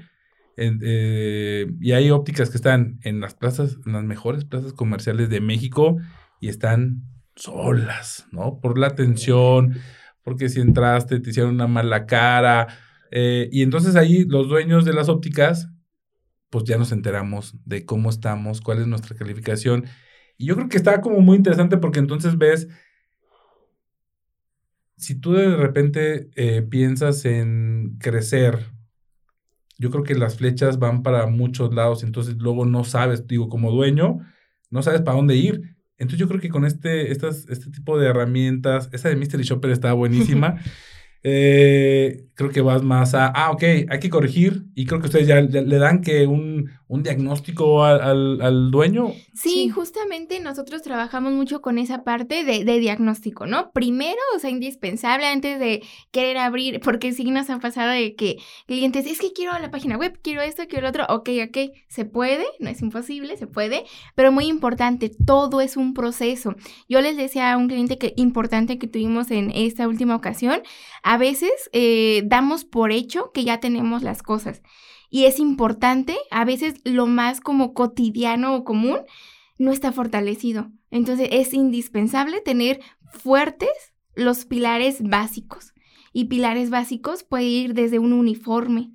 eh, 0.62 1.72
y 1.80 1.92
hay 1.94 2.12
ópticas 2.12 2.50
que 2.50 2.58
están 2.58 3.00
en 3.04 3.20
las 3.20 3.34
plazas, 3.34 3.78
en 3.86 3.94
las 3.94 4.04
mejores 4.04 4.46
plazas 4.46 4.74
comerciales 4.74 5.30
de 5.30 5.42
México 5.42 5.98
y 6.40 6.50
están 6.50 7.04
solas, 7.36 8.28
¿no? 8.32 8.60
Por 8.60 8.78
la 8.78 8.88
atención, 8.88 9.78
porque 10.24 10.50
si 10.50 10.62
entraste 10.62 11.20
te 11.20 11.30
hicieron 11.32 11.56
una 11.56 11.68
mala 11.68 12.06
cara. 12.06 12.68
Eh, 13.12 13.50
y 13.52 13.64
entonces 13.64 13.96
ahí 13.96 14.26
los 14.26 14.48
dueños 14.48 14.86
de 14.86 14.94
las 14.94 15.10
ópticas, 15.10 15.70
pues 16.50 16.66
ya 16.66 16.78
nos 16.78 16.92
enteramos 16.92 17.56
de 17.66 17.86
cómo 17.86 18.10
estamos, 18.10 18.62
cuál 18.62 18.80
es 18.80 18.88
nuestra 18.88 19.16
calificación. 19.16 19.86
Y 20.38 20.46
yo 20.46 20.56
creo 20.56 20.70
que 20.70 20.78
está 20.78 21.02
como 21.02 21.22
muy 21.22 21.38
interesante 21.38 21.78
porque 21.78 22.00
entonces 22.00 22.38
ves, 22.38 22.68
si 24.98 25.16
tú 25.16 25.34
de 25.34 25.56
repente 25.56 26.30
eh, 26.36 26.62
piensas 26.62 27.26
en 27.26 27.98
crecer, 28.00 28.72
yo 29.82 29.90
creo 29.90 30.04
que 30.04 30.14
las 30.14 30.36
flechas 30.36 30.78
van 30.78 31.02
para 31.02 31.26
muchos 31.26 31.74
lados, 31.74 32.04
entonces 32.04 32.36
luego 32.38 32.66
no 32.66 32.84
sabes, 32.84 33.26
digo, 33.26 33.50
como 33.50 33.72
dueño, 33.72 34.20
no 34.70 34.84
sabes 34.84 35.02
para 35.02 35.18
dónde 35.18 35.36
ir. 35.36 35.76
Entonces 35.98 36.20
yo 36.20 36.28
creo 36.28 36.40
que 36.40 36.50
con 36.50 36.66
este, 36.66 37.12
estas, 37.12 37.48
este 37.50 37.72
tipo 37.72 37.98
de 37.98 38.08
herramientas, 38.08 38.90
esa 38.92 39.10
de 39.10 39.16
Mystery 39.16 39.44
Shopper 39.44 39.72
está 39.72 39.94
buenísima. 39.94 40.58
Eh, 41.24 42.26
creo 42.34 42.50
que 42.50 42.62
vas 42.62 42.82
más 42.82 43.14
a, 43.14 43.28
ah, 43.28 43.52
ok, 43.52 43.64
hay 43.64 44.00
que 44.00 44.10
corregir 44.10 44.66
y 44.74 44.86
creo 44.86 45.00
que 45.00 45.06
ustedes 45.06 45.28
ya, 45.28 45.40
le 45.42 45.78
dan 45.78 46.02
que 46.02 46.26
un, 46.26 46.72
un 46.88 47.04
diagnóstico 47.04 47.84
al, 47.86 48.42
al, 48.42 48.72
dueño. 48.72 49.14
Sí, 49.34 49.70
justamente 49.70 50.40
nosotros 50.40 50.82
trabajamos 50.82 51.34
mucho 51.34 51.62
con 51.62 51.78
esa 51.78 52.04
parte 52.04 52.44
de, 52.44 52.66
de, 52.66 52.80
diagnóstico, 52.80 53.46
¿no? 53.46 53.72
Primero, 53.72 54.20
o 54.36 54.40
sea, 54.40 54.50
indispensable 54.50 55.28
antes 55.28 55.60
de 55.60 55.84
querer 56.12 56.38
abrir, 56.38 56.80
porque 56.80 57.14
sí 57.14 57.30
nos 57.30 57.50
ha 57.50 57.60
pasado 57.60 57.92
de 57.92 58.16
que 58.16 58.38
clientes, 58.66 59.06
es 59.06 59.20
que 59.20 59.34
quiero 59.34 59.58
la 59.60 59.70
página 59.70 59.98
web, 59.98 60.20
quiero 60.24 60.42
esto, 60.42 60.64
quiero 60.68 60.84
lo 60.84 60.90
otro, 60.90 61.06
ok, 61.10 61.30
ok, 61.48 61.58
se 61.88 62.06
puede, 62.06 62.46
no 62.60 62.70
es 62.70 62.82
imposible, 62.82 63.38
se 63.38 63.46
puede, 63.46 63.84
pero 64.16 64.32
muy 64.32 64.48
importante, 64.48 65.12
todo 65.26 65.62
es 65.62 65.78
un 65.78 65.94
proceso. 65.94 66.56
Yo 66.90 67.02
les 67.02 67.16
decía 67.16 67.54
a 67.54 67.58
un 67.58 67.68
cliente 67.68 67.98
que 67.98 68.14
importante 68.18 68.80
que 68.80 68.88
tuvimos 68.88 69.30
en 69.32 69.52
esta 69.52 69.88
última 69.88 70.16
ocasión, 70.16 70.62
a 71.12 71.18
veces 71.18 71.70
eh, 71.74 72.24
damos 72.26 72.64
por 72.64 72.94
hecho 72.94 73.34
que 73.34 73.44
ya 73.44 73.60
tenemos 73.60 74.02
las 74.02 74.24
cosas. 74.24 74.62
Y 75.10 75.26
es 75.26 75.40
importante, 75.40 76.16
a 76.30 76.46
veces 76.46 76.76
lo 76.86 77.06
más 77.06 77.42
como 77.42 77.74
cotidiano 77.74 78.56
o 78.56 78.64
común 78.64 79.00
no 79.58 79.74
está 79.74 79.92
fortalecido. 79.92 80.72
Entonces 80.90 81.28
es 81.34 81.54
indispensable 81.54 82.40
tener 82.40 82.80
fuertes 83.12 83.68
los 84.16 84.46
pilares 84.46 85.02
básicos. 85.02 85.74
Y 86.14 86.26
pilares 86.26 86.70
básicos 86.70 87.26
puede 87.26 87.44
ir 87.44 87.74
desde 87.74 88.00
un 88.00 88.14
uniforme, 88.14 88.94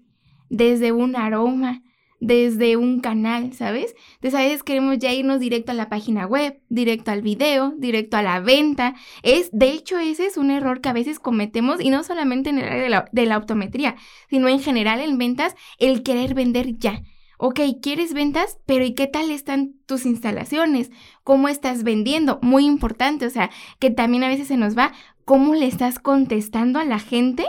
desde 0.49 0.93
un 0.93 1.17
aroma, 1.17 1.83
desde 2.21 2.77
un 2.77 3.01
canal, 3.01 3.53
¿sabes? 3.53 3.95
Entonces 4.14 4.41
a 4.41 4.43
veces 4.43 4.62
queremos 4.62 4.99
ya 4.99 5.12
irnos 5.12 5.41
directo 5.41 5.73
a 5.73 5.75
la 5.75 5.89
página 5.89 6.27
web, 6.27 6.61
directo 6.69 7.11
al 7.11 7.23
video, 7.23 7.75
directo 7.77 8.17
a 8.17 8.23
la 8.23 8.41
venta. 8.41 8.95
Es, 9.23 9.51
de 9.53 9.71
hecho, 9.71 9.99
ese 9.99 10.27
es 10.27 10.37
un 10.37 10.51
error 10.51 10.81
que 10.81 10.89
a 10.89 10.95
veces 10.95 11.19
cometemos 11.19 11.81
y 11.81 11.91
no 11.91 12.05
solamente 12.05 12.51
en 12.51 12.59
el 12.59 12.64
área 12.64 12.89
la, 12.89 13.09
de 13.12 13.27
la 13.27 13.39
optometría, 13.39 13.97
sino 14.31 14.49
en 14.49 14.61
general 14.61 15.01
en 15.01 15.19
ventas, 15.19 15.55
el 15.79 16.03
querer 16.03 16.35
vender 16.35 16.79
ya. 16.79 17.03
Ok, 17.39 17.61
quieres 17.83 18.14
ventas, 18.14 18.59
pero 18.64 18.85
¿y 18.85 18.95
qué 18.95 19.07
tal 19.07 19.31
están 19.31 19.75
tus 19.85 20.07
instalaciones? 20.07 20.91
¿Cómo 21.23 21.49
estás 21.49 21.83
vendiendo? 21.83 22.39
Muy 22.41 22.64
importante, 22.64 23.27
o 23.27 23.31
sea, 23.31 23.51
que 23.79 23.91
también 23.91 24.25
a 24.25 24.29
veces 24.29 24.49
se 24.49 24.57
nos 24.57 24.77
va, 24.77 24.93
¿cómo 25.27 25.55
le 25.55 25.67
estás 25.67 25.99
contestando 25.99 26.79
a 26.79 26.87
la 26.87 26.99
gente? 26.99 27.45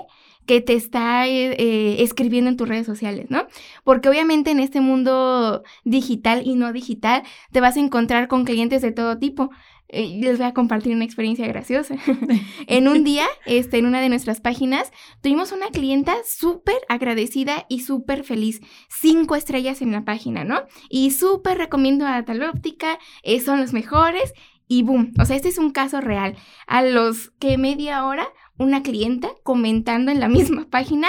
Que 0.48 0.62
te 0.62 0.74
está 0.74 1.28
eh, 1.28 1.56
eh, 1.60 1.98
escribiendo 2.00 2.50
en 2.50 2.58
tus 2.58 2.68
redes 2.68 2.88
sociales, 2.88 3.28
¿no? 3.30 3.46
Porque 3.84 4.10
obviamente 4.10 4.50
en 4.50 4.60
este 4.60 4.82
mundo 4.82 5.62
digital 5.84 6.42
y 6.46 6.56
no 6.56 6.74
digital 6.74 7.22
te 7.52 7.62
vas 7.62 7.76
a 7.76 7.82
encontrar 7.82 8.28
con 8.28 8.46
clientes 8.46 8.82
de 8.82 8.92
todo 8.92 9.20
tipo. 9.20 9.52
Eh, 9.90 10.18
les 10.20 10.38
voy 10.38 10.48
a 10.48 10.54
compartir 10.54 10.96
una 10.96 11.06
experiencia 11.06 11.46
graciosa. 11.48 11.96
en 12.68 12.88
un 12.88 13.04
día, 13.04 13.26
este, 13.46 13.78
en 13.78 13.86
una 13.86 14.02
de 14.02 14.10
nuestras 14.10 14.40
páginas, 14.42 14.92
tuvimos 15.22 15.52
una 15.52 15.68
clienta 15.68 16.16
súper 16.26 16.78
agradecida 16.88 17.66
y 17.70 17.82
súper 17.82 18.24
feliz. 18.24 18.62
Cinco 18.90 19.36
estrellas 19.36 19.82
en 19.82 19.92
la 19.92 20.06
página, 20.06 20.46
¿no? 20.46 20.64
Y 20.90 21.12
súper 21.12 21.58
recomiendo 21.58 22.08
a 22.08 22.24
tal 22.24 22.42
óptica, 22.44 23.00
son 23.44 23.60
los 23.60 23.74
mejores. 23.74 24.34
Y 24.70 24.84
boom, 24.84 25.14
o 25.20 25.24
sea, 25.24 25.38
este 25.38 25.48
es 25.48 25.58
un 25.58 25.72
caso 25.72 26.02
real. 26.02 26.36
A 26.68 26.82
los 26.82 27.30
que 27.40 27.58
media 27.58 28.06
hora 28.06 28.28
una 28.58 28.84
clienta 28.84 29.30
comentando 29.44 30.12
en 30.12 30.20
la 30.20 30.28
misma 30.30 30.68
página, 30.70 31.08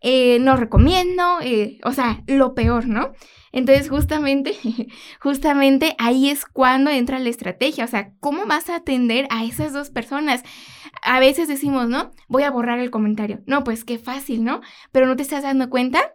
eh, 0.00 0.38
no 0.40 0.56
recomiendo, 0.56 1.40
eh, 1.40 1.78
o 1.82 1.92
sea, 1.92 2.22
lo 2.26 2.54
peor, 2.54 2.86
¿no? 2.86 3.12
Entonces, 3.52 3.88
justamente, 3.88 4.54
justamente 5.20 5.94
ahí 5.98 6.28
es 6.28 6.44
cuando 6.44 6.90
entra 6.90 7.18
la 7.20 7.30
estrategia, 7.30 7.84
o 7.84 7.88
sea, 7.88 8.12
¿cómo 8.20 8.46
vas 8.46 8.68
a 8.68 8.76
atender 8.76 9.26
a 9.30 9.44
esas 9.44 9.72
dos 9.72 9.90
personas? 9.90 10.42
A 11.02 11.20
veces 11.20 11.48
decimos, 11.48 11.88
¿no? 11.88 12.10
Voy 12.28 12.42
a 12.42 12.50
borrar 12.50 12.80
el 12.80 12.90
comentario. 12.90 13.42
No, 13.46 13.64
pues 13.64 13.84
qué 13.84 13.98
fácil, 13.98 14.44
¿no? 14.44 14.60
Pero 14.92 15.06
no 15.06 15.16
te 15.16 15.22
estás 15.22 15.44
dando 15.44 15.70
cuenta 15.70 16.14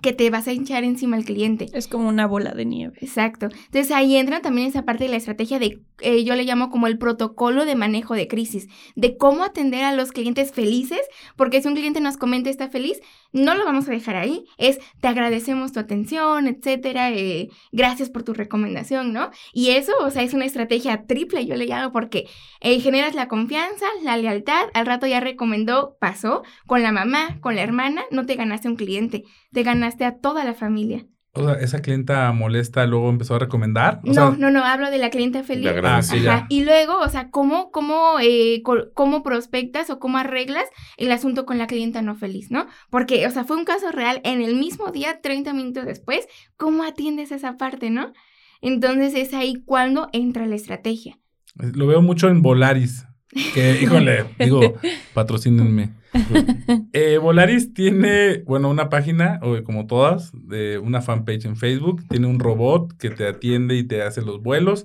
que 0.00 0.12
te 0.12 0.30
vas 0.30 0.48
a 0.48 0.52
hinchar 0.52 0.84
encima 0.84 1.16
al 1.16 1.24
cliente. 1.24 1.66
Es 1.72 1.88
como 1.88 2.08
una 2.08 2.26
bola 2.26 2.52
de 2.52 2.64
nieve. 2.64 2.94
Exacto. 3.00 3.48
Entonces 3.66 3.90
ahí 3.90 4.16
entra 4.16 4.40
también 4.40 4.68
esa 4.68 4.84
parte 4.84 5.04
de 5.04 5.10
la 5.10 5.16
estrategia 5.16 5.58
de, 5.58 5.80
eh, 6.00 6.24
yo 6.24 6.34
le 6.34 6.44
llamo 6.44 6.70
como 6.70 6.86
el 6.86 6.98
protocolo 6.98 7.64
de 7.64 7.74
manejo 7.74 8.14
de 8.14 8.28
crisis, 8.28 8.68
de 8.94 9.16
cómo 9.16 9.44
atender 9.44 9.84
a 9.84 9.92
los 9.92 10.12
clientes 10.12 10.52
felices, 10.52 11.00
porque 11.36 11.60
si 11.60 11.68
un 11.68 11.74
cliente 11.74 12.00
nos 12.00 12.16
comenta 12.16 12.50
está 12.50 12.68
feliz, 12.68 13.00
no 13.32 13.54
lo 13.54 13.64
vamos 13.64 13.88
a 13.88 13.92
dejar 13.92 14.16
ahí, 14.16 14.44
es 14.56 14.78
te 15.00 15.08
agradecemos 15.08 15.72
tu 15.72 15.80
atención, 15.80 16.46
etcétera, 16.46 17.10
eh, 17.10 17.48
gracias 17.72 18.10
por 18.10 18.22
tu 18.22 18.32
recomendación, 18.32 19.12
¿no? 19.12 19.30
Y 19.52 19.70
eso, 19.70 19.92
o 20.00 20.10
sea, 20.10 20.22
es 20.22 20.34
una 20.34 20.44
estrategia 20.44 21.04
triple, 21.06 21.46
yo 21.46 21.56
le 21.56 21.66
llamo, 21.66 21.92
porque 21.92 22.26
eh, 22.60 22.80
generas 22.80 23.14
la 23.14 23.28
confianza, 23.28 23.86
la 24.02 24.16
lealtad, 24.16 24.68
al 24.74 24.86
rato 24.86 25.06
ya 25.06 25.20
recomendó, 25.20 25.96
pasó, 26.00 26.42
con 26.66 26.82
la 26.82 26.92
mamá, 26.92 27.38
con 27.40 27.54
la 27.56 27.62
hermana, 27.62 28.04
no 28.10 28.26
te 28.26 28.36
ganaste 28.36 28.68
un 28.68 28.76
cliente, 28.76 29.24
te 29.52 29.62
ganaste 29.62 30.04
a 30.04 30.18
toda 30.18 30.44
la 30.44 30.54
familia. 30.54 31.06
O 31.32 31.44
sea, 31.44 31.54
esa 31.54 31.80
clienta 31.80 32.32
molesta 32.32 32.86
luego 32.86 33.10
empezó 33.10 33.36
a 33.36 33.38
recomendar. 33.38 34.00
no, 34.02 34.32
no, 34.32 34.50
no, 34.50 34.64
hablo 34.64 34.90
de 34.90 34.98
la 34.98 35.10
clienta 35.10 35.44
feliz. 35.44 35.70
Ah, 35.84 36.46
y 36.48 36.64
luego, 36.64 36.98
o 36.98 37.08
sea, 37.08 37.30
¿cómo, 37.30 37.70
cómo, 37.70 38.18
eh, 38.20 38.62
cómo 38.94 39.22
prospectas 39.22 39.90
o 39.90 39.98
cómo 39.98 40.18
arreglas 40.18 40.64
el 40.96 41.12
asunto 41.12 41.46
con 41.46 41.58
la 41.58 41.66
clienta 41.66 42.02
no 42.02 42.16
feliz, 42.16 42.50
¿no? 42.50 42.66
Porque, 42.90 43.26
o 43.26 43.30
sea, 43.30 43.44
fue 43.44 43.56
un 43.56 43.64
caso 43.64 43.92
real 43.92 44.20
en 44.24 44.42
el 44.42 44.56
mismo 44.56 44.90
día, 44.90 45.20
30 45.20 45.52
minutos 45.52 45.84
después, 45.84 46.26
¿cómo 46.56 46.82
atiendes 46.82 47.30
esa 47.30 47.56
parte, 47.56 47.90
no? 47.90 48.12
Entonces 48.60 49.14
es 49.14 49.34
ahí 49.34 49.62
cuando 49.64 50.08
entra 50.12 50.46
la 50.46 50.56
estrategia. 50.56 51.18
Lo 51.54 51.86
veo 51.86 52.02
mucho 52.02 52.28
en 52.28 52.42
Volaris. 52.42 53.04
Que, 53.54 53.80
híjole, 53.82 54.24
digo, 54.38 54.74
patrocínenme. 55.14 55.90
Eh, 56.92 57.18
Volaris 57.18 57.72
tiene, 57.74 58.42
bueno, 58.44 58.68
una 58.70 58.88
página, 58.88 59.40
como 59.64 59.86
todas, 59.86 60.32
de 60.32 60.78
una 60.78 61.00
fanpage 61.00 61.44
en 61.44 61.56
Facebook. 61.56 62.04
Tiene 62.08 62.26
un 62.26 62.40
robot 62.40 62.96
que 62.96 63.10
te 63.10 63.26
atiende 63.26 63.76
y 63.76 63.84
te 63.84 64.02
hace 64.02 64.22
los 64.22 64.42
vuelos. 64.42 64.84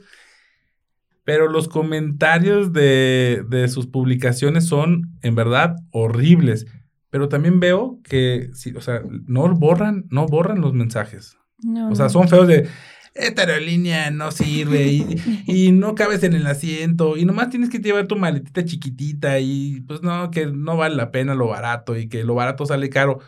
Pero 1.24 1.50
los 1.50 1.68
comentarios 1.68 2.74
de, 2.74 3.44
de 3.48 3.68
sus 3.70 3.88
publicaciones 3.88 4.66
son, 4.66 5.18
en 5.22 5.36
verdad, 5.36 5.78
horribles. 5.92 6.68
Pero 7.10 7.30
también 7.30 7.60
veo 7.60 8.00
que, 8.04 8.50
sí, 8.54 8.74
o 8.76 8.82
sea, 8.82 9.02
no 9.28 9.54
borran, 9.54 10.06
no 10.10 10.26
borran 10.26 10.62
los 10.62 10.74
mensajes. 10.74 11.38
o 11.90 11.96
sea, 11.96 12.10
son 12.10 12.28
feos 12.28 12.48
de, 12.48 12.68
esta 13.16 13.44
aerolínea 13.44 14.10
no 14.12 14.32
sirve 14.32 14.86
y, 15.46 15.72
no 15.72 15.96
cabes 15.96 16.24
en 16.24 16.34
el 16.34 16.48
asiento 16.48 17.18
y 17.18 17.26
nomás 17.26 17.50
tienes 17.50 17.70
que 17.70 17.80
llevar 17.80 18.08
tu 18.08 18.16
maletita 18.16 18.66
chiquitita 18.66 19.40
y 19.40 19.82
pues 19.82 20.02
no, 20.02 20.32
que 20.32 20.48
no 20.48 20.78
vale 20.78 20.96
la 20.96 21.12
pena 21.12 21.36
lo 21.36 21.48
barato 21.48 21.98
y 21.98 22.10
que 22.10 22.24
lo 22.24 22.36
barato 22.36 22.66
sale 22.66 22.90
caro. 22.90 23.20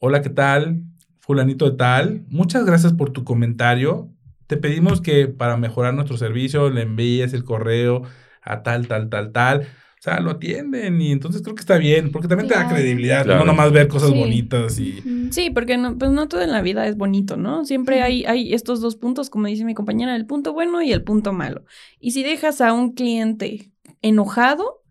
Hola, 0.00 0.22
¿qué 0.22 0.30
tal? 0.30 0.82
Fulanito 1.20 1.70
de 1.70 1.76
tal, 1.76 2.24
muchas 2.28 2.64
gracias 2.64 2.92
por 2.92 3.10
tu 3.10 3.24
comentario. 3.24 4.10
Te 4.46 4.56
pedimos 4.56 5.00
que 5.00 5.26
para 5.28 5.56
mejorar 5.56 5.94
nuestro 5.94 6.16
servicio 6.16 6.70
le 6.70 6.82
envíes 6.82 7.32
el 7.32 7.44
correo 7.44 8.02
a 8.42 8.62
tal, 8.62 8.86
tal, 8.86 9.08
tal, 9.08 9.32
tal 9.32 9.66
sea, 10.10 10.20
lo 10.20 10.30
atienden 10.32 11.00
y 11.00 11.12
entonces 11.12 11.42
creo 11.42 11.54
que 11.54 11.60
está 11.60 11.78
bien, 11.78 12.10
porque 12.12 12.28
también 12.28 12.48
te 12.48 12.54
da 12.54 12.68
credibilidad, 12.68 13.26
no 13.26 13.44
nomás 13.44 13.72
ver 13.72 13.88
cosas 13.88 14.10
bonitas 14.10 14.78
y... 14.78 15.02
Sí, 15.30 15.50
porque 15.50 15.76
no, 15.76 15.98
pues 15.98 16.10
no 16.10 16.28
todo 16.28 16.42
en 16.42 16.52
la 16.52 16.62
vida 16.62 16.86
es 16.86 16.96
bonito, 16.96 17.36
¿no? 17.36 17.64
Siempre 17.64 18.02
hay, 18.02 18.24
hay 18.24 18.54
estos 18.54 18.80
dos 18.80 18.96
puntos, 18.96 19.30
como 19.30 19.46
dice 19.46 19.64
mi 19.64 19.74
compañera, 19.74 20.14
el 20.14 20.26
punto 20.26 20.52
bueno 20.52 20.82
y 20.82 20.92
el 20.92 21.02
punto 21.02 21.32
malo. 21.32 21.64
Y 21.98 22.12
si 22.12 22.22
dejas 22.22 22.60
a 22.60 22.72
un 22.72 22.92
cliente 22.92 23.72
enojado, 24.02 24.82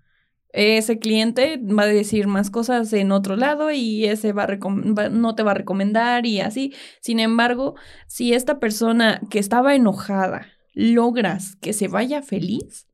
ese 0.56 1.00
cliente 1.00 1.58
va 1.58 1.84
a 1.84 1.88
decir 1.88 2.28
más 2.28 2.50
cosas 2.50 2.92
en 2.94 3.12
otro 3.12 3.36
lado 3.36 3.72
y 3.72 4.06
ese 4.06 4.32
va, 4.32 4.48
va 4.48 5.10
no 5.10 5.36
te 5.36 5.44
va 5.44 5.52
a 5.52 5.56
recomendar 5.56 6.26
y 6.26 6.40
así. 6.40 6.74
Sin 7.02 7.20
embargo, 7.20 7.76
si 8.08 8.34
esta 8.34 8.60
persona 8.60 9.22
que 9.30 9.40
estaba 9.40 9.76
enojada 9.76 10.48
logras 10.74 11.58
que 11.58 11.74
se 11.74 11.88
vaya 11.90 12.22
feliz, 12.22 12.88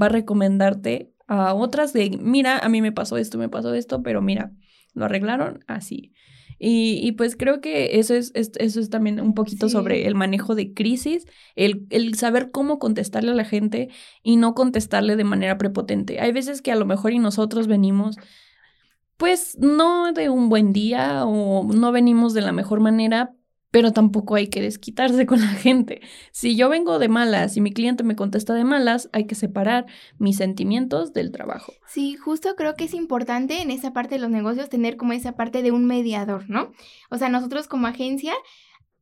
va 0.00 0.06
a 0.06 0.10
recomendarte 0.10 1.13
a 1.26 1.54
otras 1.54 1.92
de, 1.92 2.18
mira, 2.20 2.58
a 2.58 2.68
mí 2.68 2.82
me 2.82 2.92
pasó 2.92 3.16
esto, 3.16 3.38
me 3.38 3.48
pasó 3.48 3.74
esto, 3.74 4.02
pero 4.02 4.22
mira, 4.22 4.52
lo 4.92 5.04
arreglaron 5.04 5.64
así. 5.66 6.12
Y, 6.58 7.00
y 7.02 7.12
pues 7.12 7.36
creo 7.36 7.60
que 7.60 7.98
eso 7.98 8.14
es, 8.14 8.32
eso 8.34 8.80
es 8.80 8.88
también 8.88 9.20
un 9.20 9.34
poquito 9.34 9.68
sobre 9.68 10.06
el 10.06 10.14
manejo 10.14 10.54
de 10.54 10.72
crisis, 10.72 11.26
el, 11.56 11.86
el 11.90 12.14
saber 12.14 12.50
cómo 12.52 12.78
contestarle 12.78 13.32
a 13.32 13.34
la 13.34 13.44
gente 13.44 13.88
y 14.22 14.36
no 14.36 14.54
contestarle 14.54 15.16
de 15.16 15.24
manera 15.24 15.58
prepotente. 15.58 16.20
Hay 16.20 16.32
veces 16.32 16.62
que 16.62 16.72
a 16.72 16.76
lo 16.76 16.86
mejor 16.86 17.12
y 17.12 17.18
nosotros 17.18 17.66
venimos 17.66 18.16
pues 19.16 19.56
no 19.58 20.12
de 20.12 20.28
un 20.28 20.48
buen 20.48 20.72
día 20.72 21.24
o 21.24 21.64
no 21.72 21.92
venimos 21.92 22.34
de 22.34 22.40
la 22.40 22.52
mejor 22.52 22.80
manera, 22.80 23.32
pero 23.74 23.92
tampoco 23.92 24.36
hay 24.36 24.46
que 24.46 24.60
desquitarse 24.62 25.26
con 25.26 25.40
la 25.40 25.48
gente. 25.48 26.00
Si 26.30 26.54
yo 26.54 26.68
vengo 26.68 27.00
de 27.00 27.08
malas 27.08 27.56
y 27.56 27.60
mi 27.60 27.72
cliente 27.72 28.04
me 28.04 28.14
contesta 28.14 28.54
de 28.54 28.62
malas, 28.62 29.10
hay 29.12 29.26
que 29.26 29.34
separar 29.34 29.86
mis 30.16 30.36
sentimientos 30.36 31.12
del 31.12 31.32
trabajo. 31.32 31.72
Sí, 31.88 32.14
justo 32.14 32.54
creo 32.54 32.76
que 32.76 32.84
es 32.84 32.94
importante 32.94 33.62
en 33.62 33.72
esa 33.72 33.92
parte 33.92 34.14
de 34.14 34.20
los 34.20 34.30
negocios 34.30 34.68
tener 34.68 34.96
como 34.96 35.12
esa 35.12 35.32
parte 35.32 35.60
de 35.60 35.72
un 35.72 35.86
mediador, 35.86 36.48
¿no? 36.48 36.70
O 37.10 37.18
sea, 37.18 37.28
nosotros 37.30 37.66
como 37.66 37.88
agencia 37.88 38.34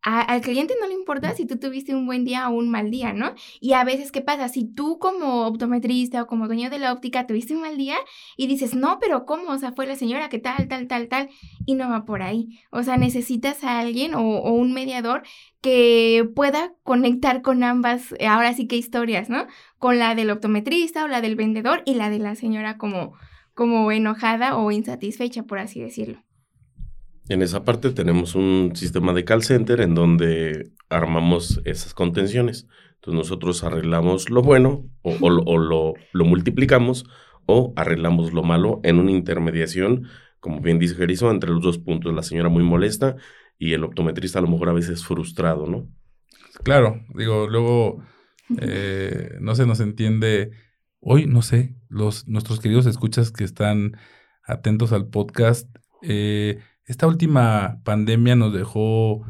al 0.02 0.40
cliente 0.40 0.74
no 0.80 0.88
le 0.88 0.94
importa 0.94 1.34
si 1.34 1.46
tú 1.46 1.58
tuviste 1.58 1.94
un 1.94 2.06
buen 2.06 2.24
día 2.24 2.48
o 2.48 2.54
un 2.54 2.68
mal 2.70 2.90
día, 2.90 3.12
¿no? 3.12 3.34
Y 3.60 3.74
a 3.74 3.84
veces, 3.84 4.10
¿qué 4.10 4.20
pasa? 4.20 4.48
Si 4.48 4.64
tú 4.64 4.98
como 4.98 5.46
optometrista 5.46 6.22
o 6.22 6.26
como 6.26 6.48
dueño 6.48 6.70
de 6.70 6.80
la 6.80 6.92
óptica 6.92 7.26
tuviste 7.26 7.54
un 7.54 7.60
mal 7.62 7.76
día 7.76 7.96
y 8.36 8.48
dices, 8.48 8.74
no, 8.74 8.98
pero 9.00 9.24
¿cómo? 9.26 9.52
O 9.52 9.58
sea, 9.58 9.72
fue 9.72 9.86
la 9.86 9.94
señora 9.94 10.28
que 10.28 10.40
tal, 10.40 10.66
tal, 10.66 10.88
tal, 10.88 11.08
tal, 11.08 11.30
y 11.66 11.76
no 11.76 11.88
va 11.88 12.04
por 12.04 12.22
ahí. 12.22 12.60
O 12.70 12.82
sea, 12.82 12.96
necesitas 12.96 13.62
a 13.62 13.78
alguien 13.78 14.14
o, 14.14 14.22
o 14.22 14.52
un 14.52 14.72
mediador 14.72 15.22
que 15.60 16.28
pueda 16.34 16.74
conectar 16.82 17.40
con 17.42 17.62
ambas, 17.62 18.12
eh, 18.18 18.26
ahora 18.26 18.54
sí 18.54 18.66
que 18.66 18.76
historias, 18.76 19.30
¿no? 19.30 19.46
Con 19.78 19.98
la 19.98 20.16
del 20.16 20.30
optometrista 20.30 21.04
o 21.04 21.08
la 21.08 21.20
del 21.20 21.36
vendedor 21.36 21.82
y 21.86 21.94
la 21.94 22.10
de 22.10 22.18
la 22.18 22.34
señora 22.34 22.76
como, 22.76 23.14
como 23.54 23.92
enojada 23.92 24.56
o 24.56 24.72
insatisfecha, 24.72 25.44
por 25.44 25.60
así 25.60 25.80
decirlo. 25.80 26.22
En 27.32 27.40
esa 27.40 27.64
parte 27.64 27.88
tenemos 27.92 28.34
un 28.34 28.72
sistema 28.74 29.14
de 29.14 29.24
call 29.24 29.42
center 29.42 29.80
en 29.80 29.94
donde 29.94 30.70
armamos 30.90 31.62
esas 31.64 31.94
contenciones. 31.94 32.68
Entonces 32.96 33.16
nosotros 33.16 33.64
arreglamos 33.64 34.28
lo 34.28 34.42
bueno 34.42 34.84
o, 35.00 35.30
lo, 35.30 35.94
lo, 36.12 36.24
multiplicamos 36.26 37.06
o 37.46 37.72
arreglamos 37.74 38.34
lo 38.34 38.42
malo 38.42 38.80
en 38.82 38.98
una 38.98 39.12
intermediación, 39.12 40.08
como 40.40 40.60
bien 40.60 40.78
dice 40.78 40.94
Jerizo, 40.94 41.30
entre 41.30 41.48
los 41.48 41.62
dos 41.62 41.78
puntos. 41.78 42.12
La 42.12 42.22
señora 42.22 42.50
muy 42.50 42.64
molesta 42.64 43.16
y 43.58 43.72
el 43.72 43.84
optometrista 43.84 44.38
a 44.38 44.42
lo 44.42 44.48
mejor 44.48 44.68
a 44.68 44.74
veces 44.74 45.02
frustrado, 45.02 45.66
¿no? 45.66 45.88
Claro, 46.64 47.00
digo, 47.14 47.48
luego 47.48 48.04
eh, 48.60 49.38
no 49.40 49.54
se 49.54 49.64
nos 49.64 49.80
entiende. 49.80 50.50
Hoy, 51.00 51.24
no 51.24 51.40
sé, 51.40 51.76
los, 51.88 52.28
nuestros 52.28 52.60
queridos 52.60 52.84
escuchas 52.84 53.32
que 53.32 53.44
están 53.44 53.96
atentos 54.44 54.92
al 54.92 55.08
podcast, 55.08 55.74
eh, 56.02 56.58
esta 56.92 57.06
última 57.06 57.80
pandemia 57.84 58.36
nos 58.36 58.52
dejó 58.52 59.22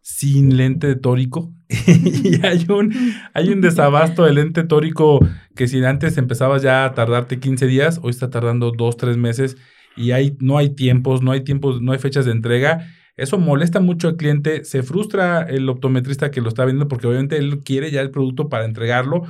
sin 0.00 0.56
lente 0.56 0.94
tórico 0.94 1.52
y 1.68 2.46
hay 2.46 2.64
un, 2.68 2.94
hay 3.34 3.50
un 3.50 3.60
desabasto 3.60 4.24
de 4.24 4.32
lente 4.32 4.62
tórico 4.62 5.18
que 5.56 5.66
si 5.66 5.84
antes 5.84 6.16
empezabas 6.16 6.62
ya 6.62 6.84
a 6.84 6.94
tardarte 6.94 7.40
15 7.40 7.66
días, 7.66 7.98
hoy 8.04 8.10
está 8.10 8.30
tardando 8.30 8.70
2, 8.70 8.96
3 8.96 9.16
meses 9.16 9.56
y 9.96 10.12
hay, 10.12 10.36
no 10.38 10.58
hay 10.58 10.76
tiempos, 10.76 11.20
no 11.20 11.32
hay 11.32 11.42
tiempos, 11.42 11.82
no 11.82 11.90
hay 11.90 11.98
fechas 11.98 12.24
de 12.24 12.30
entrega. 12.30 12.86
Eso 13.16 13.36
molesta 13.36 13.80
mucho 13.80 14.06
al 14.06 14.16
cliente, 14.16 14.64
se 14.64 14.84
frustra 14.84 15.42
el 15.42 15.68
optometrista 15.68 16.30
que 16.30 16.40
lo 16.40 16.48
está 16.48 16.64
viendo 16.66 16.86
porque 16.86 17.08
obviamente 17.08 17.36
él 17.36 17.64
quiere 17.64 17.90
ya 17.90 18.00
el 18.00 18.12
producto 18.12 18.48
para 18.48 18.64
entregarlo, 18.64 19.22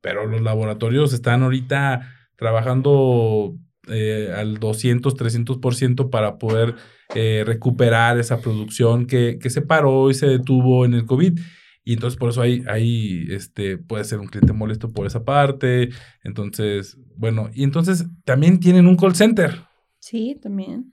pero 0.00 0.26
los 0.26 0.40
laboratorios 0.40 1.12
están 1.12 1.42
ahorita 1.42 2.10
trabajando 2.36 3.54
eh, 3.88 4.32
al 4.34 4.58
200, 4.58 5.14
300% 5.16 6.10
para 6.10 6.38
poder 6.38 6.74
eh, 7.14 7.42
recuperar 7.46 8.18
esa 8.18 8.40
producción 8.40 9.06
que, 9.06 9.38
que 9.40 9.50
se 9.50 9.62
paró 9.62 10.10
y 10.10 10.14
se 10.14 10.26
detuvo 10.26 10.84
en 10.84 10.94
el 10.94 11.06
COVID. 11.06 11.38
Y 11.84 11.92
entonces 11.92 12.18
por 12.18 12.30
eso 12.30 12.40
hay, 12.40 12.62
hay, 12.66 13.26
este, 13.30 13.76
puede 13.76 14.04
ser 14.04 14.20
un 14.20 14.28
cliente 14.28 14.52
molesto 14.52 14.90
por 14.90 15.06
esa 15.06 15.24
parte. 15.24 15.90
Entonces, 16.22 16.96
bueno, 17.16 17.50
y 17.52 17.62
entonces 17.62 18.06
también 18.24 18.58
tienen 18.58 18.86
un 18.86 18.96
call 18.96 19.14
center. 19.14 19.60
Sí, 19.98 20.38
también. 20.40 20.92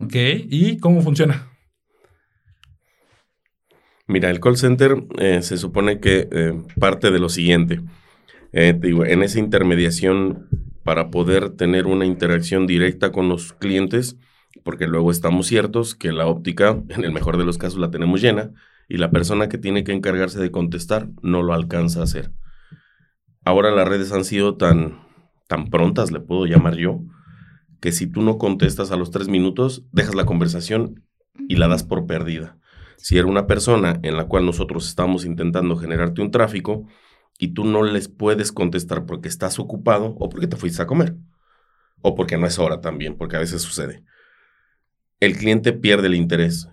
Ok, 0.00 0.14
¿y 0.48 0.78
cómo 0.78 1.00
funciona? 1.00 1.48
Mira, 4.06 4.30
el 4.30 4.40
call 4.40 4.56
center 4.56 4.96
eh, 5.18 5.42
se 5.42 5.56
supone 5.56 6.00
que 6.00 6.28
parte 6.78 7.10
de 7.10 7.18
lo 7.18 7.28
siguiente. 7.28 7.80
digo, 8.80 9.04
en 9.04 9.22
esa 9.22 9.38
intermediación 9.38 10.48
para 10.84 11.10
poder 11.10 11.50
tener 11.50 11.86
una 11.86 12.06
interacción 12.06 12.66
directa 12.66 13.12
con 13.12 13.28
los 13.28 13.52
clientes, 13.52 14.16
porque 14.64 14.86
luego 14.86 15.10
estamos 15.10 15.46
ciertos 15.46 15.94
que 15.94 16.12
la 16.12 16.26
óptica, 16.26 16.82
en 16.88 17.04
el 17.04 17.12
mejor 17.12 17.36
de 17.36 17.44
los 17.44 17.58
casos, 17.58 17.78
la 17.78 17.90
tenemos 17.90 18.20
llena 18.20 18.52
y 18.88 18.98
la 18.98 19.10
persona 19.10 19.48
que 19.48 19.58
tiene 19.58 19.84
que 19.84 19.92
encargarse 19.92 20.40
de 20.40 20.50
contestar 20.50 21.08
no 21.22 21.42
lo 21.42 21.54
alcanza 21.54 22.00
a 22.00 22.04
hacer. 22.04 22.32
Ahora 23.44 23.70
las 23.70 23.88
redes 23.88 24.12
han 24.12 24.24
sido 24.24 24.56
tan, 24.56 25.00
tan 25.48 25.70
prontas, 25.70 26.12
le 26.12 26.20
puedo 26.20 26.46
llamar 26.46 26.76
yo, 26.76 27.00
que 27.80 27.90
si 27.90 28.06
tú 28.06 28.22
no 28.22 28.38
contestas 28.38 28.92
a 28.92 28.96
los 28.96 29.10
tres 29.10 29.28
minutos, 29.28 29.84
dejas 29.92 30.14
la 30.14 30.24
conversación 30.24 31.04
y 31.48 31.56
la 31.56 31.68
das 31.68 31.82
por 31.82 32.06
perdida. 32.06 32.58
Si 32.96 33.18
era 33.18 33.26
una 33.26 33.48
persona 33.48 33.98
en 34.04 34.16
la 34.16 34.26
cual 34.26 34.46
nosotros 34.46 34.86
estamos 34.86 35.24
intentando 35.24 35.76
generarte 35.76 36.22
un 36.22 36.30
tráfico, 36.30 36.86
y 37.38 37.48
tú 37.48 37.64
no 37.64 37.82
les 37.82 38.08
puedes 38.08 38.52
contestar 38.52 39.06
porque 39.06 39.28
estás 39.28 39.58
ocupado 39.58 40.14
o 40.18 40.28
porque 40.28 40.46
te 40.46 40.56
fuiste 40.56 40.82
a 40.82 40.86
comer. 40.86 41.16
O 42.00 42.14
porque 42.14 42.36
no 42.36 42.46
es 42.46 42.58
hora 42.58 42.80
también, 42.80 43.16
porque 43.16 43.36
a 43.36 43.40
veces 43.40 43.62
sucede. 43.62 44.02
El 45.20 45.36
cliente 45.36 45.72
pierde 45.72 46.08
el 46.08 46.14
interés. 46.14 46.68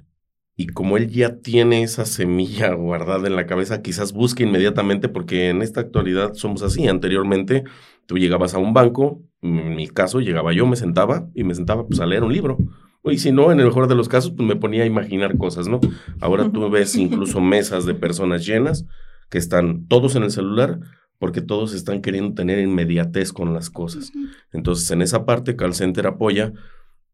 Y 0.56 0.68
como 0.68 0.98
él 0.98 1.10
ya 1.10 1.38
tiene 1.38 1.84
esa 1.84 2.06
semilla 2.06 2.74
guardada 2.74 3.28
en 3.28 3.36
la 3.36 3.46
cabeza, 3.46 3.82
quizás 3.82 4.12
busque 4.12 4.44
inmediatamente, 4.44 5.08
porque 5.08 5.50
en 5.50 5.62
esta 5.62 5.82
actualidad 5.82 6.34
somos 6.34 6.64
así. 6.64 6.88
Anteriormente, 6.88 7.64
tú 8.06 8.18
llegabas 8.18 8.54
a 8.54 8.58
un 8.58 8.74
banco, 8.74 9.22
en 9.42 9.76
mi 9.76 9.88
caso, 9.88 10.20
llegaba 10.20 10.52
yo, 10.52 10.68
me 10.68 10.76
sentaba 10.76 11.30
y 11.34 11.44
me 11.44 11.56
sentaba 11.56 11.88
pues, 11.88 12.00
a 12.00 12.06
leer 12.06 12.24
un 12.24 12.34
libro. 12.34 12.58
Y 13.06 13.20
si 13.20 13.32
no, 13.32 13.52
en 13.52 13.60
el 13.60 13.68
mejor 13.68 13.88
de 13.88 13.96
los 13.96 14.10
casos, 14.10 14.32
pues 14.36 14.48
me 14.48 14.56
ponía 14.56 14.84
a 14.84 14.86
imaginar 14.86 15.38
cosas, 15.38 15.68
¿no? 15.68 15.80
Ahora 16.20 16.52
tú 16.52 16.70
ves 16.70 16.96
incluso 16.96 17.40
mesas 17.40 17.86
de 17.86 17.94
personas 17.94 18.46
llenas 18.46 18.86
que 19.30 19.38
están 19.38 19.88
todos 19.88 20.16
en 20.16 20.24
el 20.24 20.32
celular 20.32 20.80
porque 21.18 21.42
todos 21.42 21.74
están 21.74 22.02
queriendo 22.02 22.34
tener 22.34 22.60
inmediatez 22.60 23.34
con 23.34 23.54
las 23.54 23.70
cosas. 23.70 24.12
Entonces, 24.54 24.90
en 24.92 25.02
esa 25.02 25.26
parte, 25.26 25.56
Call 25.56 25.74
Center 25.74 26.08
apoya 26.08 26.54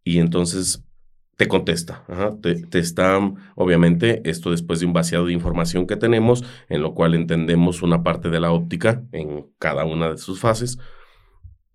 y 0.04 0.20
entonces 0.20 0.84
te 1.38 1.48
contesta. 1.48 2.06
te, 2.42 2.66
te, 2.68 2.80
está, 2.80 3.20
obviamente, 3.56 4.22
esto 4.30 4.52
después 4.52 4.80
de 4.80 4.86
un 4.86 4.94
vaciado 4.94 5.26
de 5.26 5.34
información 5.34 5.88
que 5.88 5.98
tenemos, 5.98 6.44
en 6.70 6.82
lo 6.82 6.94
cual 6.94 7.16
entendemos 7.16 7.82
una 7.82 8.04
parte 8.04 8.30
de 8.30 8.40
la 8.40 8.52
óptica 8.52 9.04
en 9.12 9.48
cada 9.60 9.86
una 9.86 10.12
de 10.12 10.18
sus 10.18 10.40
fases 10.40 10.78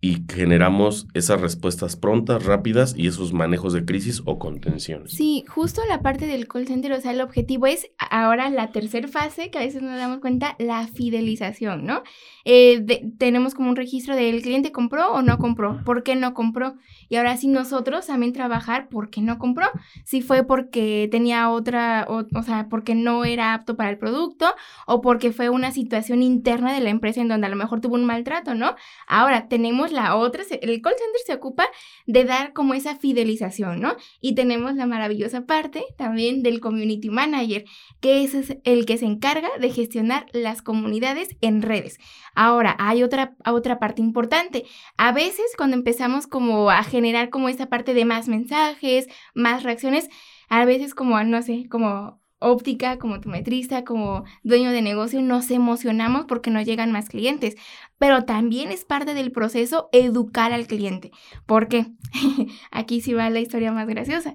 y 0.02 0.24
generamos 0.32 1.06
esas 1.12 1.40
respuestas 1.40 1.96
prontas, 1.96 2.44
rápidas 2.44 2.94
y 2.96 3.06
esos 3.06 3.34
manejos 3.34 3.74
de 3.74 3.84
crisis 3.84 4.22
o 4.24 4.38
contención. 4.38 5.06
Sí, 5.06 5.44
justo 5.46 5.82
la 5.88 6.00
parte 6.00 6.26
del 6.26 6.48
call 6.48 6.66
center, 6.66 6.92
o 6.92 7.00
sea, 7.00 7.12
el 7.12 7.20
objetivo 7.20 7.66
es 7.66 7.90
ahora 7.98 8.48
la 8.48 8.72
tercera 8.72 9.08
fase, 9.08 9.50
que 9.50 9.58
a 9.58 9.62
veces 9.62 9.82
nos 9.82 9.98
damos 9.98 10.20
cuenta, 10.20 10.56
la 10.58 10.86
fidelización, 10.86 11.84
¿no? 11.84 12.02
Eh, 12.46 13.12
tenemos 13.18 13.54
como 13.54 13.68
un 13.68 13.76
registro 13.76 14.16
de 14.16 14.30
el 14.30 14.40
cliente 14.40 14.72
compró 14.72 15.12
o 15.12 15.20
no 15.20 15.38
compró, 15.38 15.82
por 15.84 16.02
qué 16.02 16.16
no 16.16 16.32
compró. 16.32 16.76
Y 17.10 17.16
ahora 17.16 17.36
sí 17.36 17.48
nosotros 17.48 18.06
también 18.06 18.32
trabajar 18.32 18.88
por 18.88 19.10
qué 19.10 19.20
no 19.20 19.38
compró. 19.38 19.66
Si 20.04 20.22
fue 20.22 20.44
porque 20.44 21.08
tenía 21.10 21.50
otra, 21.50 22.06
o, 22.08 22.24
o 22.34 22.42
sea, 22.42 22.68
porque 22.70 22.94
no 22.94 23.26
era 23.26 23.52
apto 23.52 23.76
para 23.76 23.90
el 23.90 23.98
producto 23.98 24.54
o 24.86 25.02
porque 25.02 25.32
fue 25.32 25.50
una 25.50 25.72
situación 25.72 26.22
interna 26.22 26.72
de 26.72 26.80
la 26.80 26.88
empresa 26.88 27.20
en 27.20 27.28
donde 27.28 27.46
a 27.46 27.50
lo 27.50 27.56
mejor 27.56 27.80
tuvo 27.82 27.96
un 27.96 28.06
maltrato, 28.06 28.54
¿no? 28.54 28.74
Ahora 29.06 29.48
tenemos 29.48 29.89
la 29.92 30.16
otra, 30.16 30.42
el 30.50 30.82
call 30.82 30.94
center 30.94 31.20
se 31.26 31.34
ocupa 31.34 31.68
de 32.06 32.24
dar 32.24 32.52
como 32.52 32.74
esa 32.74 32.96
fidelización, 32.96 33.80
¿no? 33.80 33.96
Y 34.20 34.34
tenemos 34.34 34.74
la 34.74 34.86
maravillosa 34.86 35.46
parte 35.46 35.84
también 35.96 36.42
del 36.42 36.60
community 36.60 37.10
manager, 37.10 37.64
que 38.00 38.24
es 38.24 38.56
el 38.64 38.86
que 38.86 38.98
se 38.98 39.06
encarga 39.06 39.48
de 39.58 39.70
gestionar 39.70 40.26
las 40.32 40.62
comunidades 40.62 41.36
en 41.40 41.62
redes. 41.62 41.98
Ahora, 42.34 42.76
hay 42.78 43.02
otra, 43.02 43.36
otra 43.46 43.78
parte 43.78 44.02
importante. 44.02 44.64
A 44.96 45.12
veces 45.12 45.46
cuando 45.56 45.76
empezamos 45.76 46.26
como 46.26 46.70
a 46.70 46.82
generar 46.84 47.30
como 47.30 47.48
esta 47.48 47.66
parte 47.66 47.94
de 47.94 48.04
más 48.04 48.28
mensajes, 48.28 49.06
más 49.34 49.62
reacciones, 49.62 50.08
a 50.48 50.64
veces 50.64 50.94
como, 50.94 51.22
no 51.22 51.42
sé, 51.42 51.68
como 51.68 52.19
óptica, 52.40 52.98
como 52.98 53.14
optometrista, 53.14 53.84
como 53.84 54.24
dueño 54.42 54.72
de 54.72 54.82
negocio, 54.82 55.22
nos 55.22 55.50
emocionamos 55.50 56.24
porque 56.26 56.50
no 56.50 56.60
llegan 56.60 56.90
más 56.90 57.08
clientes. 57.08 57.56
Pero 57.98 58.24
también 58.24 58.70
es 58.72 58.84
parte 58.84 59.14
del 59.14 59.30
proceso 59.30 59.88
educar 59.92 60.52
al 60.52 60.66
cliente. 60.66 61.12
¿Por 61.46 61.68
qué? 61.68 61.86
Aquí 62.70 63.00
sí 63.00 63.12
va 63.12 63.30
la 63.30 63.40
historia 63.40 63.72
más 63.72 63.86
graciosa. 63.86 64.34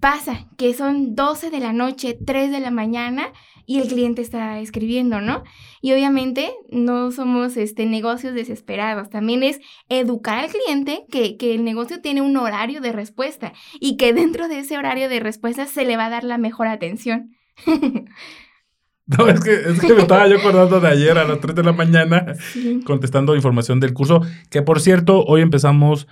Pasa 0.00 0.48
que 0.56 0.74
son 0.74 1.14
12 1.14 1.50
de 1.50 1.60
la 1.60 1.72
noche, 1.72 2.18
3 2.24 2.50
de 2.50 2.60
la 2.60 2.70
mañana 2.70 3.32
y 3.66 3.78
el 3.78 3.88
cliente 3.88 4.20
está 4.20 4.58
escribiendo, 4.58 5.20
¿no? 5.20 5.44
Y 5.80 5.92
obviamente 5.92 6.52
no 6.70 7.12
somos 7.12 7.56
este, 7.56 7.86
negocios 7.86 8.34
desesperados, 8.34 9.10
también 9.10 9.42
es 9.42 9.60
educar 9.88 10.38
al 10.38 10.50
cliente 10.50 11.04
que, 11.10 11.36
que 11.36 11.54
el 11.54 11.64
negocio 11.64 12.00
tiene 12.00 12.22
un 12.22 12.36
horario 12.36 12.80
de 12.80 12.92
respuesta 12.92 13.52
y 13.80 13.96
que 13.96 14.12
dentro 14.12 14.48
de 14.48 14.60
ese 14.60 14.76
horario 14.76 15.08
de 15.08 15.20
respuesta 15.20 15.66
se 15.66 15.84
le 15.84 15.96
va 15.96 16.06
a 16.06 16.10
dar 16.10 16.24
la 16.24 16.38
mejor 16.38 16.66
atención. 16.66 17.30
No, 19.04 19.28
es 19.28 19.40
que, 19.40 19.52
es 19.52 19.80
que 19.80 19.94
me 19.94 20.02
estaba 20.02 20.28
yo 20.28 20.38
acordando 20.38 20.80
de 20.80 20.88
ayer 20.88 21.18
a 21.18 21.24
las 21.24 21.40
3 21.40 21.56
de 21.56 21.64
la 21.64 21.72
mañana 21.72 22.34
contestando 22.84 23.34
información 23.34 23.80
del 23.80 23.92
curso, 23.92 24.22
que 24.48 24.62
por 24.62 24.80
cierto, 24.80 25.24
hoy 25.24 25.42
empezamos, 25.42 26.06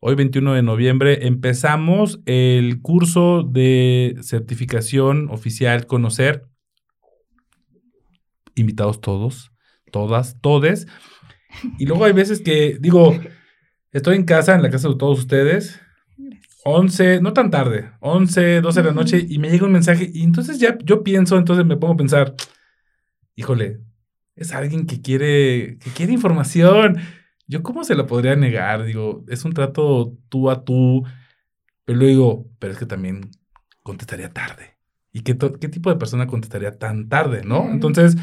hoy 0.00 0.14
21 0.14 0.54
de 0.54 0.62
noviembre, 0.62 1.26
empezamos 1.26 2.20
el 2.26 2.80
curso 2.82 3.42
de 3.42 4.16
certificación 4.22 5.28
oficial 5.30 5.86
Conocer 5.86 6.44
invitados 8.56 9.00
todos, 9.00 9.52
todas, 9.92 10.40
todes. 10.40 10.86
Y 11.78 11.86
luego 11.86 12.04
hay 12.04 12.12
veces 12.12 12.40
que 12.40 12.78
digo, 12.80 13.16
estoy 13.92 14.16
en 14.16 14.24
casa, 14.24 14.54
en 14.54 14.62
la 14.62 14.70
casa 14.70 14.88
de 14.88 14.96
todos 14.96 15.20
ustedes, 15.20 15.80
11, 16.64 17.20
no 17.20 17.32
tan 17.32 17.50
tarde, 17.50 17.92
11, 18.00 18.60
12 18.60 18.82
de 18.82 18.88
la 18.88 18.94
noche 18.94 19.24
y 19.28 19.38
me 19.38 19.50
llega 19.50 19.66
un 19.66 19.72
mensaje 19.72 20.10
y 20.12 20.24
entonces 20.24 20.58
ya 20.58 20.76
yo 20.82 21.04
pienso, 21.04 21.38
entonces 21.38 21.64
me 21.64 21.76
pongo 21.76 21.94
a 21.94 21.98
pensar, 21.98 22.34
híjole, 23.36 23.80
es 24.34 24.52
alguien 24.52 24.86
que 24.86 25.00
quiere, 25.00 25.78
que 25.78 25.90
quiere 25.90 26.12
información. 26.12 26.98
Yo 27.46 27.62
cómo 27.62 27.84
se 27.84 27.94
la 27.94 28.06
podría 28.06 28.36
negar, 28.36 28.84
digo, 28.84 29.24
es 29.28 29.44
un 29.44 29.52
trato 29.52 30.12
tú 30.28 30.50
a 30.50 30.64
tú, 30.64 31.04
pero 31.84 31.98
luego 31.98 32.10
digo, 32.10 32.46
pero 32.58 32.72
es 32.72 32.78
que 32.78 32.86
también 32.86 33.30
contestaría 33.82 34.32
tarde. 34.32 34.76
¿Y 35.12 35.20
qué, 35.20 35.38
qué 35.38 35.68
tipo 35.68 35.90
de 35.90 35.96
persona 35.96 36.26
contestaría 36.26 36.72
tan 36.78 37.08
tarde, 37.08 37.42
no? 37.44 37.70
Entonces, 37.70 38.16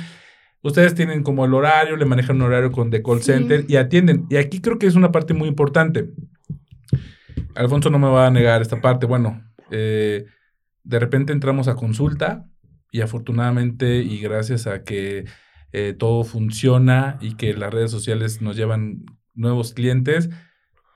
ustedes 0.61 0.93
tienen 0.93 1.23
como 1.23 1.45
el 1.45 1.53
horario, 1.53 1.95
le 1.95 2.05
manejan 2.05 2.35
un 2.35 2.43
horario 2.43 2.71
con 2.71 2.91
The 2.91 3.01
Call 3.01 3.23
Center 3.23 3.65
y 3.67 3.77
atienden. 3.77 4.27
Y 4.29 4.35
aquí 4.35 4.61
creo 4.61 4.77
que 4.77 4.87
es 4.87 4.95
una 4.95 5.11
parte 5.11 5.33
muy 5.33 5.47
importante. 5.47 6.09
Alfonso 7.55 7.89
no 7.89 7.99
me 7.99 8.09
va 8.09 8.27
a 8.27 8.31
negar 8.31 8.61
esta 8.61 8.81
parte. 8.81 9.05
Bueno, 9.05 9.41
eh, 9.71 10.25
de 10.83 10.99
repente 10.99 11.33
entramos 11.33 11.67
a 11.67 11.75
consulta 11.75 12.45
y 12.91 13.01
afortunadamente 13.01 13.97
y 13.97 14.19
gracias 14.19 14.67
a 14.67 14.83
que 14.83 15.25
eh, 15.73 15.93
todo 15.97 16.23
funciona 16.23 17.17
y 17.19 17.35
que 17.35 17.53
las 17.53 17.73
redes 17.73 17.91
sociales 17.91 18.41
nos 18.41 18.55
llevan 18.55 19.05
nuevos 19.33 19.73
clientes, 19.73 20.29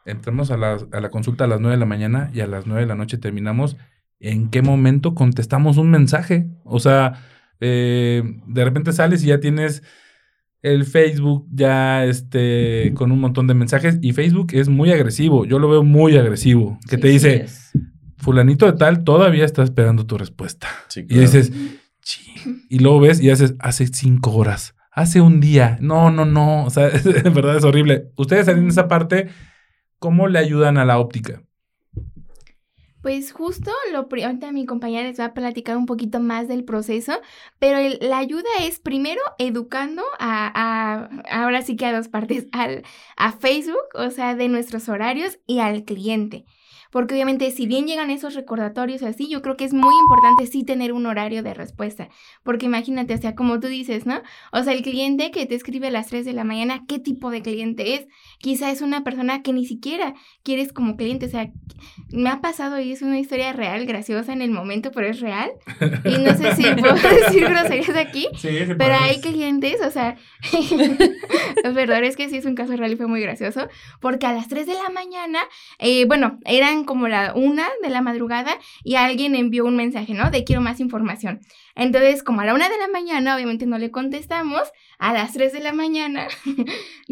entramos 0.06 0.52
a 0.52 0.58
la, 0.58 0.78
a 0.92 1.02
la 1.02 1.10
consulta 1.10 1.44
a 1.44 1.48
las 1.48 1.60
9 1.60 1.76
de 1.76 1.80
la 1.80 1.86
mañana 1.86 2.32
y 2.34 2.40
a 2.40 2.48
las 2.48 2.66
9 2.66 2.82
de 2.82 2.88
la 2.88 2.96
noche 2.96 3.18
terminamos. 3.18 3.76
¿En 4.20 4.50
qué 4.50 4.62
momento 4.62 5.14
contestamos 5.14 5.78
un 5.78 5.90
mensaje? 5.90 6.48
O 6.64 6.80
sea, 6.80 7.22
eh, 7.60 8.24
de 8.48 8.66
repente 8.66 8.94
sales 8.94 9.24
y 9.24 9.28
ya 9.28 9.40
tienes 9.40 9.84
el 10.62 10.86
Facebook 10.86 11.48
ya 11.52 12.06
este, 12.06 12.94
con 12.96 13.12
un 13.12 13.20
montón 13.20 13.48
de 13.48 13.54
mensajes 13.54 13.98
y 14.02 14.14
Facebook 14.14 14.50
es 14.54 14.70
muy 14.70 14.92
agresivo, 14.92 15.46
yo 15.46 15.60
lo 15.60 15.70
veo 15.70 15.84
muy 15.84 16.18
agresivo, 16.18 16.80
que 16.90 16.98
te 16.98 17.08
dice, 17.08 17.46
fulanito 18.18 18.66
de 18.66 18.74
tal 18.74 19.04
todavía 19.04 19.46
está 19.46 19.64
esperando 19.64 20.06
tu 20.06 20.18
respuesta. 20.18 20.68
Y 20.96 21.20
dices, 21.20 21.52
y 22.70 22.80
luego 22.80 23.00
ves 23.00 23.22
y 23.22 23.30
haces, 23.30 23.56
hace 23.60 23.88
cinco 23.88 24.32
horas, 24.36 24.76
hace 24.92 25.22
un 25.22 25.40
día, 25.40 25.78
no, 25.82 26.12
no, 26.12 26.26
no, 26.26 26.66
o 26.66 26.70
sea, 26.70 26.90
en 27.24 27.34
verdad 27.34 27.58
es 27.58 27.64
horrible. 27.64 28.12
Ustedes 28.16 28.48
en 28.48 28.68
esa 28.68 28.88
parte, 28.88 29.30
¿cómo 30.00 30.28
le 30.28 30.40
ayudan 30.40 30.78
a 30.78 30.86
la 30.86 31.00
óptica? 31.00 31.44
Pues 33.02 33.32
justo 33.32 33.72
lo 33.94 34.00
ahorita 34.00 34.52
mi 34.52 34.66
compañera 34.66 35.08
les 35.08 35.20
va 35.20 35.26
a 35.26 35.34
platicar 35.34 35.78
un 35.78 35.86
poquito 35.86 36.20
más 36.20 36.48
del 36.48 36.66
proceso, 36.66 37.14
pero 37.58 37.78
la 38.02 38.18
ayuda 38.18 38.50
es 38.62 38.80
primero 38.80 39.22
educando 39.38 40.02
a, 40.20 40.52
a, 40.54 41.44
ahora 41.44 41.62
sí 41.62 41.76
que 41.78 41.86
a 41.86 41.96
dos 41.96 42.10
partes, 42.10 42.48
al, 42.52 42.84
a 43.16 43.32
Facebook, 43.32 43.88
o 43.94 44.10
sea, 44.10 44.36
de 44.36 44.50
nuestros 44.50 44.90
horarios 44.90 45.40
y 45.46 45.60
al 45.60 45.86
cliente 45.86 46.46
porque 46.98 47.14
obviamente 47.14 47.52
si 47.52 47.68
bien 47.68 47.86
llegan 47.86 48.10
esos 48.10 48.34
recordatorios 48.34 49.04
así, 49.04 49.30
yo 49.30 49.44
creo 49.44 49.56
que 49.56 49.66
es 49.66 49.72
muy 49.72 49.94
importante 49.94 50.48
sí 50.48 50.64
tener 50.64 50.94
un 50.94 51.06
horario 51.06 51.44
de 51.44 51.54
respuesta, 51.54 52.10
porque 52.42 52.66
imagínate, 52.66 53.14
o 53.14 53.18
sea, 53.20 53.36
como 53.36 53.60
tú 53.60 53.68
dices, 53.68 54.08
¿no? 54.08 54.24
O 54.52 54.64
sea, 54.64 54.74
el 54.74 54.82
cliente 54.82 55.30
que 55.30 55.46
te 55.46 55.54
escribe 55.54 55.90
a 55.90 55.92
las 55.92 56.08
3 56.08 56.26
de 56.26 56.34
la 56.34 56.44
mañana, 56.44 56.86
¿qué 56.88 56.98
tipo 56.98 57.30
de 57.30 57.44
cliente 57.44 57.94
es? 57.94 58.08
Quizá 58.40 58.72
es 58.72 58.82
una 58.82 59.04
persona 59.04 59.44
que 59.44 59.54
ni 59.54 59.68
siquiera 59.68 60.16
quieres 60.42 60.74
como 60.74 60.98
cliente, 60.98 61.28
o 61.28 61.30
sea, 61.30 61.52
me 62.10 62.32
ha 62.32 62.42
pasado 62.42 62.80
y 62.80 62.94
es 62.94 63.04
una 63.04 63.20
historia 63.20 63.54
real, 63.54 63.86
graciosa 63.86 64.34
en 64.34 64.42
el 64.42 64.50
momento, 64.50 64.90
pero 64.90 65.06
es 65.06 65.20
real, 65.20 65.52
y 66.04 66.18
no 66.18 66.36
sé 66.36 66.56
si 66.56 66.64
puedo 66.64 66.96
decir 67.26 67.48
groserías 67.48 67.96
aquí, 67.96 68.28
sí, 68.38 68.50
pero 68.76 68.96
hay 69.00 69.22
clientes, 69.22 69.82
o 69.86 69.92
sea, 69.92 70.16
perdón, 71.76 72.06
es 72.06 72.18
que 72.18 72.28
sí 72.28 72.38
es 72.38 72.46
un 72.46 72.56
caso 72.56 72.76
real 72.76 72.92
y 72.92 72.96
fue 72.96 73.06
muy 73.06 73.22
gracioso, 73.22 73.68
porque 74.02 74.26
a 74.26 74.34
las 74.34 74.48
3 74.48 74.66
de 74.66 74.74
la 74.74 74.90
mañana, 74.90 75.42
eh, 75.78 76.06
bueno, 76.08 76.40
eran 76.44 76.87
como 76.88 77.08
la 77.08 77.34
una 77.36 77.68
de 77.84 77.92
la 77.92 78.02
madrugada 78.02 78.58
y 78.84 78.96
alguien 78.96 79.36
envió 79.36 79.66
un 79.66 79.76
mensaje, 79.76 80.16
¿no? 80.16 80.32
De 80.32 80.44
quiero 80.44 80.64
más 80.64 80.80
información. 80.80 81.42
Entonces, 81.76 82.24
como 82.24 82.42
a 82.42 82.46
la 82.46 82.56
una 82.56 82.68
de 82.70 82.78
la 82.80 82.88
mañana, 82.88 83.36
obviamente 83.36 83.68
no 83.68 83.78
le 83.78 83.92
contestamos, 83.92 84.64
a 84.98 85.14
las 85.14 85.34
tres 85.34 85.54
de 85.54 85.60
la 85.60 85.74
mañana. 85.74 86.28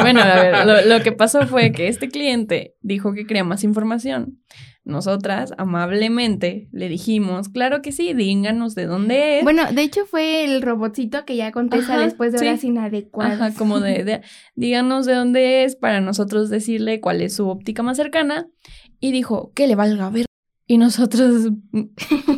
bueno, 0.00 0.22
a 0.22 0.64
ver, 0.64 0.86
lo, 0.86 1.02
que 1.02 1.12
pasó 1.12 1.46
fue 1.46 1.72
que 1.72 1.88
este 1.88 2.08
cliente 2.08 2.74
dijo 2.80 3.12
que 3.12 3.26
quería 3.26 3.44
más 3.44 3.62
información. 3.62 4.38
Nosotras 4.84 5.54
amablemente 5.56 6.68
le 6.70 6.90
dijimos, 6.90 7.48
claro 7.48 7.80
que 7.80 7.90
sí, 7.90 8.12
díganos 8.12 8.74
de 8.74 8.84
dónde 8.84 9.38
es. 9.38 9.44
Bueno, 9.44 9.62
de 9.72 9.82
hecho 9.82 10.04
fue 10.04 10.44
el 10.44 10.60
robotcito 10.60 11.24
que 11.24 11.36
ya 11.36 11.52
contesta 11.52 11.98
después 11.98 12.32
de 12.32 12.38
horas 12.38 12.64
inadecuadas. 12.64 13.40
Ajá, 13.40 13.54
como 13.58 13.80
de, 13.80 14.04
de, 14.04 14.20
díganos 14.56 15.06
de 15.06 15.14
dónde 15.14 15.64
es 15.64 15.76
para 15.76 16.02
nosotros 16.02 16.50
decirle 16.50 17.00
cuál 17.00 17.22
es 17.22 17.34
su 17.34 17.48
óptica 17.48 17.82
más 17.82 17.96
cercana. 17.96 18.46
Y 19.00 19.12
dijo, 19.12 19.52
que 19.54 19.66
le 19.66 19.74
valga 19.74 20.10
ver 20.10 20.26
y 20.66 20.78
nosotros. 20.78 21.50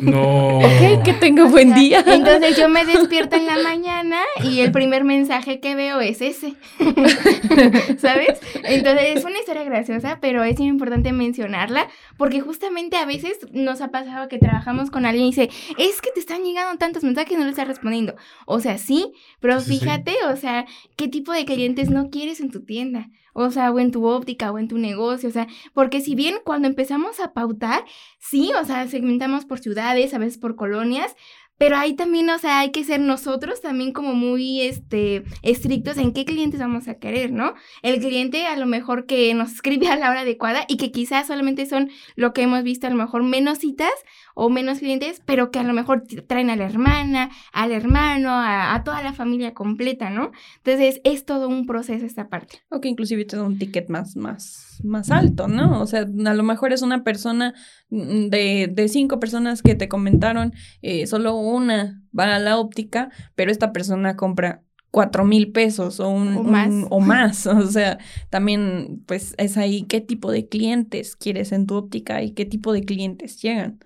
No. 0.01 0.57
Ok, 0.67 1.03
que 1.03 1.13
tenga 1.13 1.45
buen 1.45 1.73
día. 1.73 2.03
Entonces 2.05 2.57
yo 2.57 2.67
me 2.69 2.85
despierto 2.85 3.35
en 3.35 3.45
la 3.45 3.57
mañana 3.63 4.21
y 4.43 4.59
el 4.59 4.71
primer 4.71 5.03
mensaje 5.03 5.59
que 5.59 5.75
veo 5.75 6.01
es 6.01 6.21
ese. 6.21 6.55
¿Sabes? 7.97 8.39
Entonces 8.63 9.17
es 9.17 9.23
una 9.23 9.39
historia 9.39 9.63
graciosa, 9.63 10.19
pero 10.21 10.43
es 10.43 10.59
importante 10.59 11.11
mencionarla 11.11 11.87
porque 12.17 12.41
justamente 12.41 12.97
a 12.97 13.05
veces 13.05 13.39
nos 13.51 13.81
ha 13.81 13.89
pasado 13.89 14.27
que 14.27 14.39
trabajamos 14.39 14.91
con 14.91 15.05
alguien 15.05 15.27
y 15.27 15.29
dice, 15.29 15.49
es 15.77 16.01
que 16.01 16.11
te 16.11 16.19
están 16.19 16.43
llegando 16.43 16.77
tantos 16.77 17.03
mensajes 17.03 17.33
y 17.33 17.35
no 17.37 17.45
le 17.45 17.51
estás 17.51 17.67
respondiendo. 17.67 18.15
O 18.45 18.59
sea, 18.59 18.77
sí, 18.77 19.13
pero 19.39 19.59
fíjate, 19.61 20.15
o 20.31 20.35
sea, 20.35 20.65
qué 20.95 21.07
tipo 21.07 21.31
de 21.31 21.45
clientes 21.45 21.89
no 21.89 22.09
quieres 22.09 22.39
en 22.39 22.51
tu 22.51 22.63
tienda 22.63 23.09
o 23.39 23.51
sea, 23.51 23.71
o 23.71 23.79
en 23.79 23.91
tu 23.91 24.05
óptica 24.07 24.51
o 24.51 24.57
en 24.57 24.67
tu 24.67 24.79
negocio, 24.79 25.29
o 25.29 25.31
sea, 25.31 25.47
porque 25.73 26.01
si 26.01 26.15
bien 26.15 26.37
cuando 26.43 26.67
empezamos 26.67 27.19
a 27.19 27.33
pautar, 27.33 27.85
sí, 28.19 28.51
o 28.59 28.65
sea, 28.65 28.87
segmentamos 28.87 29.45
por 29.45 29.59
ciudades, 29.59 30.15
a 30.15 30.17
veces 30.17 30.39
por 30.39 30.55
colonias, 30.55 31.15
pero 31.59 31.75
ahí 31.75 31.95
también, 31.95 32.29
o 32.29 32.37
sea, 32.39 32.59
hay 32.59 32.71
que 32.71 32.83
ser 32.83 32.99
nosotros 32.99 33.61
también 33.61 33.91
como 33.91 34.13
muy 34.13 34.61
este, 34.61 35.23
estrictos 35.41 35.97
en 35.97 36.13
qué 36.13 36.25
clientes 36.25 36.59
vamos 36.59 36.87
a 36.87 36.95
querer, 36.99 37.31
¿no? 37.31 37.53
El 37.81 37.99
cliente 37.99 38.45
a 38.45 38.55
lo 38.57 38.65
mejor 38.65 39.05
que 39.05 39.33
nos 39.33 39.51
escribe 39.53 39.87
a 39.87 39.97
la 39.97 40.09
hora 40.09 40.21
adecuada 40.21 40.65
y 40.67 40.77
que 40.77 40.91
quizás 40.91 41.27
solamente 41.27 41.65
son 41.65 41.89
lo 42.15 42.33
que 42.33 42.43
hemos 42.43 42.63
visto, 42.63 42.87
a 42.87 42.91
lo 42.91 42.95
mejor 42.95 43.23
menos 43.23 43.59
citas 43.59 43.91
o 44.39 44.51
menos 44.51 44.77
clientes, 44.77 45.19
pero 45.25 45.49
que 45.49 45.57
a 45.57 45.63
lo 45.63 45.73
mejor 45.73 46.03
traen 46.27 46.51
a 46.51 46.55
la 46.55 46.65
hermana, 46.65 47.31
al 47.53 47.71
hermano, 47.71 48.29
a, 48.31 48.83
toda 48.85 49.01
la 49.01 49.13
familia 49.13 49.55
completa, 49.55 50.11
¿no? 50.11 50.31
Entonces 50.57 51.01
es 51.03 51.25
todo 51.25 51.49
un 51.49 51.65
proceso 51.65 52.05
esta 52.05 52.29
parte. 52.29 52.59
O 52.69 52.79
que 52.79 52.87
inclusive 52.87 53.25
te 53.25 53.35
da 53.35 53.41
un 53.41 53.57
ticket 53.57 53.89
más, 53.89 54.15
más, 54.15 54.79
más 54.83 55.09
alto, 55.09 55.47
¿no? 55.47 55.81
O 55.81 55.87
sea, 55.87 56.01
a 56.01 56.33
lo 56.35 56.43
mejor 56.43 56.71
es 56.71 56.83
una 56.83 57.03
persona 57.03 57.55
mm, 57.89 58.27
de, 58.27 58.69
de 58.71 58.87
cinco 58.89 59.19
personas 59.19 59.63
que 59.63 59.73
te 59.73 59.87
comentaron, 59.87 60.53
eh, 60.83 61.07
solo 61.07 61.35
una 61.35 62.03
va 62.17 62.35
a 62.35 62.39
la 62.39 62.59
óptica, 62.59 63.09
pero 63.33 63.51
esta 63.51 63.73
persona 63.73 64.15
compra 64.15 64.61
cuatro 64.91 65.25
mil 65.25 65.51
pesos 65.51 65.99
o, 65.99 66.09
un, 66.09 66.51
más. 66.51 66.71
o 66.91 66.99
más. 66.99 67.47
O 67.47 67.65
sea, 67.65 67.97
también 68.29 69.01
pues 69.07 69.33
es 69.39 69.57
ahí 69.57 69.81
qué 69.81 69.99
tipo 69.99 70.31
de 70.31 70.47
clientes 70.47 71.15
quieres 71.15 71.51
en 71.51 71.65
tu 71.65 71.73
óptica 71.73 72.21
y 72.21 72.33
qué 72.33 72.45
tipo 72.45 72.71
de 72.71 72.83
clientes 72.83 73.41
llegan. 73.41 73.79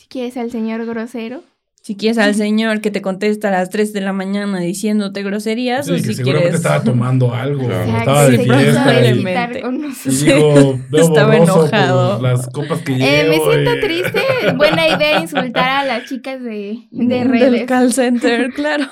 Si 0.00 0.08
quieres 0.08 0.38
al 0.38 0.50
señor 0.50 0.86
grosero. 0.86 1.42
Si 1.82 1.94
quieres 1.94 2.16
al 2.16 2.34
señor 2.46 2.80
que 2.80 2.90
te 2.90 3.02
contesta 3.02 3.48
a 3.48 3.50
las 3.50 3.68
3 3.68 3.92
de 3.92 4.00
la 4.00 4.14
mañana 4.14 4.58
diciéndote 4.58 5.22
groserías 5.22 5.90
o 5.90 5.98
si 5.98 6.14
seguramente 6.14 6.56
estaba 6.56 6.82
tomando 6.82 7.34
algo, 7.34 7.70
estaba 7.70 8.26
de 8.30 8.38
fiesta. 8.38 9.04
Y, 9.04 10.96
estaba 10.96 11.36
enojado. 11.36 12.22
las 12.22 12.48
copas 12.48 12.80
que 12.80 12.94
eh, 12.94 13.28
Me 13.28 13.40
siento 13.40 13.72
triste. 13.78 14.22
Buena 14.56 14.88
idea 14.88 15.20
insultar 15.20 15.68
a 15.68 15.84
las 15.84 16.08
chicas 16.08 16.42
de, 16.42 16.88
de 16.90 17.24
redes. 17.24 17.52
Del 17.52 17.66
call 17.66 17.92
center, 17.92 18.54
claro. 18.54 18.86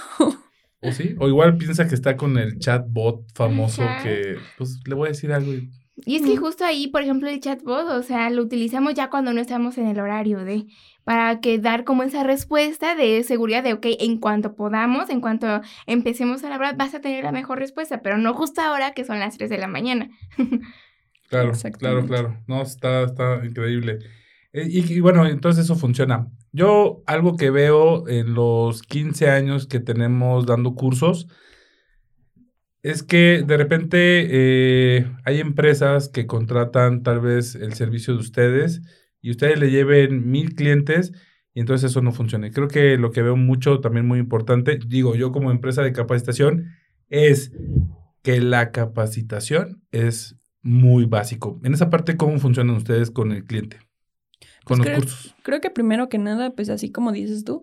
O 0.81 0.93
sí, 0.93 1.15
o 1.19 1.27
igual 1.27 1.57
piensa 1.57 1.89
que 1.89 1.95
está 1.95 2.19
con 2.19 2.37
el 2.37 2.59
chatbot 2.59 3.23
famoso 3.35 3.83
que, 4.03 4.37
pues, 4.59 4.79
le 4.87 4.95
voy 4.95 5.07
a 5.07 5.13
decir 5.13 5.33
algo 5.33 5.55
y 5.55 5.71
y 6.05 6.17
es 6.17 6.23
que 6.23 6.37
justo 6.37 6.65
ahí, 6.65 6.89
por 6.89 7.03
ejemplo, 7.03 7.29
el 7.29 7.41
chatbot, 7.41 7.89
o 7.91 8.03
sea, 8.03 8.31
lo 8.31 8.43
utilizamos 8.43 8.95
ya 8.95 9.11
cuando 9.11 9.33
no 9.33 9.41
estamos 9.41 9.79
en 9.79 9.89
el 9.89 9.99
horario 9.99 10.45
de, 10.45 10.67
para 11.09 11.41
que 11.41 11.59
dar 11.59 11.85
como 11.85 12.03
esa 12.03 12.23
respuesta 12.23 12.95
de 12.95 13.23
seguridad 13.23 13.65
de, 13.65 13.73
ok, 13.73 13.87
en 13.99 14.19
cuanto 14.19 14.55
podamos, 14.55 15.09
en 15.09 15.23
cuanto 15.23 15.63
empecemos 15.87 16.45
a 16.45 16.55
hablar, 16.55 16.77
vas 16.77 16.95
a 16.95 17.01
tener 17.01 17.25
la 17.25 17.33
mejor 17.33 17.59
respuesta, 17.59 18.03
pero 18.03 18.19
no 18.19 18.35
justo 18.35 18.61
ahora 18.61 18.93
que 18.93 19.07
son 19.07 19.19
las 19.19 19.39
3 19.39 19.49
de 19.49 19.57
la 19.57 19.69
mañana. 19.69 20.11
claro, 21.31 21.53
claro, 21.79 22.05
claro. 22.05 22.37
No, 22.47 22.61
está, 22.61 23.05
está 23.05 23.41
increíble. 23.43 24.01
Eh, 24.53 24.67
y, 24.69 24.93
y, 24.93 25.01
bueno, 25.01 25.27
entonces 25.27 25.65
eso 25.65 25.77
funciona. 25.77 26.29
Yo 26.53 27.03
algo 27.07 27.39
que 27.39 27.49
veo 27.49 28.07
en 28.07 28.35
los 28.35 28.83
15 28.83 29.31
años 29.31 29.67
que 29.67 29.81
tenemos 29.81 30.45
dando 30.45 30.75
cursos, 30.75 31.27
es 32.83 33.03
que 33.03 33.43
de 33.47 33.57
repente 33.57 34.27
eh, 34.29 35.11
hay 35.25 35.41
empresas 35.41 36.11
que 36.11 36.27
contratan 36.27 37.03
tal 37.03 37.21
vez 37.21 37.55
el 37.55 37.73
servicio 37.73 38.13
de 38.13 38.21
ustedes 38.21 38.83
y 39.21 39.31
ustedes 39.31 39.59
le 39.59 39.71
lleven 39.71 40.31
mil 40.31 40.55
clientes 40.55 41.13
y 41.55 41.61
entonces 41.61 41.91
eso 41.91 42.03
no 42.03 42.13
funciona. 42.13 42.51
creo 42.51 42.69
que 42.69 42.97
lo 42.99 43.11
que 43.11 43.23
veo 43.23 43.37
mucho, 43.37 43.81
también 43.81 44.07
muy 44.07 44.19
importante, 44.19 44.79
digo 44.87 45.15
yo 45.17 45.33
como 45.33 45.51
empresa 45.51 45.83
de 45.83 45.93
capacitación, 45.93 46.67
es 47.09 47.53
que 48.23 48.41
la 48.41 48.71
capacitación 48.73 49.83
es 49.93 50.37
muy 50.63 51.05
básico. 51.07 51.61
En 51.65 51.75
esa 51.75 51.91
parte, 51.91 52.17
¿cómo 52.17 52.39
funcionan 52.39 52.77
ustedes 52.77 53.11
con 53.11 53.33
el 53.33 53.45
cliente? 53.45 53.79
Con 54.65 54.79
Pues 54.79 54.79
los 54.79 54.87
creo, 54.87 54.99
cursos. 55.01 55.35
creo 55.43 55.61
que 55.61 55.71
primero 55.71 56.09
que 56.09 56.19
nada, 56.19 56.51
pues 56.55 56.69
así 56.69 56.93
como 56.93 57.13
dices 57.13 57.45
tú, 57.45 57.63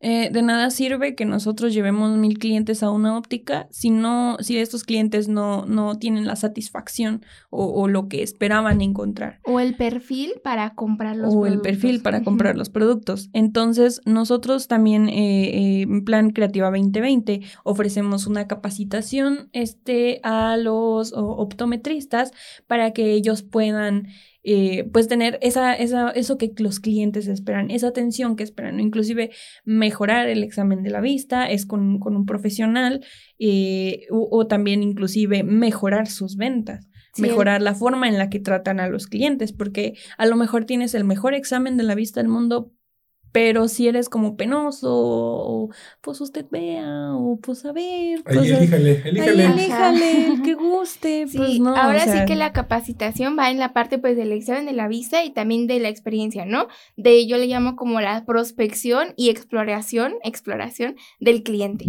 eh, 0.00 0.30
de 0.32 0.42
nada 0.42 0.70
sirve 0.70 1.14
que 1.14 1.24
nosotros 1.26 1.74
llevemos 1.74 2.16
mil 2.16 2.38
clientes 2.38 2.82
a 2.82 2.90
una 2.90 3.16
óptica 3.18 3.68
si 3.70 3.90
no, 3.90 4.36
si 4.40 4.56
estos 4.56 4.84
clientes 4.84 5.28
no, 5.28 5.66
no 5.66 5.98
tienen 5.98 6.26
la 6.26 6.36
satisfacción 6.36 7.22
o, 7.50 7.66
o 7.66 7.86
lo 7.88 8.08
que 8.08 8.22
esperaban 8.22 8.80
encontrar. 8.80 9.40
O 9.44 9.60
el 9.60 9.74
perfil 9.76 10.32
para 10.42 10.74
comprar 10.74 11.16
los 11.16 11.34
o 11.34 11.46
el 11.46 11.52
productos. 11.60 11.62
perfil 11.70 12.00
para 12.02 12.22
comprar 12.22 12.56
los 12.56 12.70
productos. 12.70 13.28
Entonces, 13.32 14.00
nosotros 14.06 14.68
también 14.68 15.08
eh, 15.08 15.12
eh, 15.44 15.82
en 15.82 16.04
Plan 16.04 16.30
Creativa 16.30 16.70
2020 16.70 17.42
ofrecemos 17.64 18.26
una 18.26 18.46
capacitación 18.46 19.48
este, 19.52 20.20
a 20.22 20.56
los 20.56 21.12
o- 21.12 21.36
optometristas 21.36 22.32
para 22.66 22.92
que 22.92 23.12
ellos 23.12 23.42
puedan 23.42 24.08
eh, 24.42 24.88
pues 24.92 25.08
tener 25.08 25.38
esa, 25.42 25.74
esa, 25.74 26.10
eso 26.10 26.38
que 26.38 26.52
los 26.58 26.80
clientes 26.80 27.28
esperan, 27.28 27.70
esa 27.70 27.88
atención 27.88 28.36
que 28.36 28.44
esperan, 28.44 28.80
inclusive 28.80 29.30
mejorar 29.64 30.28
el 30.28 30.42
examen 30.42 30.82
de 30.82 30.90
la 30.90 31.00
vista, 31.00 31.50
es 31.50 31.66
con, 31.66 31.98
con 31.98 32.16
un 32.16 32.26
profesional, 32.26 33.04
eh, 33.38 34.06
o, 34.10 34.28
o 34.30 34.46
también 34.46 34.82
inclusive 34.82 35.42
mejorar 35.42 36.06
sus 36.06 36.36
ventas 36.36 36.90
Sí, 37.12 37.22
mejorar 37.22 37.60
la 37.60 37.74
forma 37.74 38.08
en 38.08 38.18
la 38.18 38.30
que 38.30 38.38
tratan 38.38 38.78
a 38.78 38.88
los 38.88 39.06
clientes, 39.06 39.52
porque 39.52 39.94
a 40.16 40.26
lo 40.26 40.36
mejor 40.36 40.64
tienes 40.64 40.94
el 40.94 41.04
mejor 41.04 41.34
examen 41.34 41.76
de 41.76 41.82
la 41.82 41.96
vista 41.96 42.20
del 42.20 42.28
mundo, 42.28 42.72
pero 43.32 43.68
si 43.68 43.88
eres 43.88 44.08
como 44.08 44.36
penoso, 44.36 44.90
o 44.92 45.70
pues 46.00 46.20
usted 46.20 46.46
vea, 46.50 47.14
o 47.14 47.38
pues 47.40 47.64
a 47.64 47.72
ver, 47.72 48.22
Ahí, 48.24 48.36
pues, 48.36 48.50
elíjale, 48.50 49.02
ahí 49.04 49.10
elíjale. 49.10 49.44
Ajá. 49.44 49.54
elíjale, 49.54 50.26
el 50.26 50.42
que 50.42 50.54
guste, 50.54 51.26
Sí, 51.28 51.36
pues 51.36 51.60
no. 51.60 51.76
ahora 51.76 51.98
o 51.98 52.04
sea, 52.04 52.20
sí 52.20 52.24
que 52.26 52.36
la 52.36 52.52
capacitación 52.52 53.36
va 53.38 53.50
en 53.50 53.58
la 53.58 53.72
parte 53.72 53.98
pues 53.98 54.16
del 54.16 54.32
examen 54.32 54.66
de 54.66 54.72
la 54.72 54.88
vista 54.88 55.24
y 55.24 55.30
también 55.32 55.66
de 55.66 55.80
la 55.80 55.88
experiencia, 55.88 56.44
¿no? 56.44 56.68
De 56.96 57.26
yo 57.26 57.36
le 57.38 57.46
llamo 57.46 57.76
como 57.76 58.00
la 58.00 58.24
prospección 58.24 59.14
y 59.16 59.30
exploración, 59.30 60.14
exploración 60.24 60.96
del 61.20 61.42
cliente. 61.42 61.86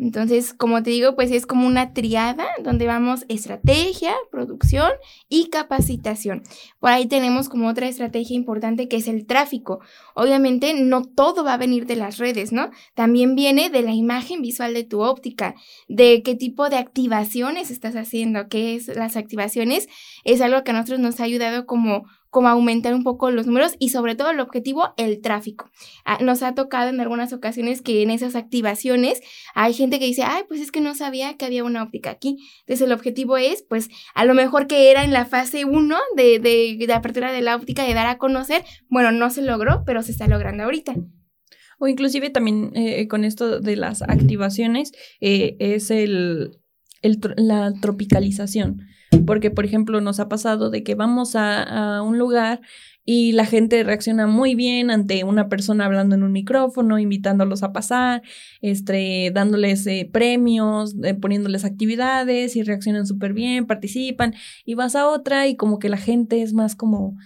Entonces, 0.00 0.54
como 0.54 0.82
te 0.82 0.88
digo, 0.88 1.14
pues 1.14 1.30
es 1.30 1.44
como 1.44 1.66
una 1.66 1.92
triada 1.92 2.46
donde 2.64 2.86
vamos 2.86 3.26
estrategia, 3.28 4.14
producción 4.30 4.90
y 5.28 5.50
capacitación. 5.50 6.42
Por 6.78 6.90
ahí 6.90 7.06
tenemos 7.06 7.50
como 7.50 7.68
otra 7.68 7.86
estrategia 7.86 8.34
importante 8.34 8.88
que 8.88 8.96
es 8.96 9.08
el 9.08 9.26
tráfico. 9.26 9.80
Obviamente 10.14 10.72
no 10.72 11.04
todo 11.04 11.44
va 11.44 11.52
a 11.52 11.58
venir 11.58 11.84
de 11.84 11.96
las 11.96 12.16
redes, 12.16 12.50
¿no? 12.50 12.70
También 12.94 13.34
viene 13.34 13.68
de 13.68 13.82
la 13.82 13.92
imagen 13.92 14.40
visual 14.40 14.72
de 14.72 14.84
tu 14.84 15.02
óptica, 15.02 15.54
de 15.86 16.22
qué 16.22 16.34
tipo 16.34 16.70
de 16.70 16.78
activaciones 16.78 17.70
estás 17.70 17.94
haciendo, 17.94 18.48
qué 18.48 18.76
es 18.76 18.88
las 18.88 19.16
activaciones, 19.16 19.86
es 20.24 20.40
algo 20.40 20.64
que 20.64 20.70
a 20.70 20.74
nosotros 20.74 21.00
nos 21.00 21.20
ha 21.20 21.24
ayudado 21.24 21.66
como 21.66 22.06
como 22.30 22.48
aumentar 22.48 22.94
un 22.94 23.02
poco 23.02 23.30
los 23.30 23.46
números 23.46 23.74
y 23.78 23.90
sobre 23.90 24.14
todo 24.14 24.30
el 24.30 24.40
objetivo, 24.40 24.94
el 24.96 25.20
tráfico. 25.20 25.70
Ah, 26.04 26.18
nos 26.22 26.42
ha 26.42 26.54
tocado 26.54 26.88
en 26.88 27.00
algunas 27.00 27.32
ocasiones 27.32 27.82
que 27.82 28.02
en 28.02 28.10
esas 28.10 28.36
activaciones 28.36 29.20
hay 29.54 29.74
gente 29.74 29.98
que 29.98 30.06
dice, 30.06 30.22
ay, 30.22 30.44
pues 30.48 30.60
es 30.60 30.70
que 30.70 30.80
no 30.80 30.94
sabía 30.94 31.36
que 31.36 31.44
había 31.44 31.64
una 31.64 31.82
óptica 31.82 32.10
aquí. 32.10 32.38
Entonces 32.60 32.86
el 32.86 32.92
objetivo 32.92 33.36
es, 33.36 33.64
pues, 33.68 33.88
a 34.14 34.24
lo 34.24 34.34
mejor 34.34 34.68
que 34.68 34.90
era 34.90 35.04
en 35.04 35.12
la 35.12 35.26
fase 35.26 35.64
1 35.64 35.96
de, 36.16 36.38
de, 36.38 36.92
apertura 36.92 37.32
de 37.32 37.42
la 37.42 37.56
óptica, 37.56 37.84
de 37.84 37.94
dar 37.94 38.06
a 38.06 38.18
conocer, 38.18 38.64
bueno, 38.88 39.10
no 39.10 39.30
se 39.30 39.42
logró, 39.42 39.82
pero 39.84 40.02
se 40.02 40.12
está 40.12 40.28
logrando 40.28 40.64
ahorita. 40.64 40.94
O 41.78 41.88
inclusive 41.88 42.30
también 42.30 42.72
eh, 42.74 43.08
con 43.08 43.24
esto 43.24 43.58
de 43.60 43.74
las 43.74 44.02
activaciones, 44.02 44.92
eh, 45.20 45.56
es 45.58 45.90
el, 45.90 46.58
el 47.02 47.18
la 47.36 47.72
tropicalización. 47.80 48.82
Porque, 49.26 49.50
por 49.50 49.64
ejemplo, 49.64 50.00
nos 50.00 50.20
ha 50.20 50.28
pasado 50.28 50.70
de 50.70 50.82
que 50.82 50.94
vamos 50.94 51.34
a, 51.34 52.02
un 52.02 52.18
lugar 52.18 52.60
y 53.04 53.32
la 53.32 53.44
gente 53.44 53.82
reacciona 53.82 54.26
muy 54.26 54.54
bien 54.54 54.90
ante 54.90 55.24
una 55.24 55.48
persona 55.48 55.86
hablando 55.86 56.14
en 56.14 56.22
un 56.22 56.32
micrófono, 56.32 56.98
invitándolos 56.98 57.62
a 57.62 57.72
pasar, 57.72 58.22
este, 58.60 59.32
dándoles 59.34 59.86
eh, 59.86 60.08
premios, 60.12 60.94
eh, 61.02 61.14
poniéndoles 61.14 61.64
actividades 61.64 62.54
y 62.54 62.62
reaccionan 62.62 63.06
súper 63.06 63.32
bien, 63.32 63.66
participan. 63.66 64.34
Y 64.64 64.74
vas 64.74 64.94
a 64.94 65.08
otra 65.08 65.48
y 65.48 65.56
como 65.56 65.78
que 65.78 65.88
la 65.88 65.96
gente 65.96 66.42
es 66.42 66.52
más 66.52 66.76
como, 66.76 67.16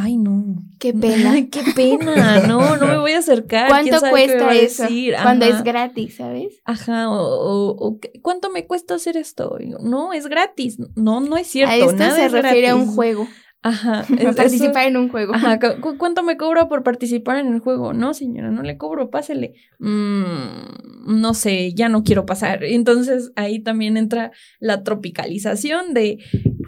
ay 0.00 0.16
no, 0.16 0.56
Qué 0.78 0.94
pena. 0.94 1.34
Qué 1.50 1.60
pena, 1.74 2.46
no, 2.46 2.76
no 2.76 2.86
me 2.86 2.98
voy 2.98 3.12
a 3.12 3.18
acercar. 3.18 3.68
¿Cuánto 3.68 3.98
cuesta 4.10 4.54
eso? 4.54 4.82
decir, 4.84 5.14
Cuando 5.20 5.44
es 5.46 5.62
gratis, 5.64 6.16
¿sabes? 6.16 6.60
Ajá, 6.64 7.10
o, 7.10 7.16
o- 7.16 7.70
o 7.88 7.98
¿qué- 7.98 8.12
¿cuánto 8.22 8.50
me 8.50 8.66
cuesta 8.66 8.94
hacer 8.94 9.16
esto? 9.16 9.58
No, 9.82 10.12
es 10.12 10.26
gratis. 10.28 10.78
No, 10.94 11.20
no 11.20 11.36
es 11.36 11.48
cierto. 11.48 11.72
a 11.72 11.76
esto 11.76 11.92
nada 11.94 12.14
se 12.14 12.26
es 12.26 12.32
refiere 12.32 12.68
a 12.68 12.76
un 12.76 12.86
juego. 12.86 13.26
Ajá. 13.60 14.02
Es- 14.08 14.20
eso- 14.20 14.36
participar 14.36 14.86
en 14.86 14.96
un 14.98 15.08
juego. 15.08 15.34
Ajá, 15.34 15.58
cu- 15.58 15.80
cu- 15.80 15.98
¿cuánto 15.98 16.22
me 16.22 16.36
cobra 16.36 16.68
por 16.68 16.84
participar 16.84 17.38
en 17.38 17.52
el 17.52 17.58
juego? 17.58 17.92
No, 17.92 18.14
señora, 18.14 18.50
no 18.52 18.62
le 18.62 18.76
cobro, 18.78 19.10
pásele. 19.10 19.54
Mm, 19.80 21.20
no 21.20 21.34
sé, 21.34 21.72
ya 21.74 21.88
no 21.88 22.04
quiero 22.04 22.24
pasar. 22.24 22.62
Entonces 22.62 23.32
ahí 23.34 23.60
también 23.60 23.96
entra 23.96 24.30
la 24.60 24.84
tropicalización 24.84 25.92
de 25.92 26.18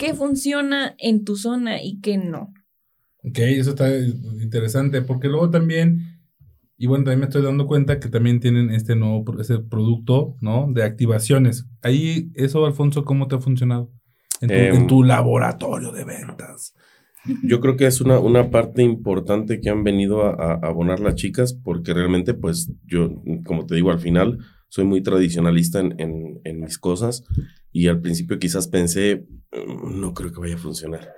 qué 0.00 0.14
funciona 0.14 0.94
en 0.98 1.24
tu 1.24 1.36
zona 1.36 1.80
y 1.82 2.00
qué 2.00 2.16
no. 2.18 2.52
Ok, 3.22 3.38
eso 3.38 3.70
está 3.70 3.96
interesante, 3.98 5.02
porque 5.02 5.28
luego 5.28 5.50
también, 5.50 6.20
y 6.78 6.86
bueno, 6.86 7.04
también 7.04 7.20
me 7.20 7.26
estoy 7.26 7.42
dando 7.42 7.66
cuenta 7.66 8.00
que 8.00 8.08
también 8.08 8.40
tienen 8.40 8.70
este 8.70 8.96
nuevo, 8.96 9.24
ese 9.40 9.58
producto, 9.58 10.36
¿no? 10.40 10.68
De 10.72 10.82
activaciones. 10.82 11.66
Ahí, 11.82 12.30
eso, 12.34 12.64
Alfonso, 12.64 13.04
¿cómo 13.04 13.28
te 13.28 13.36
ha 13.36 13.40
funcionado? 13.40 13.92
En 14.40 14.48
tu, 14.48 14.54
Em, 14.54 14.74
en 14.74 14.86
tu 14.86 15.02
laboratorio 15.02 15.92
de 15.92 16.04
ventas. 16.04 16.74
Yo 17.44 17.60
creo 17.60 17.76
que 17.76 17.86
es 17.86 18.00
una, 18.00 18.18
una 18.18 18.48
parte 18.50 18.82
importante 18.82 19.60
que 19.60 19.68
han 19.68 19.84
venido 19.84 20.22
a, 20.24 20.30
a 20.54 20.54
abonar 20.66 21.00
las 21.00 21.16
chicas, 21.16 21.52
porque 21.52 21.92
realmente, 21.92 22.32
pues, 22.32 22.72
yo, 22.86 23.22
como 23.44 23.66
te 23.66 23.74
digo, 23.74 23.90
al 23.90 23.98
final 24.00 24.38
soy 24.70 24.86
muy 24.86 25.02
tradicionalista 25.02 25.80
en, 25.80 25.94
en- 26.00 26.40
en 26.44 26.60
mis 26.60 26.78
cosas 26.78 27.24
y 27.72 27.88
al 27.88 28.00
principio 28.00 28.38
quizás 28.38 28.68
pensé, 28.68 29.26
"Mm, 29.52 30.00
no 30.00 30.14
creo 30.14 30.32
que 30.32 30.40
vaya 30.40 30.54
a 30.54 30.58
funcionar. 30.58 31.10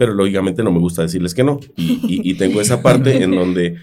Pero 0.00 0.14
lógicamente 0.14 0.62
no 0.62 0.72
me 0.72 0.78
gusta 0.78 1.02
decirles 1.02 1.34
que 1.34 1.44
no. 1.44 1.60
Y, 1.76 1.92
y- 2.08 2.30
y 2.30 2.34
tengo 2.38 2.62
esa 2.62 2.80
parte 2.82 3.22
en 3.22 3.32
donde 3.32 3.76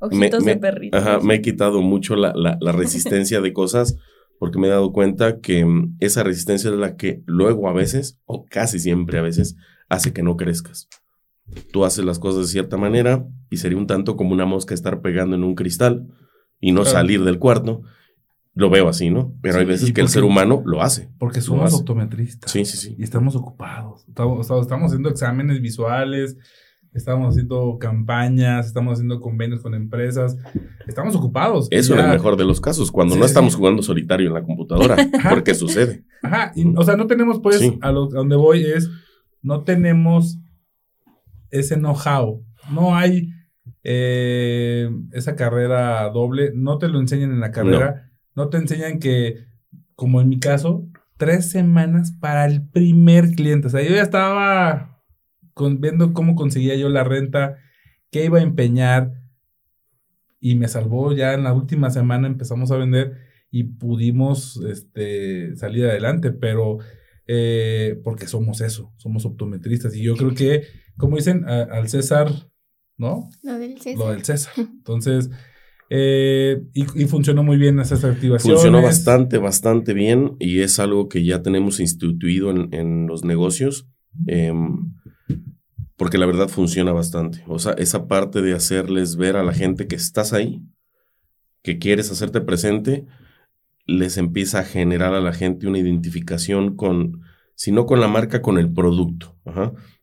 Ojitos 0.00 0.42
me- 0.42 0.54
de 0.54 0.60
perrito. 0.60 0.96
Ajá, 0.98 1.20
me 1.20 1.36
he 1.36 1.40
quitado 1.42 1.80
mucho 1.80 2.16
la, 2.16 2.32
la- 2.34 2.58
la 2.60 2.72
resistencia 2.72 3.40
de 3.40 3.52
cosas 3.52 3.96
porque 4.40 4.58
me 4.58 4.66
he 4.66 4.70
dado 4.70 4.90
cuenta 4.92 5.38
que 5.40 5.64
mm, 5.64 5.96
esa 6.00 6.24
resistencia 6.24 6.70
es 6.70 6.76
la 6.76 6.96
que 6.96 7.22
luego 7.24 7.68
a 7.68 7.72
veces, 7.72 8.18
o 8.24 8.46
casi 8.46 8.80
siempre 8.80 9.18
a 9.18 9.22
veces, 9.22 9.54
hace 9.88 10.12
que 10.12 10.24
no 10.24 10.36
crezcas. 10.36 10.88
Tú 11.72 11.84
haces 11.84 12.04
las 12.04 12.18
cosas 12.18 12.46
de 12.46 12.52
cierta 12.52 12.76
manera 12.76 13.24
y 13.48 13.58
sería 13.58 13.78
un 13.78 13.86
tanto 13.86 14.16
como 14.16 14.32
una 14.32 14.46
mosca 14.46 14.74
estar 14.74 15.00
pegando 15.02 15.36
en 15.36 15.44
un 15.44 15.54
cristal 15.54 16.08
y 16.60 16.72
no 16.72 16.80
Claro. 16.82 16.96
salir 16.96 17.22
del 17.22 17.38
cuarto. 17.38 17.82
Lo 18.54 18.68
veo 18.68 18.88
así, 18.88 19.10
¿no? 19.10 19.32
Pero 19.42 19.58
hay 19.58 19.64
veces 19.64 19.90
¿y 19.90 19.92
que 19.92 20.00
el 20.00 20.08
ser 20.08 20.24
humano 20.24 20.62
lo 20.66 20.82
hace. 20.82 21.08
Porque 21.18 21.40
somos 21.40 21.66
hace. 21.66 21.76
optometristas. 21.76 22.50
Sí, 22.50 22.64
sí, 22.64 22.76
sí. 22.76 22.96
Y 22.98 23.04
estamos 23.04 23.36
ocupados. 23.36 24.04
Estamos, 24.08 24.50
haciendo 24.50 25.08
exámenes 25.08 25.60
visuales, 25.62 26.36
estamos 26.92 27.28
haciendo 27.34 27.78
campañas, 27.78 28.66
estamos 28.66 28.94
haciendo 28.94 29.20
convenios 29.20 29.62
con 29.62 29.74
empresas. 29.74 30.36
Estamos 30.86 31.14
ocupados. 31.14 31.68
Eso 31.70 31.92
en 31.94 32.00
ya- 32.00 32.06
el 32.06 32.10
mejor 32.10 32.36
de 32.36 32.44
los 32.44 32.60
casos, 32.60 32.90
cuando 32.90 33.14
Sí, 33.14 33.20
no 33.20 33.26
sí. 33.26 33.30
estamos 33.30 33.54
jugando 33.54 33.82
solitario 33.82 34.26
en 34.26 34.34
la 34.34 34.42
computadora, 34.42 34.96
porque 35.30 35.54
sucede. 35.54 36.04
Ajá, 36.22 36.50
y, 36.56 36.66
o 36.76 36.82
sea, 36.82 36.96
no 36.96 37.06
tenemos 37.06 37.38
pues, 37.40 37.58
Sí. 37.60 37.78
a, 37.80 37.92
lo, 37.92 38.06
a 38.06 38.08
donde 38.08 38.34
voy 38.36 38.64
es, 38.64 38.90
no 39.42 39.62
tenemos 39.62 40.38
ese 41.50 41.76
know-how, 41.76 42.44
no 42.72 42.96
hay 42.96 43.30
eh, 43.84 44.90
esa 45.12 45.36
carrera 45.36 46.08
doble, 46.10 46.50
no 46.54 46.78
te 46.78 46.88
lo 46.88 46.98
enseñan 47.00 47.30
en 47.30 47.40
la 47.40 47.50
carrera, 47.52 47.94
no. 48.04 48.09
Te 48.34 48.56
enseñan 48.58 48.98
que, 48.98 49.44
como 49.94 50.20
en 50.20 50.28
mi 50.28 50.38
caso, 50.38 50.88
tres 51.16 51.50
semanas 51.50 52.12
para 52.20 52.46
el 52.46 52.66
primer 52.68 53.30
cliente, 53.32 53.66
o 53.66 53.70
sea, 53.70 53.82
yo 53.82 53.94
ya 53.94 54.02
estaba 54.02 55.02
con- 55.54 55.80
viendo 55.80 56.12
cómo 56.14 56.34
conseguía 56.34 56.74
yo 56.76 56.88
la 56.88 57.04
renta, 57.04 57.56
qué 58.10 58.24
iba 58.24 58.38
a 58.38 58.42
empeñar, 58.42 59.12
y 60.40 60.54
me 60.54 60.68
salvó 60.68 61.12
ya 61.12 61.34
en 61.34 61.44
la 61.44 61.52
última 61.52 61.90
semana 61.90 62.26
empezamos 62.26 62.70
a 62.70 62.76
vender 62.76 63.18
y 63.50 63.64
pudimos 63.64 64.56
este, 64.68 65.54
salir 65.56 65.84
adelante, 65.86 66.30
pero 66.32 66.78
eh, 67.26 68.00
porque 68.02 68.26
somos 68.26 68.60
eso, 68.62 68.92
somos 68.96 69.26
optometristas. 69.26 69.94
Y 69.94 70.02
yo 70.02 70.16
creo 70.16 70.34
que, 70.34 70.62
como 70.96 71.16
dicen, 71.16 71.44
a- 71.46 71.64
al 71.64 71.88
César, 71.88 72.30
¿no? 72.96 73.28
Lo 73.42 73.58
del 73.58 73.78
César. 73.80 73.98
Lo 73.98 74.10
del 74.12 74.24
César. 74.24 74.52
Entonces, 74.58 75.30
eh, 75.92 76.62
y, 76.72 76.84
funcionó 77.06 77.42
muy 77.42 77.56
bien 77.56 77.80
esas 77.80 78.04
activaciones. 78.04 78.60
Funcionó 78.60 78.80
bastante, 78.80 79.38
bastante 79.38 79.92
bien 79.92 80.36
y 80.38 80.60
es 80.60 80.78
algo 80.78 81.08
que 81.08 81.24
ya 81.24 81.42
tenemos 81.42 81.80
instituido 81.80 82.50
en, 82.50 82.72
en 82.72 83.08
los 83.08 83.24
negocios, 83.24 83.88
em, 84.28 84.94
porque 85.96 86.16
la 86.16 86.26
verdad 86.26 86.48
funciona 86.48 86.92
bastante. 86.92 87.42
O 87.48 87.58
sea, 87.58 87.72
esa 87.72 88.06
parte 88.06 88.40
de 88.40 88.54
hacerles 88.54 89.16
ver 89.16 89.36
a 89.36 89.42
la 89.42 89.52
gente 89.52 89.88
que 89.88 89.96
estás 89.96 90.32
ahí, 90.32 90.62
que 91.62 91.78
quieres 91.78 92.10
hacerte 92.12 92.40
presente, 92.40 93.06
les 93.84 94.16
empieza 94.16 94.60
a 94.60 94.64
generar 94.64 95.12
a 95.14 95.20
la 95.20 95.32
gente 95.32 95.66
una 95.66 95.78
identificación 95.78 96.76
con 96.76 97.20
sino 97.60 97.84
con 97.84 98.00
la 98.00 98.08
marca, 98.08 98.40
con 98.40 98.56
el 98.56 98.72
producto. 98.72 99.36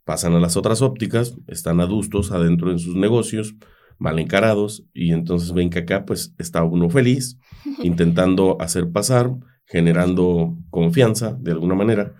Pasan 0.04 0.34
a 0.34 0.40
las 0.40 0.58
otras 0.58 0.84
ópticas, 0.84 1.38
están 1.48 1.80
adustos 1.80 2.32
adentro 2.32 2.72
de 2.72 2.78
sus 2.78 2.96
negocios, 2.96 3.56
mal 3.98 4.20
encarados, 4.20 4.86
y 4.94 5.12
entonces 5.12 5.54
ven 5.54 5.70
que 5.70 5.80
acá 5.80 6.06
pues 6.06 6.34
está 6.38 6.64
uno 6.64 6.90
feliz, 6.90 7.38
intentando 7.84 8.58
hacer 8.62 8.92
pasar, 8.92 9.32
generando 9.66 10.58
confianza 10.70 11.38
de 11.40 11.52
alguna 11.52 11.76
manera, 11.76 12.14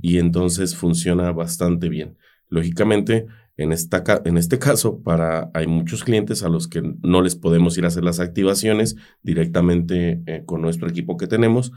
y 0.00 0.18
entonces 0.18 0.76
funciona 0.76 1.32
bastante 1.32 1.88
bien. 1.88 2.16
Lógicamente, 2.48 3.26
en, 3.56 3.72
esta, 3.72 4.02
en 4.24 4.36
este 4.36 4.58
caso, 4.58 5.02
para, 5.02 5.50
hay 5.54 5.66
muchos 5.66 6.04
clientes 6.04 6.42
a 6.42 6.48
los 6.48 6.68
que 6.68 6.82
no 7.02 7.22
les 7.22 7.36
podemos 7.36 7.78
ir 7.78 7.84
a 7.84 7.88
hacer 7.88 8.04
las 8.04 8.20
activaciones 8.20 8.96
directamente 9.22 10.22
eh, 10.26 10.42
con 10.44 10.60
nuestro 10.60 10.88
equipo 10.88 11.16
que 11.16 11.26
tenemos, 11.26 11.72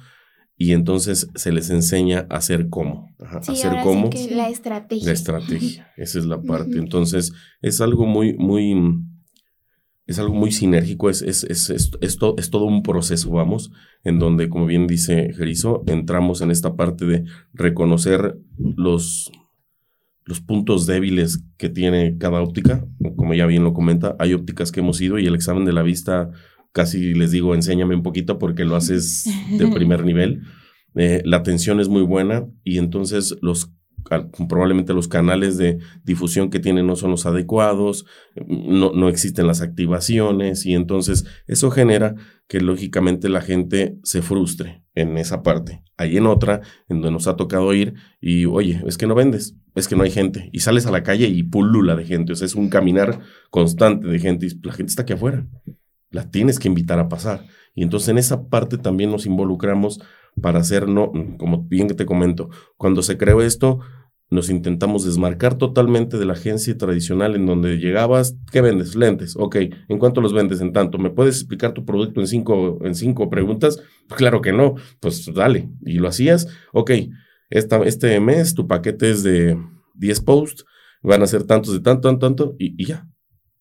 y 0.58 0.72
entonces 0.72 1.30
se 1.36 1.52
les 1.52 1.70
enseña 1.70 2.28
a 2.30 2.38
hacer 2.38 2.70
cómo. 2.70 3.14
hacer 3.20 3.74
cómo. 3.84 4.10
la 4.32 4.50
estrategia. 4.50 5.06
La 5.06 5.12
estrategia, 5.12 5.92
esa 5.98 6.20
es 6.20 6.26
la 6.26 6.42
parte. 6.48 6.78
Entonces, 6.78 7.34
es 7.62 7.82
algo 7.82 8.06
muy, 8.06 8.36
muy, 8.38 8.74
es 10.08 10.20
algo 10.20 10.36
muy 10.36 10.52
sinérgico, 10.52 11.10
es, 11.10 11.22
es, 11.22 11.44
es, 11.44 11.70
es, 11.70 11.92
es, 12.02 12.18
todo 12.18 12.66
un 12.66 12.84
proceso, 12.84 13.32
vamos, 13.32 13.72
en 14.04 14.20
donde, 14.20 14.50
como 14.50 14.68
bien 14.68 14.86
dice 14.86 15.34
Jerizo, 15.34 15.84
entramos 15.88 16.42
en 16.42 16.52
esta 16.52 16.76
parte 16.76 17.06
de 17.06 17.24
reconocer 17.54 18.38
los, 18.58 19.32
los 20.24 20.42
puntos 20.42 20.86
débiles 20.86 21.44
que 21.58 21.70
tiene 21.70 22.18
cada 22.20 22.42
óptica. 22.42 22.86
Como 23.16 23.34
ya 23.34 23.48
bien 23.48 23.64
lo 23.64 23.74
comenta, 23.74 24.16
hay 24.20 24.34
ópticas 24.34 24.72
que 24.72 24.82
hemos 24.82 25.02
ido 25.02 25.18
y 25.18 25.26
el 25.26 25.36
examen 25.36 25.66
de 25.66 25.74
la 25.74 25.82
vista 25.82 26.30
casi 26.72 27.14
les 27.14 27.32
digo, 27.32 27.56
enséñame 27.56 27.96
un 27.96 28.04
poquito 28.04 28.38
porque 28.38 28.66
lo 28.66 28.76
haces 28.76 29.28
de 29.58 29.68
primer 29.74 30.04
nivel. 30.04 30.44
Eh, 30.94 31.22
la 31.26 31.38
atención 31.38 31.80
es 31.80 31.90
muy 31.90 32.04
buena 32.04 32.46
y 32.64 32.78
entonces 32.78 33.36
los 33.42 33.72
probablemente 34.48 34.94
los 34.94 35.08
canales 35.08 35.58
de 35.58 35.80
difusión 36.04 36.50
que 36.50 36.60
tienen 36.60 36.88
no 36.88 36.96
son 36.96 37.12
los 37.12 37.26
adecuados, 37.26 38.06
no, 38.48 38.92
no 38.94 39.10
existen 39.10 39.48
las 39.48 39.62
activaciones 39.62 40.66
y 40.66 40.74
entonces 40.74 41.26
eso 41.48 41.72
genera 41.72 42.16
que 42.48 42.62
lógicamente 42.62 43.30
la 43.30 43.42
gente 43.42 43.98
se 44.04 44.22
frustre 44.22 44.84
en 44.94 45.18
esa 45.18 45.44
parte. 45.44 45.82
Hay 45.98 46.18
en 46.18 46.28
otra, 46.28 46.62
en 46.88 46.98
donde 46.98 47.12
nos 47.12 47.28
ha 47.28 47.36
tocado 47.36 47.74
ir 47.74 47.96
y, 48.22 48.46
oye, 48.46 48.82
es 48.86 48.98
que 48.98 49.08
no 49.08 49.16
vendes, 49.16 49.56
es 49.74 49.88
que 49.88 49.96
no 49.96 50.04
hay 50.04 50.12
gente. 50.12 50.50
Y 50.54 50.60
sales 50.60 50.86
a 50.86 50.92
la 50.92 51.04
calle 51.04 51.28
y 51.28 51.44
pulula 51.44 51.96
de 51.96 52.06
gente, 52.06 52.34
o 52.34 52.36
sea, 52.36 52.46
es 52.46 52.56
un 52.56 52.70
caminar 52.70 53.20
constante 53.50 54.08
de 54.08 54.20
gente 54.20 54.46
y 54.46 54.50
la 54.64 54.74
gente 54.74 54.92
está 54.92 55.02
aquí 55.02 55.14
afuera 55.14 55.48
la 56.16 56.32
tienes 56.32 56.60
que 56.60 56.68
invitar 56.70 56.98
a 56.98 57.10
pasar. 57.10 57.46
Y 57.76 57.84
entonces 57.84 58.10
en 58.10 58.18
esa 58.18 58.48
parte 58.48 58.78
también 58.78 59.12
nos 59.12 59.26
involucramos 59.26 60.00
para 60.42 60.60
hacer, 60.60 60.88
no, 60.88 61.12
como 61.38 61.64
bien 61.64 61.88
que 61.88 61.94
te 61.94 62.06
comento, 62.06 62.50
cuando 62.78 63.04
se 63.04 63.18
creó 63.18 63.42
esto, 63.42 63.80
nos 64.30 64.50
intentamos 64.50 65.06
desmarcar 65.06 65.56
totalmente 65.58 66.18
de 66.18 66.26
la 66.26 66.34
agencia 66.34 66.76
tradicional 66.78 67.36
en 67.36 67.46
donde 67.46 67.78
llegabas, 67.78 68.36
¿qué 68.52 68.62
vendes? 68.62 68.96
Lentes, 68.96 69.36
ok, 69.36 69.58
¿en 69.88 70.00
cuánto 70.00 70.22
los 70.22 70.34
vendes? 70.34 70.62
En 70.62 70.72
tanto, 70.72 70.98
¿me 70.98 71.10
puedes 71.10 71.36
explicar 71.36 71.74
tu 71.74 71.86
producto 71.86 72.22
en 72.22 72.28
cinco, 72.28 72.80
en 72.84 72.96
cinco 72.96 73.30
preguntas? 73.30 73.82
claro 74.08 74.42
que 74.42 74.54
no, 74.54 74.76
pues 75.00 75.30
dale, 75.34 75.70
y 75.86 75.96
lo 75.96 76.08
hacías, 76.08 76.48
ok, 76.74 76.92
esta, 77.50 77.78
este 77.84 78.20
mes 78.20 78.56
tu 78.56 78.68
paquete 78.68 79.12
es 79.12 79.24
de 79.24 79.58
10 79.96 80.22
posts, 80.22 80.66
van 81.04 81.22
a 81.22 81.28
ser 81.28 81.44
tantos 81.44 81.74
de 81.74 81.80
tanto, 81.82 82.08
tanto, 82.08 82.26
tanto, 82.26 82.56
y, 82.58 82.82
y 82.82 82.86
ya, 82.88 83.08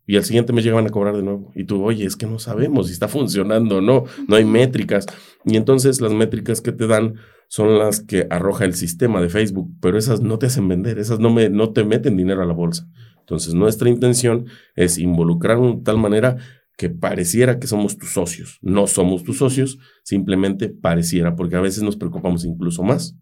y 0.06 0.16
al 0.16 0.24
siguiente 0.24 0.52
mes 0.52 0.64
llegaban 0.64 0.86
a 0.86 0.90
cobrar 0.90 1.16
de 1.16 1.22
nuevo. 1.22 1.50
Y 1.54 1.64
tú, 1.64 1.82
oye, 1.82 2.04
es 2.04 2.16
que 2.16 2.26
no 2.26 2.38
sabemos 2.38 2.88
si 2.88 2.92
está 2.92 3.08
funcionando 3.08 3.78
o 3.78 3.80
no, 3.80 4.04
no 4.28 4.36
hay 4.36 4.44
métricas. 4.44 5.06
Y 5.44 5.56
entonces 5.56 6.00
las 6.00 6.12
métricas 6.12 6.60
que 6.60 6.72
te 6.72 6.86
dan 6.86 7.14
son 7.48 7.78
las 7.78 8.00
que 8.00 8.26
arroja 8.30 8.64
el 8.64 8.74
sistema 8.74 9.20
de 9.20 9.28
Facebook, 9.28 9.70
pero 9.80 9.96
esas 9.98 10.20
no 10.20 10.38
te 10.38 10.46
hacen 10.46 10.68
vender, 10.68 10.98
esas 10.98 11.20
no, 11.20 11.30
me, 11.30 11.48
no 11.48 11.72
te 11.72 11.84
meten 11.84 12.16
dinero 12.16 12.42
a 12.42 12.46
la 12.46 12.52
bolsa. 12.52 12.88
Entonces 13.20 13.54
nuestra 13.54 13.88
intención 13.88 14.46
es 14.76 14.98
involucrar 14.98 15.58
de 15.60 15.80
tal 15.82 15.98
manera 15.98 16.36
que 16.76 16.90
pareciera 16.90 17.58
que 17.58 17.66
somos 17.66 17.96
tus 17.96 18.12
socios. 18.12 18.58
No 18.60 18.86
somos 18.86 19.22
tus 19.22 19.38
socios, 19.38 19.78
simplemente 20.02 20.68
pareciera, 20.68 21.36
porque 21.36 21.56
a 21.56 21.60
veces 21.60 21.82
nos 21.82 21.96
preocupamos 21.96 22.44
incluso 22.44 22.82
más 22.82 23.16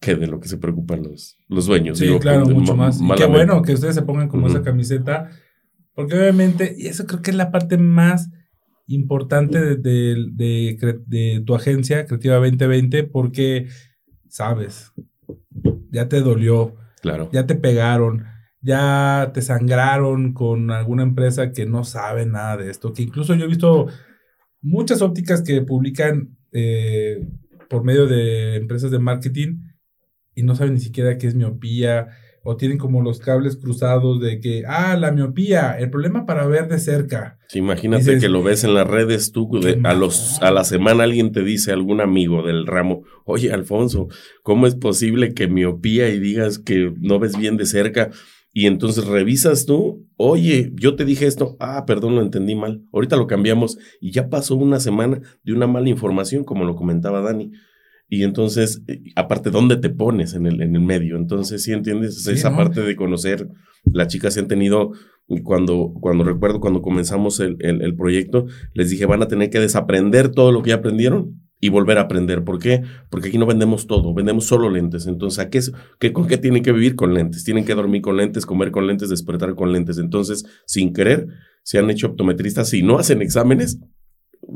que 0.00 0.14
de 0.14 0.26
lo 0.26 0.40
que 0.40 0.48
se 0.48 0.58
preocupan 0.58 1.02
los, 1.02 1.38
los 1.48 1.66
dueños. 1.66 1.98
Sí, 1.98 2.08
claro, 2.20 2.46
mucho 2.46 2.76
más. 2.76 3.00
Y 3.00 3.14
qué 3.16 3.26
bueno 3.26 3.62
que 3.62 3.72
ustedes 3.72 3.94
se 3.94 4.02
pongan 4.02 4.28
como 4.28 4.46
esa 4.46 4.62
camiseta 4.62 5.30
porque 5.98 6.14
obviamente, 6.14 6.76
y 6.78 6.86
eso 6.86 7.06
creo 7.06 7.22
que 7.22 7.32
es 7.32 7.36
la 7.36 7.50
parte 7.50 7.76
más 7.76 8.30
importante 8.86 9.74
de, 9.74 11.42
tu 11.44 11.56
agencia, 11.56 12.06
Creativa 12.06 12.36
2020, 12.36 13.02
porque, 13.02 13.66
sabes, 14.28 14.92
ya 15.90 16.08
te 16.08 16.20
dolió, 16.20 16.76
claro. 17.02 17.28
ya 17.32 17.46
te 17.46 17.56
pegaron, 17.56 18.26
ya 18.60 19.32
te 19.34 19.42
sangraron 19.42 20.34
con 20.34 20.70
alguna 20.70 21.02
empresa 21.02 21.50
que 21.50 21.66
no 21.66 21.82
sabe 21.82 22.26
nada 22.26 22.58
de 22.58 22.70
esto, 22.70 22.92
que 22.92 23.02
incluso 23.02 23.34
yo 23.34 23.46
he 23.46 23.48
visto 23.48 23.88
muchas 24.62 25.02
ópticas 25.02 25.42
que 25.42 25.62
publican 25.62 26.38
eh, 26.52 27.28
por 27.68 27.82
medio 27.82 28.06
de 28.06 28.54
empresas 28.54 28.92
de 28.92 29.00
marketing 29.00 29.62
y 30.36 30.44
no 30.44 30.54
saben 30.54 30.74
ni 30.74 30.80
siquiera 30.80 31.18
qué 31.18 31.26
es 31.26 31.34
miopía, 31.34 32.06
o 32.50 32.56
tienen 32.56 32.78
como 32.78 33.02
los 33.02 33.18
cables 33.18 33.58
cruzados 33.58 34.22
de 34.22 34.40
que, 34.40 34.62
ah, 34.66 34.96
la 34.96 35.12
miopía, 35.12 35.78
el 35.78 35.90
problema 35.90 36.24
para 36.24 36.46
ver 36.46 36.66
de 36.66 36.78
cerca. 36.78 37.38
imagínate 37.52 38.18
que 38.18 38.30
lo 38.30 38.42
ves 38.42 38.64
en 38.64 38.72
las 38.72 38.86
redes 38.86 39.32
tú, 39.32 39.50
a, 39.84 39.92
los, 39.92 40.40
a 40.40 40.50
la 40.50 40.64
semana 40.64 41.04
alguien 41.04 41.30
te 41.30 41.42
dice, 41.42 41.72
algún 41.72 42.00
amigo 42.00 42.42
del 42.42 42.66
ramo, 42.66 43.02
oye, 43.26 43.52
Alfonso, 43.52 44.08
¿cómo 44.42 44.66
es 44.66 44.76
posible 44.76 45.34
que 45.34 45.46
miopía 45.46 46.08
y 46.08 46.18
digas 46.18 46.58
que 46.58 46.94
no 46.98 47.18
ves 47.18 47.36
bien 47.36 47.58
de 47.58 47.66
cerca? 47.66 48.12
Y 48.50 48.64
entonces 48.64 49.04
revisas 49.06 49.66
tú, 49.66 50.08
oye, 50.16 50.72
yo 50.74 50.96
te 50.96 51.04
dije 51.04 51.26
esto, 51.26 51.58
ah, 51.60 51.84
perdón, 51.86 52.14
lo 52.14 52.22
entendí 52.22 52.54
mal, 52.54 52.82
ahorita 52.94 53.16
lo 53.16 53.26
cambiamos 53.26 53.76
y 54.00 54.10
ya 54.10 54.30
pasó 54.30 54.56
una 54.56 54.80
semana 54.80 55.20
de 55.44 55.52
una 55.52 55.66
mala 55.66 55.90
información, 55.90 56.44
como 56.44 56.64
lo 56.64 56.76
comentaba 56.76 57.20
Dani. 57.20 57.52
Y 58.08 58.22
entonces, 58.24 58.82
eh, 58.88 59.00
aparte, 59.16 59.50
¿dónde 59.50 59.76
te 59.76 59.90
pones 59.90 60.34
en 60.34 60.46
el, 60.46 60.62
en 60.62 60.74
el 60.74 60.82
medio? 60.82 61.16
Entonces, 61.16 61.62
¿sí 61.62 61.72
entiendes? 61.72 62.26
Esa 62.26 62.56
parte 62.56 62.80
de 62.80 62.96
conocer, 62.96 63.48
las 63.84 64.08
chicas 64.08 64.34
se 64.34 64.40
han 64.40 64.48
tenido, 64.48 64.92
cuando, 65.44 65.92
cuando 66.00 66.24
recuerdo 66.24 66.60
cuando 66.60 66.80
comenzamos 66.80 67.38
el, 67.40 67.56
el, 67.60 67.94
proyecto, 67.96 68.46
les 68.72 68.90
dije, 68.90 69.04
van 69.04 69.22
a 69.22 69.28
tener 69.28 69.50
que 69.50 69.60
desaprender 69.60 70.30
todo 70.30 70.52
lo 70.52 70.62
que 70.62 70.70
ya 70.70 70.76
aprendieron 70.76 71.42
y 71.60 71.68
volver 71.68 71.98
a 71.98 72.02
aprender. 72.02 72.44
¿Por 72.44 72.58
qué? 72.58 72.82
Porque 73.10 73.28
aquí 73.28 73.36
no 73.36 73.44
vendemos 73.44 73.86
todo, 73.86 74.14
vendemos 74.14 74.46
solo 74.46 74.70
lentes. 74.70 75.06
Entonces, 75.06 75.38
¿a 75.40 75.50
qué, 75.50 75.60
qué, 75.98 76.12
¿con 76.12 76.26
qué 76.26 76.38
tienen 76.38 76.62
que 76.62 76.72
vivir 76.72 76.94
con 76.94 77.12
lentes? 77.12 77.44
Tienen 77.44 77.64
que 77.64 77.74
dormir 77.74 78.00
con 78.00 78.16
lentes, 78.16 78.46
comer 78.46 78.70
con 78.70 78.86
lentes, 78.86 79.10
despertar 79.10 79.54
con 79.54 79.72
lentes. 79.72 79.98
Entonces, 79.98 80.46
sin 80.66 80.94
querer, 80.94 81.26
se 81.62 81.78
han 81.78 81.90
hecho 81.90 82.06
optometristas. 82.06 82.70
Si 82.70 82.82
no 82.82 82.98
hacen 82.98 83.20
exámenes, 83.20 83.80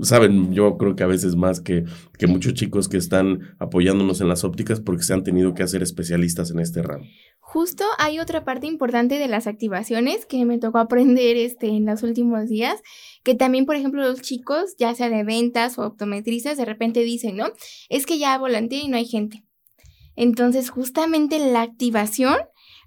saben, 0.03 0.53
yo 0.53 0.77
creo 0.79 0.97
que 0.97 1.03
a 1.03 1.09
veces 1.09 1.37
más 1.37 1.61
que, 1.61 1.85
que 2.19 2.27
muchos 2.27 2.55
chicos 2.55 2.89
que 2.89 2.97
están 2.97 3.55
apoyándonos 3.59 4.21
en 4.21 4.29
las 4.29 4.45
ópticas 4.45 4.81
porque 4.81 5.03
se 5.03 5.13
han 5.13 5.25
tenido 5.25 5.55
que 5.55 5.63
hacer 5.63 5.83
especialistas 5.83 6.51
en 6.51 6.61
este 6.61 6.83
ramo. 6.83 7.05
Justo 7.41 7.85
hay 7.99 8.19
otra 8.19 8.45
parte 8.45 8.67
importante 8.67 9.19
de 9.19 9.29
las 9.29 9.47
activaciones 9.47 10.25
que 10.25 10.45
me 10.47 10.59
tocó 10.59 10.79
aprender 10.79 11.37
este, 11.37 11.69
en 11.69 11.85
los 11.85 12.03
últimos 12.03 12.49
días, 12.49 12.81
que 13.25 13.35
también, 13.35 13.67
por 13.67 13.77
ejemplo, 13.77 14.01
los 14.03 14.23
chicos, 14.23 14.75
ya 14.79 14.95
sea 14.95 15.11
de 15.11 15.23
ventas 15.23 15.79
o 15.79 15.87
optometristas, 15.87 16.57
de 16.57 16.65
repente 16.65 17.01
dicen, 17.01 17.37
¿no? 17.37 17.47
Es 17.91 18.07
que 18.07 18.19
ya 18.19 18.39
volanteé 18.39 18.81
y 18.81 18.89
no 18.89 18.97
hay 18.97 19.05
gente. 19.05 19.45
Entonces, 20.17 20.71
justamente 20.71 21.39
la 21.39 21.63
activación 21.63 22.37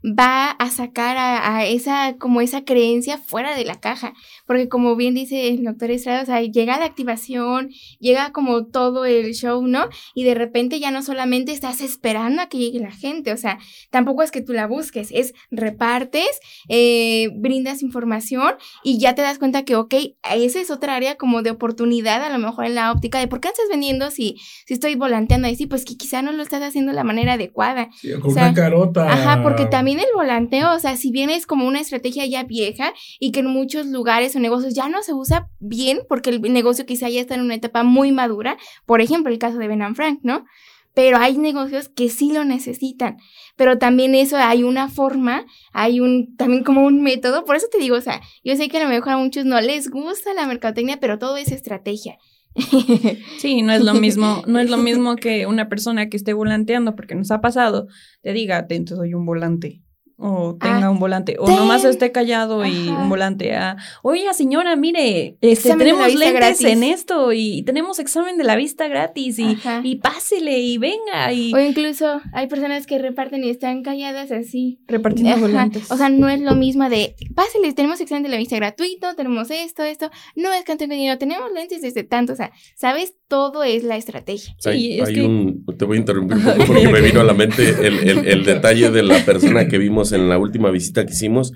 va 0.06 0.52
a 0.52 0.70
sacar 0.70 1.18
a, 1.18 1.66
esa, 1.66 2.16
como 2.18 2.42
esa 2.42 2.64
creencia 2.64 3.18
fuera 3.18 3.56
de 3.56 3.66
la 3.66 3.80
caja. 3.80 4.14
Porque 4.46 4.70
como 4.70 4.96
bien 4.96 5.16
dice 5.16 5.50
el 5.50 5.64
doctor 5.64 5.90
Estrada, 5.90 6.22
o 6.22 6.26
sea, 6.26 6.42
llega 6.42 6.78
la 6.78 6.86
activación, 6.86 7.70
llega 8.00 8.32
como 8.32 8.68
todo 8.68 9.06
el 9.06 9.34
show, 9.34 9.66
¿no? 9.66 9.90
Y 10.14 10.24
de 10.24 10.36
repente 10.36 10.80
ya 10.80 10.92
no 10.92 11.02
solamente 11.02 11.52
estás 11.52 11.82
esperando 11.82 12.44
a 12.44 12.50
que 12.50 12.60
llegue 12.60 12.80
la 12.80 12.92
gente, 12.92 13.34
o 13.34 13.38
sea, 13.38 13.58
tampoco 13.90 14.22
es 14.22 14.32
que 14.32 14.42
tú 14.42 14.54
la 14.54 14.68
busques, 14.68 15.10
es 15.12 15.34
repartes, 15.50 16.40
eh, 16.70 17.30
brindas 17.36 17.82
información 17.82 18.56
y 18.84 19.00
ya 19.00 19.16
te 19.16 19.24
das 19.24 19.40
cuenta 19.40 19.66
que, 19.66 19.76
ok, 19.76 19.96
esa 20.36 20.60
es 20.60 20.70
otra 20.70 20.96
área 20.96 21.16
como 21.16 21.42
de 21.42 21.52
oportunidad, 21.52 22.24
a 22.24 22.30
lo 22.30 22.38
mejor 22.38 22.66
en 22.66 22.76
la 22.76 22.92
óptica, 22.92 23.20
de 23.20 23.28
por 23.28 23.40
qué 23.40 23.48
estás 23.48 23.66
vendiendo 23.70 24.12
si, 24.12 24.38
si 24.68 24.76
estoy 24.76 24.96
volanteando 24.96 25.48
ahí, 25.48 25.56
sí, 25.56 25.66
pues 25.66 25.84
que 25.84 25.98
quizá 25.98 26.22
no 26.22 26.32
lo 26.32 26.44
estás 26.44 26.62
haciendo 26.62 26.92
de 26.92 26.96
la 26.96 27.04
manera 27.04 27.34
adecuada. 27.34 27.90
con 28.22 28.32
una 28.32 28.54
carota. 28.54 29.12
Ajá, 29.12 29.42
porque 29.42 29.66
también 29.66 29.95
el 30.00 30.08
volanteo, 30.14 30.74
o 30.74 30.80
sea, 30.80 30.98
si 30.98 31.12
bien 31.12 31.30
es 31.30 31.46
como 31.46 31.68
una 31.68 31.80
estrategia 31.80 32.26
ya 32.26 32.44
vieja 32.44 32.94
y 33.20 33.32
que 33.32 33.42
en 33.42 33.48
muchos 33.48 33.86
lugares 33.88 34.36
o 34.36 34.40
negocios 34.40 34.74
ya 34.74 34.90
no 34.90 35.04
se 35.04 35.14
usa 35.14 35.50
bien 35.60 36.02
porque 36.08 36.30
el 36.30 36.42
negocio 36.42 36.86
quizá 36.86 37.10
ya 37.10 37.22
está 37.22 37.36
en 37.36 37.42
una 37.42 37.56
etapa 37.56 37.84
muy 37.84 38.12
madura, 38.12 38.58
por 38.86 39.02
ejemplo, 39.02 39.32
el 39.32 39.40
caso 39.40 39.58
de 39.58 39.68
Ben 39.68 39.96
Frank, 39.96 40.20
¿no? 40.24 40.46
Pero 40.94 41.18
hay 41.18 41.38
negocios 41.38 41.90
que 41.90 42.10
sí 42.10 42.32
lo 42.32 42.46
necesitan, 42.46 43.18
pero 43.58 43.78
también 43.78 44.16
eso 44.16 44.38
hay 44.38 44.64
una 44.64 44.88
forma, 44.88 45.46
hay 45.74 46.00
un, 46.00 46.36
también 46.38 46.64
como 46.64 46.86
un 46.86 47.04
método, 47.04 47.44
por 47.44 47.58
eso 47.58 47.68
te 47.70 47.80
digo, 47.80 47.98
o 47.98 48.02
sea, 48.02 48.22
yo 48.44 48.56
sé 48.56 48.70
que 48.70 48.78
a 48.78 48.84
lo 48.84 48.90
mejor 48.90 49.14
a 49.14 49.18
muchos 49.18 49.44
no 49.44 49.60
les 49.60 49.90
gusta 49.90 50.34
la 50.34 50.48
mercadotecnia, 50.48 50.98
pero 51.02 51.20
todo 51.20 51.36
es 51.38 51.52
estrategia. 51.52 52.18
Sí, 53.38 53.62
no 53.62 53.74
es 53.74 53.84
lo 53.84 53.94
mismo, 53.94 54.44
no 54.48 54.60
es 54.60 54.70
lo 54.70 54.78
mismo 54.78 55.16
que 55.18 55.46
una 55.46 55.68
persona 55.68 56.10
que 56.10 56.18
esté 56.18 56.34
volanteando, 56.34 56.96
porque 56.96 57.16
nos 57.16 57.32
ha 57.32 57.42
pasado, 57.42 57.88
te 58.22 58.34
diga, 58.34 58.66
soy 58.88 59.14
un 59.14 59.26
volante 59.26 59.82
o 60.18 60.56
tenga 60.56 60.86
Ah, 60.86 60.90
un 60.92 61.00
volante, 61.00 61.36
o 61.40 61.46
ten. 61.46 61.56
nomás 61.58 61.84
esté 61.84 62.12
callado 62.14 62.66
y 62.66 62.88
un 62.88 63.10
volante 63.10 63.54
a, 63.56 63.76
oiga 64.02 64.34
señora, 64.34 64.76
mire, 64.78 65.38
este, 65.42 65.76
tenemos 65.76 66.14
lentes 66.14 66.34
gratis". 66.34 66.66
en 66.68 66.84
esto 66.84 67.34
y 67.34 67.64
tenemos 67.64 68.00
examen 68.00 68.38
de 68.38 68.46
la 68.46 68.56
vista 68.56 68.88
gratis 68.88 69.38
y, 69.40 69.96
pásele 69.98 70.60
y 70.60 70.78
venga 70.78 71.34
y 71.34 71.54
O 71.54 71.60
incluso 71.60 72.22
hay 72.34 72.48
personas 72.48 72.86
que 72.88 73.00
reparten 73.00 73.44
y 73.44 73.50
están 73.50 73.84
calladas 73.84 74.32
así. 74.32 74.80
repartiendo 74.88 75.32
Ajá. 75.34 75.42
volantes. 75.42 75.92
O 75.92 75.98
sea, 75.98 76.08
no 76.10 76.30
es 76.30 76.40
lo 76.40 76.56
mismo 76.56 76.88
de, 76.90 77.16
páseles, 77.36 77.76
tenemos 77.76 78.00
examen 78.00 78.24
de 78.24 78.30
la 78.30 78.38
vista 78.38 78.56
gratuito, 78.56 79.16
tenemos 79.16 79.52
esto, 79.52 79.84
esto, 79.84 80.10
no 80.36 80.54
es 80.54 80.64
que 80.64 80.76
dinero, 80.88 81.18
tenemos 81.18 81.52
lentes 81.52 81.82
desde 81.82 82.04
tanto, 82.04 82.34
o 82.34 82.36
sea, 82.36 82.52
¿sabes? 82.76 83.16
Todo 83.28 83.64
es 83.64 83.84
la 83.84 83.98
estrategia. 83.98 84.56
Sí, 84.60 84.70
hay, 84.70 85.00
es 85.02 85.08
hay 85.08 85.14
que- 85.16 85.24
un, 85.24 85.66
te 85.78 85.86
voy 85.86 85.98
a 85.98 86.00
interrumpir 86.00 86.38
un 86.38 86.44
poco 86.44 86.58
porque 86.68 86.88
me 86.90 87.02
vino 87.02 87.22
a 87.22 87.24
la 87.24 87.34
mente 87.34 87.70
el, 87.88 88.08
el- 88.08 88.28
el 88.28 88.46
detalle 88.46 88.92
de 88.92 89.02
la 89.04 89.26
persona 89.26 89.68
que 89.68 89.78
vimos 89.80 90.12
en 90.12 90.30
la 90.30 90.38
última 90.38 90.70
visita 90.70 91.06
que 91.06 91.14
hicimos 91.14 91.52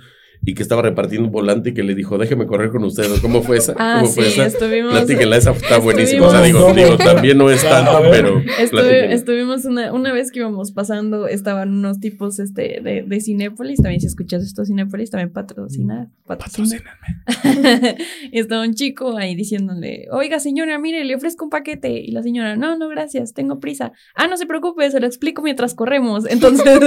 y 0.45 0.53
que 0.53 0.63
estaba 0.63 0.81
repartiendo 0.81 1.27
un 1.27 1.31
volante 1.33 1.69
y 1.69 1.73
que 1.73 1.83
le 1.83 1.93
dijo, 1.95 2.17
déjeme 2.17 2.45
correr 2.47 2.69
con 2.69 2.83
ustedes. 2.85 3.19
¿Cómo 3.19 3.41
fue 3.43 3.57
esa? 3.57 3.75
Ah, 3.77 3.97
¿Cómo 3.99 4.07
sí, 4.11 4.19
fue 4.21 4.27
esa? 4.29 4.45
estuvimos. 4.45 4.93
Platíquenla, 4.93 5.35
esa 5.37 5.51
está 5.51 5.77
buenísima. 5.79 6.27
O 6.27 6.31
sea, 6.31 6.41
digo, 6.41 6.73
digo, 6.73 6.97
también 6.97 7.37
no 7.37 7.49
es 7.51 7.63
A 7.65 7.69
tanto, 7.69 8.09
pero 8.09 8.41
Estuve- 8.59 9.13
estuvimos 9.13 9.65
una, 9.65 9.91
una 9.93 10.13
vez 10.13 10.31
que 10.31 10.39
íbamos 10.39 10.71
pasando, 10.71 11.27
estaban 11.27 11.69
unos 11.73 11.99
tipos 11.99 12.39
este, 12.39 12.79
de, 12.81 13.03
de 13.05 13.21
Cinépolis, 13.21 13.81
también 13.81 13.99
si 13.99 14.07
escuchas 14.07 14.41
esto 14.43 14.63
Cinépolis, 14.65 15.09
también 15.11 15.31
patrocina, 15.33 16.09
patrocina. 16.25 16.79
Patrocínenme. 17.25 17.97
y 18.31 18.39
estaba 18.39 18.63
un 18.63 18.73
chico 18.75 19.17
ahí 19.17 19.35
diciéndole, 19.35 20.07
oiga 20.11 20.39
señora, 20.39 20.79
mire, 20.79 21.03
le 21.03 21.15
ofrezco 21.15 21.45
un 21.45 21.49
paquete. 21.49 21.99
Y 21.99 22.11
la 22.11 22.23
señora, 22.23 22.55
no, 22.55 22.77
no, 22.77 22.87
gracias, 22.87 23.33
tengo 23.33 23.59
prisa. 23.59 23.91
Ah, 24.15 24.27
no 24.27 24.37
se 24.37 24.45
preocupe, 24.45 24.89
se 24.89 24.99
lo 25.01 25.05
explico 25.05 25.41
mientras 25.41 25.73
corremos. 25.75 26.25
Entonces, 26.29 26.65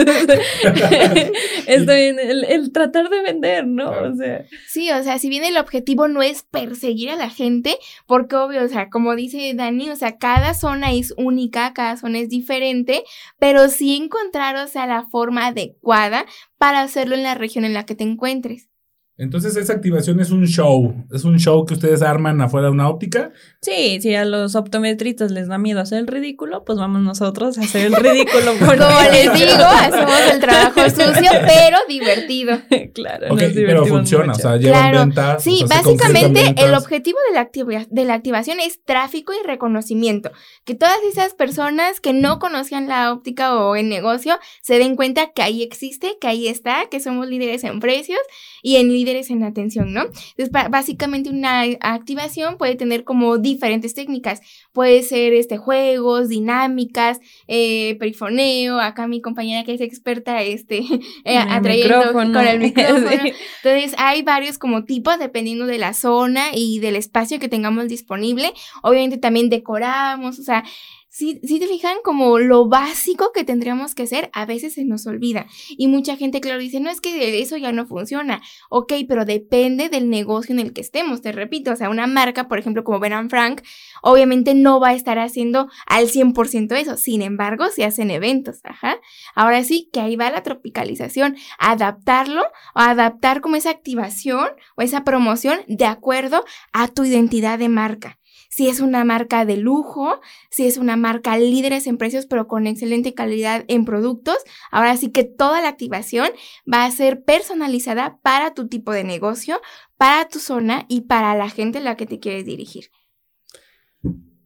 está 1.66 1.94
bien, 1.94 2.18
el, 2.18 2.44
el 2.44 2.72
tratar 2.72 3.08
de 3.10 3.22
vender, 3.22 3.41
¿no? 3.64 3.90
Claro. 3.90 4.12
O 4.12 4.16
sea, 4.16 4.44
Sí, 4.66 4.90
o 4.90 5.02
sea, 5.02 5.18
si 5.18 5.28
bien 5.28 5.44
el 5.44 5.56
objetivo 5.56 6.08
no 6.08 6.22
es 6.22 6.42
perseguir 6.44 7.10
a 7.10 7.16
la 7.16 7.30
gente, 7.30 7.76
porque 8.06 8.36
obvio, 8.36 8.64
o 8.64 8.68
sea, 8.68 8.88
como 8.88 9.14
dice 9.14 9.52
Dani, 9.54 9.90
o 9.90 9.96
sea, 9.96 10.18
cada 10.18 10.54
zona 10.54 10.92
es 10.92 11.14
única, 11.16 11.72
cada 11.74 11.96
zona 11.96 12.18
es 12.18 12.28
diferente, 12.28 13.04
pero 13.38 13.68
sí 13.68 13.96
encontrar, 13.96 14.56
o 14.56 14.66
sea, 14.68 14.86
la 14.86 15.04
forma 15.04 15.46
adecuada 15.48 16.26
para 16.58 16.80
hacerlo 16.80 17.14
en 17.14 17.22
la 17.22 17.34
región 17.34 17.64
en 17.64 17.74
la 17.74 17.84
que 17.84 17.94
te 17.94 18.04
encuentres. 18.04 18.71
Entonces, 19.18 19.54
esa 19.56 19.74
activación 19.74 20.18
es 20.20 20.30
un 20.30 20.46
show. 20.46 20.94
Es 21.12 21.24
un 21.24 21.38
show 21.38 21.64
que 21.66 21.74
ustedes 21.74 22.02
arman 22.02 22.40
afuera 22.40 22.66
de 22.68 22.72
una 22.72 22.88
óptica. 22.88 23.30
sí, 23.60 24.00
si 24.00 24.14
a 24.14 24.24
los 24.24 24.54
optometristas 24.56 25.30
les 25.30 25.48
da 25.48 25.58
miedo 25.58 25.80
hacer 25.80 25.98
el 25.98 26.06
ridículo, 26.06 26.64
pues 26.64 26.78
vamos 26.78 27.02
nosotros 27.02 27.58
a 27.58 27.60
hacer 27.60 27.86
el 27.86 27.94
ridículo. 27.94 28.52
por 28.58 28.78
Como 28.78 29.00
les 29.12 29.32
digo, 29.34 29.64
hacemos 29.64 30.20
el 30.32 30.40
trabajo 30.40 30.80
sucio, 30.90 31.30
pero 31.46 31.78
divertido. 31.88 32.58
claro, 32.94 33.36
pero 33.36 33.86
funciona. 33.86 34.26
mucho. 34.32 34.38
O 34.38 34.42
sea, 34.42 34.56
llevan 34.56 34.80
Claro. 34.90 34.98
ventas. 35.00 35.42
Sí, 35.44 35.60
o 35.62 35.66
sea, 35.68 35.82
básicamente 35.82 36.54
el 36.56 36.74
objetivo 36.74 37.18
de 37.28 37.34
la, 37.34 37.40
activa- 37.42 37.86
de 37.90 38.04
la 38.04 38.14
activación 38.14 38.60
es 38.60 38.82
tráfico 38.82 39.32
y 39.32 39.46
reconocimiento. 39.46 40.32
Que 40.64 40.74
todas 40.74 40.96
esas 41.10 41.34
personas 41.34 42.00
que 42.00 42.12
no 42.12 42.38
conocían 42.38 42.88
la 42.88 43.12
óptica 43.12 43.54
o 43.56 43.76
el 43.76 43.88
negocio 43.88 44.38
se 44.62 44.78
den 44.78 44.96
cuenta 44.96 45.32
que 45.32 45.42
ahí 45.42 45.62
existe, 45.62 46.16
que 46.20 46.26
ahí 46.28 46.48
está, 46.48 46.86
que 46.90 46.98
somos 46.98 47.28
líderes 47.28 47.62
en 47.64 47.78
precios 47.78 48.18
y 48.62 48.76
en 48.76 48.88
líderes 49.02 49.30
en 49.30 49.42
atención, 49.42 49.92
¿no? 49.92 50.02
Entonces, 50.36 50.50
básicamente 50.70 51.30
una 51.30 51.62
activación 51.80 52.56
puede 52.56 52.76
tener 52.76 53.04
como 53.04 53.38
diferentes 53.38 53.94
técnicas. 53.94 54.40
Puede 54.72 55.02
ser 55.02 55.32
este 55.34 55.58
juegos, 55.58 56.28
dinámicas, 56.28 57.20
eh, 57.48 57.96
perifoneo, 57.98 58.80
acá 58.80 59.06
mi 59.06 59.20
compañera 59.20 59.64
que 59.64 59.74
es 59.74 59.80
experta 59.80 60.42
este 60.42 60.78
eh, 61.24 61.36
atrayendo 61.36 62.12
con 62.12 62.36
el 62.36 62.58
micrófono. 62.60 63.08
Sí. 63.08 63.32
Entonces, 63.62 63.94
hay 63.98 64.22
varios 64.22 64.58
como 64.58 64.84
tipos 64.84 65.18
dependiendo 65.18 65.66
de 65.66 65.78
la 65.78 65.94
zona 65.94 66.50
y 66.54 66.78
del 66.78 66.96
espacio 66.96 67.38
que 67.38 67.48
tengamos 67.48 67.88
disponible. 67.88 68.52
Obviamente 68.82 69.18
también 69.18 69.48
decoramos, 69.48 70.38
o 70.38 70.42
sea, 70.42 70.64
si, 71.12 71.40
si 71.44 71.60
te 71.60 71.66
fijan 71.66 71.98
como 72.02 72.38
lo 72.38 72.68
básico 72.68 73.32
que 73.34 73.44
tendríamos 73.44 73.94
que 73.94 74.04
hacer, 74.04 74.30
a 74.32 74.46
veces 74.46 74.72
se 74.72 74.86
nos 74.86 75.06
olvida. 75.06 75.46
Y 75.68 75.86
mucha 75.88 76.16
gente, 76.16 76.40
claro, 76.40 76.58
dice, 76.58 76.80
no 76.80 76.88
es 76.88 77.02
que 77.02 77.38
eso 77.42 77.58
ya 77.58 77.70
no 77.70 77.84
funciona. 77.84 78.40
Ok, 78.70 78.94
pero 79.06 79.26
depende 79.26 79.90
del 79.90 80.08
negocio 80.08 80.54
en 80.54 80.58
el 80.58 80.72
que 80.72 80.80
estemos, 80.80 81.20
te 81.20 81.32
repito. 81.32 81.70
O 81.70 81.76
sea, 81.76 81.90
una 81.90 82.06
marca, 82.06 82.48
por 82.48 82.58
ejemplo, 82.58 82.82
como 82.82 82.98
Ben 82.98 83.28
Frank, 83.28 83.60
obviamente 84.00 84.54
no 84.54 84.80
va 84.80 84.88
a 84.88 84.94
estar 84.94 85.18
haciendo 85.18 85.68
al 85.86 86.08
100% 86.08 86.74
eso. 86.76 86.96
Sin 86.96 87.20
embargo, 87.20 87.66
se 87.68 87.84
hacen 87.84 88.10
eventos, 88.10 88.60
ajá. 88.64 88.98
Ahora 89.34 89.64
sí, 89.64 89.90
que 89.92 90.00
ahí 90.00 90.16
va 90.16 90.30
la 90.30 90.42
tropicalización, 90.42 91.36
adaptarlo 91.58 92.42
o 92.74 92.80
adaptar 92.80 93.42
como 93.42 93.56
esa 93.56 93.68
activación 93.68 94.48
o 94.76 94.82
esa 94.82 95.04
promoción 95.04 95.60
de 95.68 95.84
acuerdo 95.84 96.42
a 96.72 96.88
tu 96.88 97.04
identidad 97.04 97.58
de 97.58 97.68
marca. 97.68 98.18
Si 98.54 98.68
es 98.68 98.80
una 98.80 99.02
marca 99.02 99.46
de 99.46 99.56
lujo, 99.56 100.20
si 100.50 100.66
es 100.66 100.76
una 100.76 100.96
marca 100.96 101.38
líderes 101.38 101.86
en 101.86 101.96
precios 101.96 102.26
pero 102.26 102.46
con 102.48 102.66
excelente 102.66 103.14
calidad 103.14 103.64
en 103.66 103.86
productos, 103.86 104.36
ahora 104.70 104.94
sí 104.98 105.08
que 105.08 105.24
toda 105.24 105.62
la 105.62 105.68
activación 105.68 106.28
va 106.70 106.84
a 106.84 106.90
ser 106.90 107.24
personalizada 107.24 108.18
para 108.22 108.52
tu 108.52 108.68
tipo 108.68 108.92
de 108.92 109.04
negocio, 109.04 109.58
para 109.96 110.28
tu 110.28 110.38
zona 110.38 110.84
y 110.86 111.02
para 111.02 111.34
la 111.34 111.48
gente 111.48 111.78
a 111.78 111.80
la 111.80 111.96
que 111.96 112.04
te 112.04 112.20
quieres 112.20 112.44
dirigir. 112.44 112.90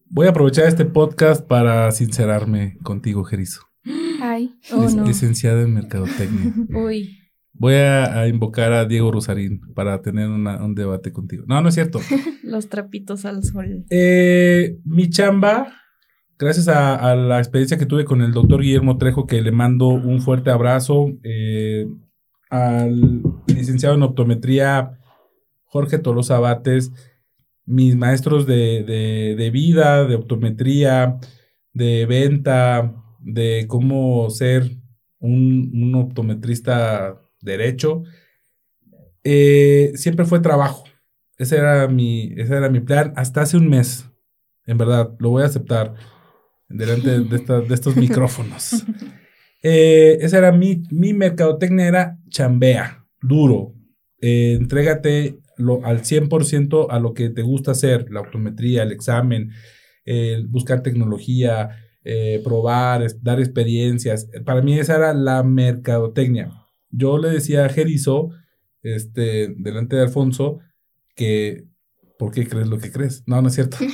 Voy 0.08 0.28
a 0.28 0.30
aprovechar 0.30 0.66
este 0.66 0.84
podcast 0.84 1.44
para 1.44 1.90
sincerarme 1.90 2.78
contigo, 2.84 3.24
Jerizo. 3.24 3.62
Ay, 4.22 4.54
Oh, 4.70 4.84
Lic- 4.86 4.94
no. 4.94 5.04
Licenciada 5.04 5.62
en 5.62 5.74
Mercadotecnia. 5.74 6.54
Uy. 6.80 7.18
Voy 7.58 7.74
a, 7.74 8.20
a 8.20 8.28
invocar 8.28 8.72
a 8.72 8.84
Diego 8.84 9.10
Rosarín 9.10 9.60
para 9.74 10.02
tener 10.02 10.28
una- 10.28 10.62
un 10.64 10.74
debate 10.74 11.12
contigo. 11.12 11.44
No, 11.46 11.60
no 11.62 11.68
es 11.68 11.74
cierto. 11.74 12.00
Los 12.42 12.68
trapitos 12.68 13.24
al 13.24 13.42
sol. 13.44 13.84
Eh, 13.90 14.78
mi 14.84 15.08
chamba, 15.08 15.72
gracias 16.38 16.68
a, 16.68 16.94
a 16.96 17.16
la 17.16 17.38
experiencia 17.38 17.78
que 17.78 17.86
tuve 17.86 18.04
con 18.04 18.20
el 18.22 18.32
doctor 18.32 18.60
Guillermo 18.62 18.98
Trejo, 18.98 19.26
que 19.26 19.40
le 19.40 19.52
mando 19.52 19.88
un 19.88 20.20
fuerte 20.20 20.50
abrazo, 20.50 21.06
eh, 21.22 21.86
al 22.50 23.22
licenciado 23.48 23.94
en 23.96 24.02
optometría 24.02 24.98
Jorge 25.64 25.98
Tolosa 25.98 26.38
Bates, 26.38 26.92
mis 27.64 27.96
maestros 27.96 28.46
de, 28.46 28.84
de- 28.84 29.34
de 29.36 29.50
vida, 29.50 30.04
de 30.04 30.14
optometría, 30.14 31.18
de 31.72 32.06
venta, 32.06 32.94
de 33.20 33.64
cómo 33.66 34.30
ser 34.30 34.70
un, 35.18 35.70
un 35.74 35.94
optometrista 35.96 37.20
derecho, 37.40 38.02
eh, 39.24 39.92
siempre 39.94 40.24
fue 40.24 40.40
trabajo. 40.40 40.84
Ese 41.38 41.56
era 41.56 41.88
mi, 41.88 42.32
ese 42.36 42.54
era 42.56 42.68
mi 42.70 42.80
plan 42.80 43.12
hasta 43.16 43.42
hace 43.42 43.56
un 43.56 43.68
mes. 43.68 44.08
En 44.66 44.78
verdad, 44.78 45.10
lo 45.18 45.30
voy 45.30 45.42
a 45.42 45.46
aceptar 45.46 45.94
delante 46.68 47.20
de, 47.20 47.36
esta- 47.36 47.60
de 47.60 47.74
estos 47.74 47.96
micrófonos. 47.96 48.84
Eh, 49.62 50.18
esa 50.20 50.38
era 50.38 50.52
mi, 50.52 50.82
mi 50.90 51.12
mercadotecnia, 51.12 51.86
era 51.86 52.18
chambea, 52.28 53.04
duro. 53.20 53.74
Eh, 54.20 54.54
entrégate 54.58 55.38
lo, 55.58 55.84
al 55.84 56.04
100% 56.04 56.90
a 56.90 56.98
lo 57.00 57.14
que 57.14 57.30
te 57.30 57.42
gusta 57.42 57.72
hacer, 57.72 58.10
la 58.10 58.20
optometría, 58.20 58.82
el 58.82 58.92
examen, 58.92 59.50
buscar 60.48 60.82
tecnología, 60.82 61.70
eh, 62.04 62.40
probar, 62.44 63.04
dar 63.22 63.40
experiencias. 63.40 64.28
Para 64.44 64.62
mí 64.62 64.78
esa 64.78 64.96
era 64.96 65.12
la 65.14 65.42
mercadotecnia. 65.42 66.50
Yo 66.96 67.18
le 67.18 67.28
decía 67.28 67.64
a 67.64 67.68
Jerizo, 67.68 68.30
este, 68.82 69.54
delante 69.56 69.96
de 69.96 70.02
Alfonso, 70.02 70.60
que 71.14 71.66
¿por 72.18 72.32
qué 72.32 72.46
crees 72.48 72.68
lo 72.68 72.78
que 72.78 72.90
crees? 72.90 73.22
No, 73.26 73.42
no 73.42 73.48
es 73.48 73.54
cierto. 73.54 73.76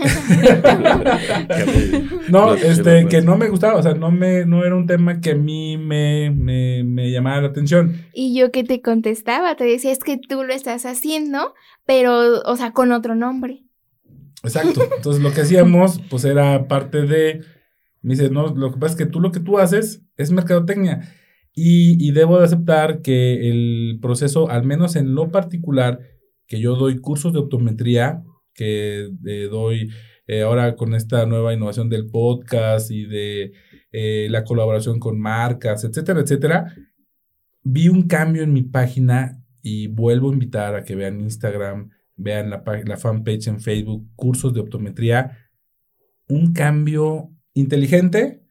No, 2.28 2.54
este, 2.54 3.06
que 3.08 3.20
no 3.20 3.36
me 3.36 3.48
gustaba, 3.48 3.76
o 3.76 3.82
sea, 3.82 3.94
no 3.94 4.10
me, 4.10 4.46
no 4.46 4.64
era 4.64 4.74
un 4.74 4.86
tema 4.86 5.20
que 5.20 5.32
a 5.32 5.34
mí 5.34 5.76
me, 5.76 6.30
me, 6.30 6.82
me 6.84 7.10
llamara 7.10 7.42
la 7.42 7.48
atención. 7.48 8.06
Y 8.14 8.34
yo 8.34 8.50
que 8.50 8.64
te 8.64 8.80
contestaba, 8.80 9.54
te 9.56 9.64
decía, 9.64 9.92
es 9.92 9.98
que 9.98 10.16
tú 10.16 10.44
lo 10.44 10.54
estás 10.54 10.86
haciendo, 10.86 11.52
pero, 11.84 12.40
o 12.42 12.56
sea, 12.56 12.72
con 12.72 12.92
otro 12.92 13.14
nombre. 13.14 13.64
Exacto. 14.42 14.88
Entonces 14.96 15.22
lo 15.22 15.32
que 15.32 15.42
hacíamos, 15.42 16.00
pues 16.08 16.24
era 16.24 16.68
parte 16.68 17.02
de, 17.02 17.42
me 18.00 18.14
dice, 18.14 18.30
no, 18.30 18.54
lo 18.54 18.72
que 18.72 18.78
pasa 18.78 18.92
es 18.92 18.98
que 18.98 19.06
tú 19.06 19.20
lo 19.20 19.32
que 19.32 19.40
tú 19.40 19.58
haces 19.58 20.02
es 20.16 20.30
mercadotecnia. 20.30 21.00
Y, 21.54 21.96
y 22.02 22.12
debo 22.12 22.38
de 22.38 22.44
aceptar 22.44 23.02
que 23.02 23.50
el 23.50 23.98
proceso, 24.00 24.48
al 24.48 24.64
menos 24.64 24.96
en 24.96 25.14
lo 25.14 25.30
particular, 25.30 26.00
que 26.46 26.60
yo 26.60 26.76
doy 26.76 26.98
cursos 26.98 27.32
de 27.32 27.38
optometría, 27.40 28.22
que 28.54 29.10
eh, 29.26 29.48
doy 29.50 29.90
eh, 30.26 30.42
ahora 30.42 30.76
con 30.76 30.94
esta 30.94 31.26
nueva 31.26 31.52
innovación 31.52 31.88
del 31.88 32.08
podcast 32.08 32.90
y 32.90 33.04
de 33.06 33.52
eh, 33.90 34.28
la 34.30 34.44
colaboración 34.44 34.98
con 34.98 35.18
marcas, 35.18 35.84
etcétera, 35.84 36.20
etcétera, 36.20 36.74
vi 37.62 37.88
un 37.88 38.02
cambio 38.06 38.42
en 38.42 38.52
mi 38.52 38.62
página 38.62 39.42
y 39.62 39.88
vuelvo 39.88 40.30
a 40.30 40.32
invitar 40.32 40.74
a 40.74 40.84
que 40.84 40.94
vean 40.94 41.20
Instagram, 41.20 41.90
vean 42.16 42.50
la, 42.50 42.62
la 42.84 42.96
fanpage 42.96 43.48
en 43.48 43.60
Facebook, 43.60 44.08
cursos 44.14 44.54
de 44.54 44.60
optometría, 44.60 45.38
un 46.28 46.52
cambio 46.52 47.30
inteligente, 47.54 48.42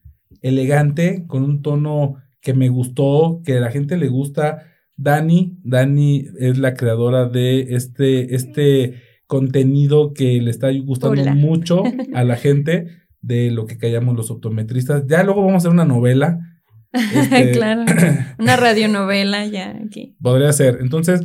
elegante, 0.42 1.26
con 1.28 1.44
un 1.44 1.62
tono 1.62 2.18
que 2.42 2.54
me 2.54 2.70
gustó, 2.70 3.42
que 3.46 3.58
a 3.58 3.62
la 3.62 3.72
gente 3.72 3.98
le 3.98 4.08
gusta. 4.08 4.64
Dani, 4.98 5.58
Dani 5.64 6.26
es 6.40 6.58
la 6.58 6.74
creadora 6.74 7.28
de 7.28 7.76
este, 7.76 8.36
este 8.36 9.02
contenido 9.28 10.14
que 10.14 10.42
le 10.42 10.52
está 10.52 10.70
gustando 10.84 11.22
Hola. 11.22 11.34
mucho 11.36 11.84
a 12.14 12.24
la 12.24 12.36
gente 12.36 12.88
de 13.22 13.52
lo 13.52 13.66
que 13.66 13.78
callamos 13.78 14.16
los 14.16 14.30
optometristas. 14.32 15.04
Ya 15.08 15.24
luego 15.24 15.42
vamos 15.42 15.54
a 15.54 15.58
hacer 15.58 15.72
una 15.72 15.86
novela. 15.86 16.40
Este, 16.94 17.52
claro. 17.52 17.86
Una 18.38 18.58
radionovela 18.58 19.46
ya 19.46 19.78
aquí. 19.86 20.18
Podría 20.22 20.52
ser. 20.52 20.80
Entonces, 20.82 21.22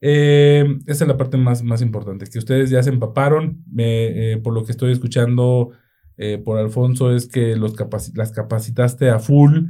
eh, 0.00 0.64
esa 0.86 1.04
es 1.04 1.08
la 1.08 1.16
parte 1.16 1.36
más, 1.36 1.64
más 1.64 1.82
importante, 1.82 2.26
que 2.26 2.38
ustedes 2.38 2.70
ya 2.70 2.82
se 2.84 2.90
empaparon. 2.90 3.64
eh, 3.76 4.40
por 4.44 4.54
lo 4.54 4.64
que 4.64 4.70
estoy 4.70 4.92
escuchando 4.92 5.70
eh, 6.18 6.38
por 6.38 6.56
Alfonso, 6.58 7.12
es 7.14 7.26
que 7.26 7.56
los 7.56 7.74
capaci- 7.76 8.12
las 8.16 8.30
capacitaste 8.30 9.10
a 9.10 9.18
full. 9.18 9.64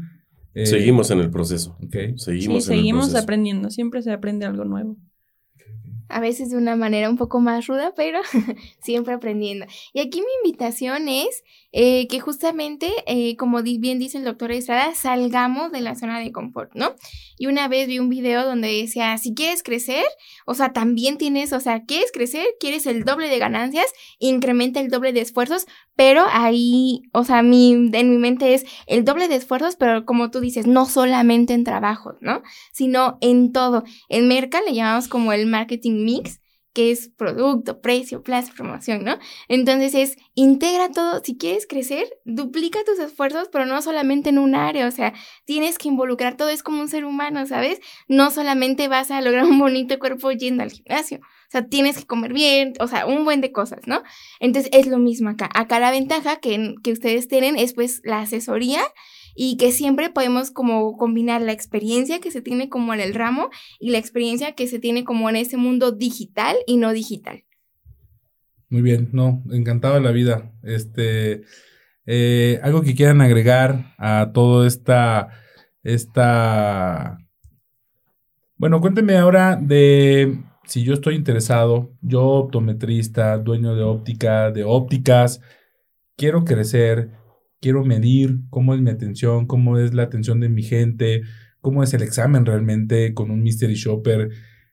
Eh, 0.55 0.67
Seguimos 0.67 1.11
en 1.11 1.21
el 1.21 1.31
proceso. 1.31 1.77
Ok. 1.85 2.17
Seguimos 2.17 2.19
Sí, 2.25 2.33
en 2.41 2.55
el 2.57 2.63
seguimos 2.63 3.05
proceso. 3.07 3.23
aprendiendo. 3.23 3.71
Siempre 3.71 4.03
se 4.03 4.13
aprende 4.13 4.47
algo 4.47 4.65
nuevo. 4.65 4.97
A 6.11 6.21
veces 6.21 6.51
de 6.51 6.57
una 6.57 6.75
manera 6.75 7.11
un 7.11 7.19
poco 7.19 7.39
más 7.39 7.67
ruda, 7.67 7.93
pero 7.95 8.21
siempre 8.81 9.13
aprendiendo. 9.13 9.67
Y 9.93 10.01
aquí 10.01 10.21
mi 10.21 10.27
invitación 10.49 11.07
es 11.09 11.43
eh, 11.71 12.09
que 12.09 12.21
justamente, 12.21 12.91
eh, 13.07 13.37
como 13.37 13.63
bien 13.63 13.99
dice 13.99 14.17
el 14.19 14.25
doctor 14.25 14.53
Estrada, 14.53 14.95
salgamos 14.95 15.71
de 15.71 15.83
la 15.83 15.95
zona 15.95 16.19
de 16.19 16.33
confort, 16.33 16.73
¿no? 16.75 16.95
Y 17.37 17.47
una 17.47 17.69
vez 17.69 17.89
vi 17.89 17.99
un 17.99 18.09
video 18.09 18.45
donde 18.45 18.69
decía, 18.69 19.17
si 19.19 19.35
quieres 19.35 19.63
crecer, 19.63 20.05
o 20.47 20.55
sea, 20.55 20.73
también 20.73 21.19
tienes, 21.19 21.53
o 21.53 21.61
sea, 21.61 21.85
quieres 21.85 22.11
crecer, 22.11 22.47
quieres 22.59 22.87
el 22.87 23.05
doble 23.05 23.29
de 23.29 23.39
ganancias, 23.39 23.87
incrementa 24.19 24.81
el 24.81 24.89
doble 24.89 25.13
de 25.13 25.21
esfuerzos, 25.21 25.67
pero 25.95 26.25
ahí, 26.31 27.03
o 27.13 27.25
sea, 27.25 27.43
mi, 27.43 27.73
en 27.73 28.11
mi 28.11 28.17
mente 28.17 28.55
es 28.55 28.65
el 28.87 29.05
doble 29.05 29.29
de 29.29 29.37
esfuerzos, 29.37 29.77
pero 29.77 30.07
como 30.07 30.31
tú 30.31 30.41
dices, 30.41 30.67
no 30.67 30.87
solamente 30.87 31.53
en 31.53 31.65
trabajo, 31.65 32.15
¿no? 32.21 32.43
Sino 32.73 33.19
en 33.21 33.53
todo. 33.53 33.85
En 34.09 34.27
Merca 34.27 34.63
le 34.63 34.75
llamamos 34.75 35.09
como 35.09 35.33
el 35.33 35.47
marketing 35.47 36.05
mix, 36.05 36.41
que 36.79 36.93
es 36.93 37.09
producto, 37.09 37.81
precio, 37.81 38.23
plaza, 38.23 38.53
promoción, 38.57 39.03
¿no? 39.03 39.19
Entonces 39.49 39.97
es 39.97 40.17
integra 40.37 40.93
todo. 40.93 41.21
Si 41.25 41.37
quieres 41.37 41.67
crecer, 41.67 42.07
duplica 42.25 42.79
tus 42.87 43.01
esfuerzos, 43.01 43.49
pero 43.51 43.67
no 43.67 43.83
solamente 43.83 44.29
en 44.29 44.39
un 44.39 44.55
área, 44.55 44.87
o 44.87 44.93
sea, 44.93 45.13
tienes 45.45 45.77
que 45.77 45.89
involucrar 45.89 46.37
todo, 46.37 46.51
es 46.51 46.63
como 46.63 46.81
un 46.81 46.87
ser 46.87 47.05
humano, 47.05 47.45
¿sabes? 47.47 47.81
No 48.07 48.31
solamente 48.31 48.87
vas 48.87 49.11
a 49.11 49.21
lograr 49.21 49.45
un 49.47 49.59
bonito 49.59 49.99
cuerpo 49.99 50.31
yendo 50.31 50.63
al 50.63 50.71
gimnasio, 50.71 51.19
o 51.19 51.51
sea, 51.51 51.67
tienes 51.67 51.99
que 51.99 52.07
comer 52.07 52.33
bien, 52.33 52.75
o 52.79 52.87
sea, 52.87 53.07
un 53.07 53.25
buen 53.25 53.41
de 53.41 53.51
cosas, 53.51 53.81
¿no? 53.87 54.05
Entonces 54.39 54.71
es 54.73 54.87
lo 54.87 54.99
mismo 54.99 55.31
acá. 55.31 55.51
Acá 55.55 55.81
la 55.81 55.91
ventaja 55.91 56.37
que, 56.37 56.77
que 56.85 56.93
ustedes 56.93 57.27
tienen 57.27 57.57
es 57.57 57.75
pues 57.75 58.03
la 58.05 58.21
asesoría 58.21 58.83
y 59.41 59.57
que 59.57 59.71
siempre 59.71 60.11
podemos 60.11 60.51
como 60.51 60.97
combinar 60.97 61.41
la 61.43 61.53
experiencia 61.53 62.19
que 62.19 62.33
se 62.33 62.43
tiene 62.43 62.69
como 62.69 62.93
en 62.93 62.99
el 62.99 63.15
ramo 63.15 63.51
y 63.79 63.91
la 63.91 63.99
experiencia 63.99 64.57
que 64.57 64.67
se 64.67 64.81
tiene 64.81 65.05
como 65.05 65.31
en 65.31 65.37
ese 65.37 65.57
mundo 65.57 65.93
digital 65.93 66.57
y 66.67 66.77
no 66.77 66.93
digital. 66.93 67.45
Muy 68.69 68.83
bien, 68.83 69.11
no, 69.13 69.45
encantado 69.53 69.95
de 69.95 70.01
la 70.01 70.11
vida. 70.11 70.51
Este, 70.65 71.43
eh, 72.05 72.59
algo 72.65 72.83
que 72.83 72.97
quieran 72.97 73.21
agregar 73.21 73.95
a 73.97 74.33
todo 74.35 74.67
esta, 74.67 75.29
esta. 75.85 77.19
Bueno, 78.57 78.81
cuéntenme 78.81 79.19
ahora 79.19 79.55
de 79.55 80.43
si 80.65 80.83
yo 80.83 80.95
estoy 80.95 81.15
interesado, 81.15 81.93
yo 82.03 82.25
optometrista, 82.25 83.39
dueño 83.39 83.77
de 83.77 83.85
óptica, 83.85 84.51
de 84.51 84.65
ópticas, 84.65 85.41
quiero 86.17 86.45
crecer, 86.45 87.13
quiero 87.61 87.85
medir 87.85 88.41
cómo 88.51 88.75
es 88.75 88.81
mi 88.81 88.91
atención, 88.91 89.47
cómo 89.47 89.79
es 89.79 89.95
la 89.95 90.05
atención 90.05 90.41
de 90.41 90.49
mi 90.49 90.63
gente, 90.63 91.23
cómo 91.61 91.83
es 91.83 91.93
el 91.95 92.03
examen 92.03 92.47
realmente 92.47 93.15
con 93.15 93.31
un 93.31 93.43
mystery 93.43 93.75
shopper, 93.75 94.31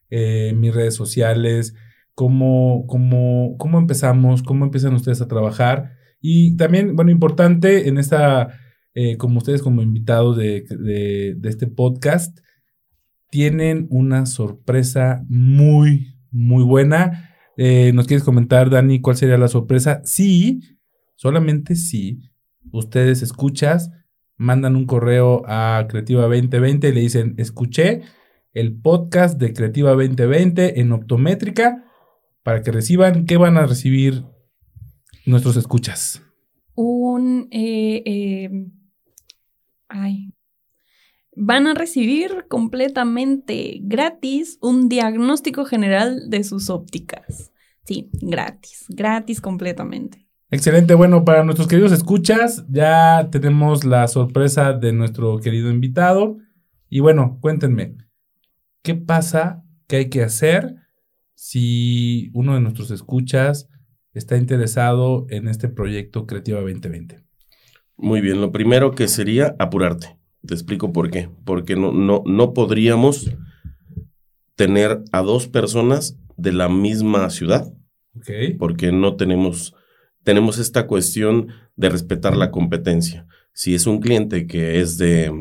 eh, 0.09 0.53
mis 0.55 0.73
redes 0.73 0.95
sociales 0.95 1.73
cómo, 2.15 2.85
cómo, 2.87 3.55
cómo 3.59 3.77
empezamos, 3.77 4.41
cómo 4.41 4.65
empiezan 4.65 4.95
ustedes 4.95 5.21
a 5.21 5.27
trabajar. 5.27 5.91
Y 6.21 6.55
también, 6.55 6.95
bueno, 6.95 7.11
importante 7.11 7.87
en 7.87 7.99
esta, 7.99 8.57
eh, 8.95 9.17
como 9.17 9.37
ustedes 9.37 9.61
como 9.61 9.83
invitados 9.83 10.37
de, 10.37 10.61
de, 10.61 11.49
este 11.49 11.67
podcast, 11.67 12.39
tienen 13.29 13.87
una 13.91 14.25
sorpresa 14.25 15.23
muy, 15.27 16.15
muy 16.31 16.63
buena. 16.63 17.35
Eh, 17.57 17.91
¿Nos 17.93 18.07
quieres 18.07 18.23
comentar, 18.23 18.69
Dani, 18.69 19.01
cuál 19.01 19.17
sería 19.17 19.37
la 19.37 19.49
sorpresa? 19.49 20.01
Sí, 20.05 20.61
solamente 21.15 21.75
si 21.75 22.21
ustedes 22.71 23.21
escuchas, 23.21 23.91
mandan 24.37 24.75
un 24.75 24.85
correo 24.85 25.43
a 25.47 25.85
Creativa 25.89 26.23
2020 26.23 26.89
y 26.89 26.93
le 26.93 27.01
dicen, 27.01 27.35
escuché 27.37 28.01
el 28.53 28.79
podcast 28.79 29.39
de 29.39 29.53
Creativa 29.53 29.91
2020 29.91 30.79
en 30.79 30.91
Optométrica 30.91 31.85
para 32.43 32.61
que 32.61 32.71
reciban, 32.71 33.25
¿qué 33.25 33.37
van 33.37 33.57
a 33.57 33.65
recibir 33.65 34.23
nuestros 35.25 35.57
escuchas? 35.57 36.21
Un, 36.75 37.47
eh, 37.51 38.03
eh, 38.05 38.49
ay, 39.87 40.33
van 41.35 41.67
a 41.67 41.73
recibir 41.73 42.45
completamente 42.47 43.79
gratis 43.81 44.57
un 44.61 44.89
diagnóstico 44.89 45.65
general 45.65 46.29
de 46.29 46.43
sus 46.43 46.69
ópticas. 46.69 47.51
Sí, 47.83 48.09
gratis, 48.13 48.85
gratis 48.89 49.41
completamente. 49.41 50.24
Excelente, 50.51 50.93
bueno, 50.93 51.25
para 51.25 51.43
nuestros 51.43 51.67
queridos 51.67 51.91
escuchas, 51.91 52.65
ya 52.69 53.29
tenemos 53.31 53.83
la 53.83 54.07
sorpresa 54.07 54.73
de 54.73 54.93
nuestro 54.93 55.39
querido 55.39 55.69
invitado. 55.71 56.37
Y 56.89 56.99
bueno, 56.99 57.39
cuéntenme, 57.41 57.97
¿qué 58.83 58.95
pasa? 58.95 59.63
¿Qué 59.87 59.97
hay 59.97 60.09
que 60.09 60.23
hacer 60.23 60.75
si 61.33 62.29
uno 62.33 62.53
de 62.53 62.61
nuestros 62.61 62.91
escuchas 62.91 63.69
está 64.13 64.37
interesado 64.37 65.25
en 65.29 65.47
este 65.47 65.67
proyecto 65.67 66.25
Creativa 66.25 66.61
2020? 66.61 67.19
Muy 67.97 68.21
bien, 68.21 68.39
lo 68.39 68.51
primero 68.51 68.91
que 68.91 69.07
sería 69.07 69.55
apurarte. 69.59 70.17
Te 70.45 70.53
explico 70.53 70.93
por 70.93 71.09
qué. 71.09 71.29
Porque 71.43 71.75
no, 71.75 71.91
no, 71.91 72.21
no 72.25 72.53
podríamos 72.53 73.31
tener 74.55 75.01
a 75.11 75.21
dos 75.21 75.47
personas 75.47 76.17
de 76.37 76.51
la 76.53 76.69
misma 76.69 77.29
ciudad, 77.29 77.73
Ok. 78.15 78.57
porque 78.59 78.91
no 78.91 79.15
tenemos, 79.15 79.73
tenemos 80.25 80.57
esta 80.57 80.85
cuestión 80.87 81.47
de 81.77 81.87
respetar 81.87 82.35
la 82.35 82.51
competencia. 82.51 83.25
Si 83.53 83.73
es 83.73 83.87
un 83.87 83.99
cliente 84.01 84.47
que 84.47 84.81
es 84.81 84.97
de, 84.97 85.31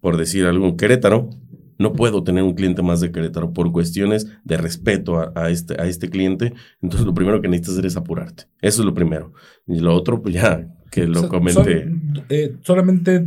por 0.00 0.16
decir 0.16 0.46
algún 0.46 0.76
Querétaro, 0.76 1.30
no 1.78 1.92
puedo 1.94 2.22
tener 2.22 2.44
un 2.44 2.54
cliente 2.54 2.82
más 2.82 3.00
de 3.00 3.10
Querétaro 3.10 3.52
por 3.52 3.72
cuestiones 3.72 4.28
de 4.44 4.56
respeto 4.56 5.18
a, 5.18 5.32
a 5.34 5.50
este, 5.50 5.80
a 5.80 5.86
este 5.86 6.08
cliente. 6.08 6.52
Entonces, 6.80 7.04
lo 7.06 7.14
primero 7.14 7.40
que 7.40 7.48
necesitas 7.48 7.72
hacer 7.74 7.86
es 7.86 7.96
apurarte. 7.96 8.44
Eso 8.60 8.82
es 8.82 8.86
lo 8.86 8.94
primero. 8.94 9.32
Y 9.66 9.80
lo 9.80 9.94
otro, 9.94 10.22
pues 10.22 10.34
ya 10.36 10.68
que 10.92 11.06
lo 11.08 11.22
So- 11.22 11.28
comenté. 11.28 11.84
son, 11.84 12.24
eh, 12.28 12.54
¿Solamente 12.62 13.26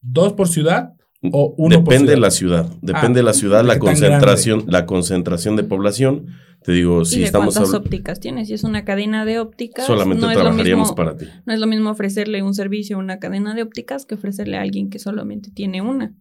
dos 0.00 0.34
por 0.34 0.48
ciudad? 0.48 0.92
o 1.32 1.52
uno 1.58 1.82
por 1.82 1.92
Depende 1.94 2.12
de 2.12 2.16
ciudad? 2.16 2.20
la 2.20 2.30
ciudad. 2.30 2.66
Depende 2.80 3.08
Ah, 3.08 3.14
de 3.14 3.22
la 3.24 3.32
ciudad, 3.32 3.64
la 3.64 3.74
¿qué 3.74 3.80
tan 3.80 3.86
concentración, 3.88 4.64
la 4.68 4.86
concentración 4.86 5.56
de 5.56 5.64
población. 5.64 6.26
Te 6.62 6.72
digo, 6.72 7.04
si 7.04 7.16
¿Y 7.16 7.18
de 7.20 7.26
estamos 7.26 7.54
cuántas 7.54 7.72
habl- 7.74 7.78
ópticas 7.78 8.20
tienes? 8.20 8.48
Si 8.48 8.54
es 8.54 8.64
una 8.64 8.84
cadena 8.84 9.24
de 9.24 9.38
ópticas, 9.38 9.86
solamente 9.86 10.20
no 10.24 10.30
es, 10.30 10.36
lo 10.36 10.42
trabajaríamos 10.42 10.88
mismo, 10.88 10.94
para 10.96 11.16
ti. 11.16 11.26
no 11.46 11.52
es 11.54 11.60
lo 11.60 11.66
mismo 11.66 11.90
ofrecerle 11.90 12.42
un 12.42 12.52
servicio 12.54 12.96
a 12.96 12.98
una 12.98 13.18
cadena 13.18 13.54
de 13.54 13.62
ópticas 13.62 14.04
que 14.06 14.16
ofrecerle 14.16 14.56
a 14.58 14.62
alguien 14.62 14.90
que 14.90 14.98
solamente 14.98 15.50
tiene 15.50 15.80
una. 15.82 16.14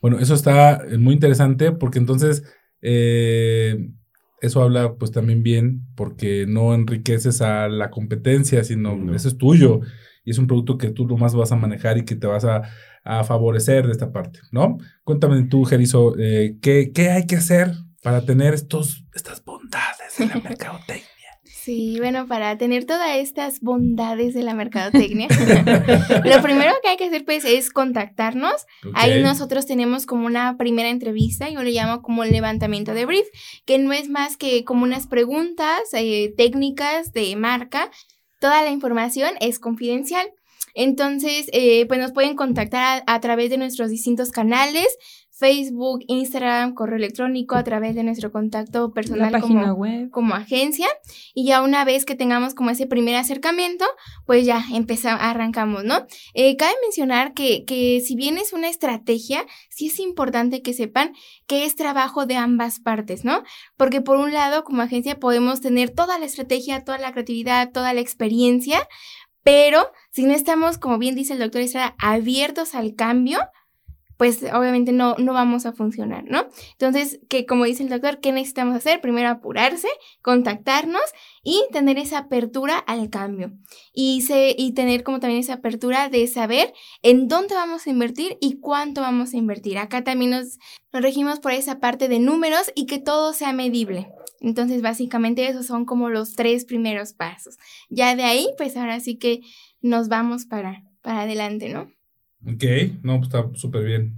Bueno, 0.00 0.18
eso 0.18 0.34
está 0.34 0.82
eh, 0.86 0.98
muy 0.98 1.14
interesante 1.14 1.72
porque 1.72 1.98
entonces 1.98 2.42
eh, 2.80 3.90
eso 4.40 4.62
habla 4.62 4.94
pues 4.94 5.10
también 5.10 5.42
bien 5.42 5.82
porque 5.94 6.46
no 6.48 6.74
enriqueces 6.74 7.40
a 7.42 7.68
la 7.68 7.90
competencia, 7.90 8.64
sino 8.64 8.96
No. 8.96 9.14
eso 9.14 9.28
es 9.28 9.36
tuyo 9.38 9.80
y 10.24 10.30
es 10.30 10.38
un 10.38 10.46
producto 10.46 10.78
que 10.78 10.90
tú 10.90 11.06
nomás 11.06 11.34
vas 11.34 11.52
a 11.52 11.56
manejar 11.56 11.98
y 11.98 12.04
que 12.04 12.16
te 12.16 12.26
vas 12.26 12.44
a, 12.44 12.62
a 13.04 13.24
favorecer 13.24 13.86
de 13.86 13.92
esta 13.92 14.12
parte, 14.12 14.40
¿no? 14.52 14.78
Cuéntame 15.04 15.42
tú, 15.44 15.64
Jerizo, 15.64 16.16
eh, 16.18 16.56
¿qué, 16.62 16.92
¿qué 16.94 17.10
hay 17.10 17.26
que 17.26 17.36
hacer 17.36 17.72
para 18.02 18.24
tener 18.24 18.54
estos, 18.54 19.04
estas 19.14 19.44
bondades 19.44 20.16
de 20.18 20.26
la 20.26 20.36
mercadotecnia? 20.36 21.06
Sí, 21.44 21.96
bueno, 21.98 22.26
para 22.26 22.58
tener 22.58 22.86
todas 22.86 23.16
estas 23.18 23.60
bondades 23.60 24.34
de 24.34 24.42
la 24.42 24.52
mercadotecnia, 24.54 25.28
lo 26.24 26.42
primero 26.42 26.72
que 26.82 26.88
hay 26.88 26.96
que 26.96 27.04
hacer 27.04 27.24
pues 27.24 27.44
es 27.44 27.70
contactarnos. 27.70 28.66
Ahí 28.94 29.18
Ok. 29.18 29.24
nosotros 29.24 29.66
tenemos 29.66 30.04
como 30.06 30.26
una 30.26 30.56
primera 30.56 30.88
entrevista, 30.88 31.48
yo 31.50 31.62
le 31.62 31.70
llamo 31.70 32.02
como 32.02 32.24
el 32.24 32.32
levantamiento 32.32 32.94
de 32.94 33.06
brief, 33.06 33.26
que 33.64 33.78
no 33.78 33.92
es 33.92 34.08
más 34.08 34.36
que 34.36 34.64
como 34.64 34.82
unas 34.82 35.06
preguntas 35.06 35.80
eh, 35.92 36.34
técnicas 36.36 37.12
de 37.12 37.36
marca. 37.36 37.90
Toda 38.40 38.62
la 38.62 38.70
información 38.70 39.30
es 39.40 39.60
confidencial. 39.60 40.26
Entonces, 40.74 41.48
eh, 41.52 41.86
pues 41.86 42.00
nos 42.00 42.12
pueden 42.12 42.34
contactar 42.34 43.04
a, 43.06 43.14
a 43.14 43.20
través 43.20 43.50
de 43.50 43.58
nuestros 43.58 43.90
distintos 43.90 44.30
canales, 44.32 44.86
Facebook, 45.42 46.04
Instagram, 46.06 46.72
correo 46.72 46.98
electrónico, 46.98 47.56
a 47.56 47.64
través 47.64 47.96
de 47.96 48.04
nuestro 48.04 48.30
contacto 48.30 48.92
personal 48.92 49.40
como, 49.40 49.72
web. 49.72 50.08
como 50.10 50.36
agencia. 50.36 50.86
Y 51.34 51.46
ya 51.46 51.62
una 51.62 51.84
vez 51.84 52.04
que 52.04 52.14
tengamos 52.14 52.54
como 52.54 52.70
ese 52.70 52.86
primer 52.86 53.16
acercamiento, 53.16 53.84
pues 54.24 54.46
ya 54.46 54.64
empezamos, 54.72 55.20
arrancamos, 55.20 55.82
¿no? 55.82 56.06
Eh, 56.34 56.56
cabe 56.56 56.74
mencionar 56.80 57.34
que, 57.34 57.64
que 57.64 58.00
si 58.06 58.14
bien 58.14 58.38
es 58.38 58.52
una 58.52 58.68
estrategia, 58.68 59.44
sí 59.68 59.88
es 59.88 59.98
importante 59.98 60.62
que 60.62 60.74
sepan 60.74 61.12
que 61.48 61.64
es 61.64 61.74
trabajo 61.74 62.24
de 62.24 62.36
ambas 62.36 62.78
partes, 62.78 63.24
¿no? 63.24 63.42
Porque 63.76 64.00
por 64.00 64.18
un 64.18 64.32
lado, 64.32 64.62
como 64.62 64.82
agencia 64.82 65.18
podemos 65.18 65.60
tener 65.60 65.90
toda 65.90 66.20
la 66.20 66.26
estrategia, 66.26 66.84
toda 66.84 66.98
la 66.98 67.10
creatividad, 67.10 67.72
toda 67.72 67.92
la 67.94 68.00
experiencia, 68.00 68.86
pero 69.42 69.90
si 70.12 70.24
no 70.24 70.34
estamos, 70.34 70.78
como 70.78 70.98
bien 70.98 71.16
dice 71.16 71.32
el 71.32 71.40
doctor 71.40 71.62
Estrada, 71.62 71.96
abiertos 71.98 72.76
al 72.76 72.94
cambio, 72.94 73.40
pues 74.22 74.40
obviamente 74.54 74.92
no, 74.92 75.16
no 75.18 75.32
vamos 75.32 75.66
a 75.66 75.72
funcionar, 75.72 76.22
¿no? 76.22 76.46
Entonces, 76.74 77.18
que 77.28 77.44
como 77.44 77.64
dice 77.64 77.82
el 77.82 77.88
doctor, 77.88 78.20
¿qué 78.20 78.30
necesitamos 78.30 78.76
hacer? 78.76 79.00
Primero 79.00 79.28
apurarse, 79.28 79.88
contactarnos 80.22 81.02
y 81.42 81.64
tener 81.72 81.98
esa 81.98 82.18
apertura 82.18 82.78
al 82.78 83.10
cambio. 83.10 83.50
Y, 83.92 84.20
se, 84.20 84.54
y 84.56 84.74
tener 84.74 85.02
como 85.02 85.18
también 85.18 85.40
esa 85.40 85.54
apertura 85.54 86.08
de 86.08 86.28
saber 86.28 86.72
en 87.02 87.26
dónde 87.26 87.56
vamos 87.56 87.84
a 87.84 87.90
invertir 87.90 88.38
y 88.40 88.60
cuánto 88.60 89.00
vamos 89.00 89.34
a 89.34 89.38
invertir. 89.38 89.76
Acá 89.76 90.04
también 90.04 90.30
nos, 90.30 90.60
nos 90.92 91.02
regimos 91.02 91.40
por 91.40 91.50
esa 91.50 91.80
parte 91.80 92.06
de 92.06 92.20
números 92.20 92.70
y 92.76 92.86
que 92.86 93.00
todo 93.00 93.32
sea 93.32 93.52
medible. 93.52 94.12
Entonces, 94.38 94.82
básicamente 94.82 95.48
esos 95.48 95.66
son 95.66 95.84
como 95.84 96.10
los 96.10 96.36
tres 96.36 96.64
primeros 96.64 97.12
pasos. 97.12 97.58
Ya 97.90 98.14
de 98.14 98.22
ahí, 98.22 98.46
pues 98.56 98.76
ahora 98.76 99.00
sí 99.00 99.18
que 99.18 99.40
nos 99.80 100.06
vamos 100.06 100.46
para, 100.46 100.84
para 101.00 101.22
adelante, 101.22 101.70
¿no? 101.70 101.90
Ok, 102.46 102.64
no, 103.02 103.18
pues 103.18 103.28
está 103.28 103.50
súper 103.54 103.84
bien. 103.84 104.16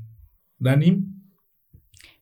Dani. 0.58 1.04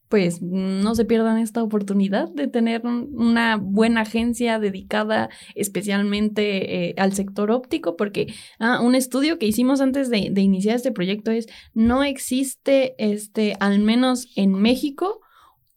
Pues 0.09 0.43
no 0.43 0.95
se 0.95 1.07
pierdan 1.07 1.39
esta 1.39 1.63
oportunidad 1.63 2.29
de 2.29 2.47
tener 2.47 2.85
un- 2.87 3.09
una 3.15 3.57
buena 3.57 4.03
agencia 4.03 4.59
dedicada 4.59 5.31
especialmente 5.55 6.91
eh, 6.91 6.95
al 6.99 7.15
sector 7.15 7.51
óptico, 7.51 7.97
porque 7.97 8.35
ah, 8.59 8.81
un 8.83 8.95
estudio 8.95 9.39
que 9.39 9.47
hicimos 9.47 9.81
antes 9.81 10.11
de, 10.11 10.29
de 10.31 10.41
iniciar 10.43 10.77
este 10.77 10.93
proyecto 10.93 11.31
es, 11.31 11.47
no 11.73 12.05
existe, 12.05 12.95
este, 12.99 13.57
al 13.59 13.79
menos 13.79 14.27
en 14.37 14.53
México, 14.53 15.21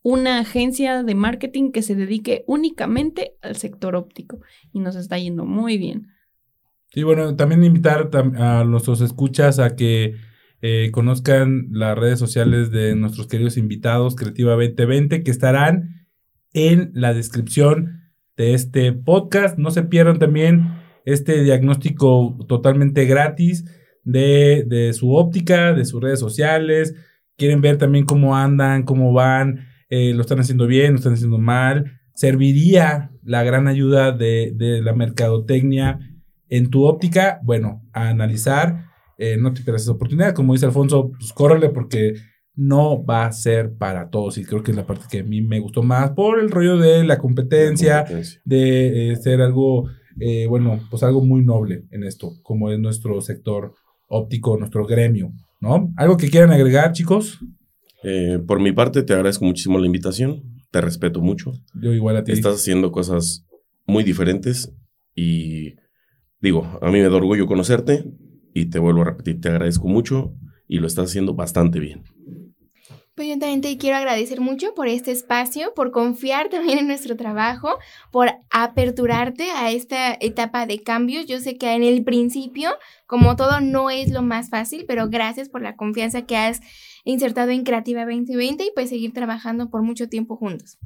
una 0.02 0.40
agencia 0.40 1.02
de 1.02 1.16
marketing 1.16 1.72
que 1.72 1.82
se 1.82 1.96
dedique 1.96 2.44
únicamente 2.46 3.36
al 3.42 3.56
sector 3.56 3.96
óptico 3.96 4.40
y 4.74 4.80
nos 4.82 4.98
está 4.98 5.18
yendo 5.18 5.46
muy 5.46 5.78
bien. 5.78 6.08
Sí, 6.96 7.04
bueno, 7.04 7.36
también 7.36 7.62
invitar 7.66 8.10
a 8.38 8.64
nuestros 8.64 9.02
escuchas 9.02 9.60
a 9.60 9.76
que 9.76 10.16
eh, 10.62 10.92
conozcan 10.94 11.68
las 11.72 11.98
redes 11.98 12.18
sociales 12.18 12.72
de 12.72 12.96
nuestros 12.96 13.28
queridos 13.28 13.58
invitados 13.58 14.16
Creativa 14.16 14.54
2020 14.54 15.22
que 15.22 15.30
estarán 15.30 16.08
en 16.54 16.92
la 16.94 17.14
descripción 17.14 18.14
de 18.38 18.54
este 18.54 18.94
podcast. 18.94 19.58
No 19.58 19.72
se 19.72 19.84
pierdan 19.84 20.20
también 20.20 20.70
este 21.04 21.44
diagnóstico 21.44 22.38
totalmente 22.48 23.04
gratis 23.04 23.66
de, 24.06 24.64
de 24.66 24.94
su 24.94 25.16
óptica, 25.16 25.74
de 25.74 25.84
sus 25.84 26.02
redes 26.02 26.22
sociales. 26.22 26.96
Quieren 27.36 27.60
ver 27.60 27.78
también 27.78 28.06
cómo 28.06 28.38
andan, 28.38 28.84
cómo 28.84 29.12
van, 29.12 29.68
eh, 29.90 30.14
lo 30.14 30.22
están 30.22 30.40
haciendo 30.40 30.66
bien, 30.66 30.94
lo 30.94 31.00
están 31.00 31.16
haciendo 31.16 31.40
mal. 31.40 32.00
Serviría 32.14 33.12
la 33.22 33.44
gran 33.44 33.68
ayuda 33.68 34.14
de, 34.14 34.54
de 34.56 34.82
la 34.82 34.94
mercadotecnia 34.94 36.00
en 36.50 36.70
tu 36.70 36.86
óptica, 36.86 37.40
bueno, 37.44 37.82
a 37.94 38.10
analizar, 38.10 38.86
eh, 39.18 39.38
no 39.40 39.54
te 39.54 39.62
pierdas 39.62 39.84
esa 39.84 39.92
oportunidad, 39.94 40.34
como 40.34 40.54
dice 40.54 40.66
Alfonso, 40.66 41.12
pues 41.18 41.32
córrele 41.34 41.70
porque 41.70 42.16
no 42.56 43.04
va 43.04 43.26
a 43.26 43.32
ser 43.32 43.74
para 43.78 44.10
todos 44.10 44.38
y 44.38 44.46
creo 44.46 44.64
que 44.64 44.72
es 44.72 44.78
la 44.78 44.86
parte 44.86 45.06
que 45.10 45.20
a 45.20 45.24
mí 45.24 45.42
me 45.42 45.60
gustó 45.60 45.84
más 45.84 46.12
por 46.12 46.40
el 46.40 46.50
rollo 46.52 46.78
de 46.78 47.04
la 47.04 47.18
competencia, 47.18 48.00
Competencia. 48.00 48.42
de 48.46 49.12
eh, 49.12 49.16
ser 49.18 49.42
algo, 49.42 49.90
eh, 50.20 50.46
bueno, 50.48 50.80
pues 50.90 51.04
algo 51.04 51.22
muy 51.22 51.44
noble 51.44 51.84
en 51.92 52.04
esto, 52.04 52.32
como 52.44 52.72
es 52.72 52.80
nuestro 52.80 53.20
sector 53.22 53.74
óptico, 54.08 54.58
nuestro 54.58 54.86
gremio, 54.86 55.32
¿no? 55.60 55.92
¿Algo 55.98 56.16
que 56.18 56.30
quieran 56.30 56.52
agregar, 56.52 56.92
chicos? 56.94 57.40
Por 58.46 58.60
mi 58.60 58.72
parte, 58.72 59.02
te 59.02 59.14
agradezco 59.14 59.46
muchísimo 59.46 59.80
la 59.80 59.88
invitación. 59.88 60.44
Te 60.70 60.80
respeto 60.80 61.22
mucho. 61.22 61.54
Yo 61.74 61.92
igual 61.92 62.18
a 62.18 62.24
ti. 62.24 62.34
Estás 62.34 62.56
haciendo 62.56 62.92
cosas 62.92 63.48
muy 63.88 64.04
diferentes 64.04 64.72
y 65.16 65.74
digo, 66.46 66.78
a 66.80 66.92
mí 66.92 67.00
me 67.00 67.10
da 67.10 67.16
orgullo 67.16 67.48
conocerte 67.48 68.06
y 68.54 68.66
te 68.66 68.78
vuelvo 68.78 69.02
a 69.02 69.06
repetir, 69.06 69.42
te 69.42 69.50
agradezco 69.50 69.88
mucho 69.88 70.36
y 70.68 70.78
lo 70.78 70.86
estás 70.86 71.10
haciendo 71.10 71.34
bastante 71.34 71.80
bien. 71.80 72.04
Pues 73.16 73.30
yo 73.30 73.40
también 73.40 73.62
te 73.62 73.78
quiero 73.78 73.98
agradecer 73.98 74.42
mucho 74.42 74.76
por 74.76 74.88
este 74.88 75.12
espacio, 75.12 75.74
por 75.74 75.90
confiar 75.90 76.50
también 76.50 76.78
en 76.78 76.88
nuestro 76.88 77.16
trabajo, 77.16 77.80
por 78.12 78.30
aperturarte 78.52 79.50
a 79.52 79.72
esta 79.72 80.14
etapa 80.20 80.68
de 80.68 80.84
cambios. 80.84 81.26
Yo 81.26 81.40
sé 81.40 81.58
que 81.58 81.74
en 81.74 81.82
el 81.82 82.04
principio, 82.04 82.72
como 83.08 83.36
todo, 83.36 83.60
no 83.60 83.90
es 83.90 84.12
lo 84.12 84.22
más 84.22 84.50
fácil, 84.50 84.86
pero 84.88 85.10
gracias 85.10 85.50
por 85.50 85.64
la 85.64 85.76
confianza 85.76 86.24
que 86.24 86.38
has 86.38 86.60
insertado 87.06 87.50
en 87.52 87.64
Creativa 87.64 88.06
2020 88.06 88.66
y 88.66 88.72
pues 88.76 88.90
seguir 88.90 89.14
trabajando 89.14 89.70
por 89.72 89.82
mucho 89.82 90.10
tiempo 90.10 90.36
juntos. 90.36 90.78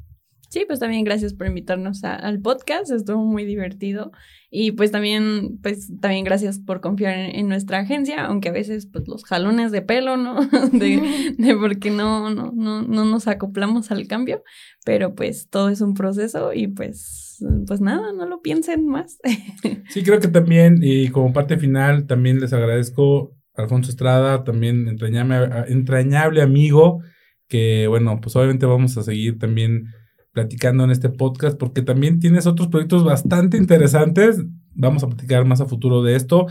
Sí, 0.50 0.64
pues 0.68 0.80
también 0.80 1.04
gracias 1.04 1.34
por 1.34 1.48
invitarnos 1.48 2.04
a- 2.04 2.16
al 2.16 2.42
podcast, 2.42 2.92
estuvo 2.92 3.24
muy 3.24 3.46
divertido 3.46 4.12
y 4.50 4.72
pues 4.72 4.92
también, 4.92 5.60
pues 5.62 5.92
también 6.02 6.26
gracias 6.26 6.58
por 6.60 6.82
confiar 6.82 7.14
en, 7.20 7.36
en 7.36 7.48
nuestra 7.48 7.78
agencia, 7.80 8.26
aunque 8.26 8.50
a 8.50 8.52
veces 8.52 8.88
pues 8.92 9.08
los 9.08 9.24
jalones 9.26 9.72
de 9.72 9.84
pelo, 9.84 10.18
¿no? 10.18 10.40
De, 10.74 11.00
de 11.38 11.56
porque 11.56 11.92
no, 11.92 12.32
no, 12.34 12.52
no, 12.56 12.82
no 12.82 13.06
nos 13.06 13.28
acoplamos 13.28 13.92
al 13.92 14.08
cambio, 14.08 14.44
pero 14.84 15.14
pues 15.14 15.50
todo 15.50 15.70
es 15.70 15.82
un 15.82 15.94
proceso 15.94 16.52
y 16.52 16.68
pues, 16.68 17.38
pues 17.68 17.80
nada, 17.80 18.12
no 18.12 18.26
lo 18.26 18.42
piensen 18.42 18.88
más. 18.88 19.20
Sí, 19.90 20.04
creo 20.04 20.20
que 20.20 20.28
también, 20.30 20.80
y 20.82 21.10
como 21.10 21.32
parte 21.32 21.58
final, 21.58 22.08
también 22.08 22.40
les 22.40 22.54
agradezco 22.54 23.36
a 23.56 23.62
Alfonso 23.62 23.92
Estrada, 23.92 24.44
también 24.44 24.88
entrañable, 24.88 25.38
entrañable 25.68 26.42
amigo, 26.42 27.02
que 27.48 27.86
bueno, 27.88 28.20
pues 28.22 28.36
obviamente 28.36 28.66
vamos 28.66 28.98
a 28.98 29.04
seguir 29.04 29.38
también 29.40 29.86
platicando 30.32 30.84
en 30.84 30.92
este 30.92 31.10
podcast, 31.10 31.58
porque 31.58 31.82
también 31.82 32.20
tienes 32.20 32.48
otros 32.48 32.68
proyectos 32.70 33.04
bastante 33.04 33.58
interesantes. 33.58 34.44
Vamos 34.74 35.04
a 35.04 35.08
platicar 35.08 35.46
más 35.46 35.62
a 35.62 35.66
futuro 35.66 36.04
de 36.04 36.16
esto. 36.16 36.48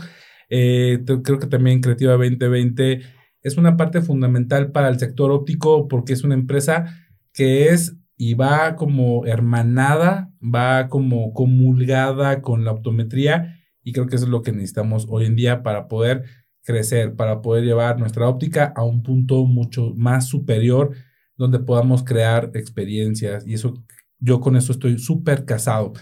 Eh, 0.49 1.03
creo 1.23 1.39
que 1.39 1.47
también 1.47 1.81
Creativa 1.81 2.13
2020 2.13 3.01
es 3.41 3.57
una 3.57 3.77
parte 3.77 4.01
fundamental 4.01 4.71
para 4.71 4.89
el 4.89 4.99
sector 4.99 5.31
óptico, 5.31 5.87
porque 5.87 6.13
es 6.13 6.23
una 6.23 6.35
empresa 6.35 6.85
que 7.33 7.69
es 7.69 7.95
y 8.17 8.33
va 8.33 8.75
como 8.75 9.25
hermanada, 9.25 10.29
va 10.43 10.89
como 10.89 11.33
comulgada 11.33 12.41
con 12.41 12.65
la 12.65 12.71
optometría 12.71 13.55
y 13.81 13.93
creo 13.93 14.07
que 14.07 14.17
eso 14.17 14.25
es 14.25 14.31
lo 14.31 14.41
que 14.41 14.51
necesitamos 14.51 15.07
hoy 15.09 15.25
en 15.25 15.37
día 15.37 15.63
para 15.63 15.87
poder 15.87 16.25
crecer, 16.63 17.15
para 17.15 17.41
poder 17.41 17.63
llevar 17.63 17.97
nuestra 17.97 18.27
óptica 18.27 18.73
a 18.75 18.83
un 18.83 19.03
punto 19.03 19.45
mucho 19.45 19.93
más 19.95 20.27
superior 20.27 20.91
donde 21.39 21.57
podamos 21.57 22.03
crear 22.03 22.51
experiencias 22.53 23.47
y 23.47 23.53
eso 23.55 23.81
yo 24.19 24.41
con 24.41 24.55
eso 24.55 24.73
estoy 24.73 24.99
súper 24.99 25.45
casado. 25.45 25.93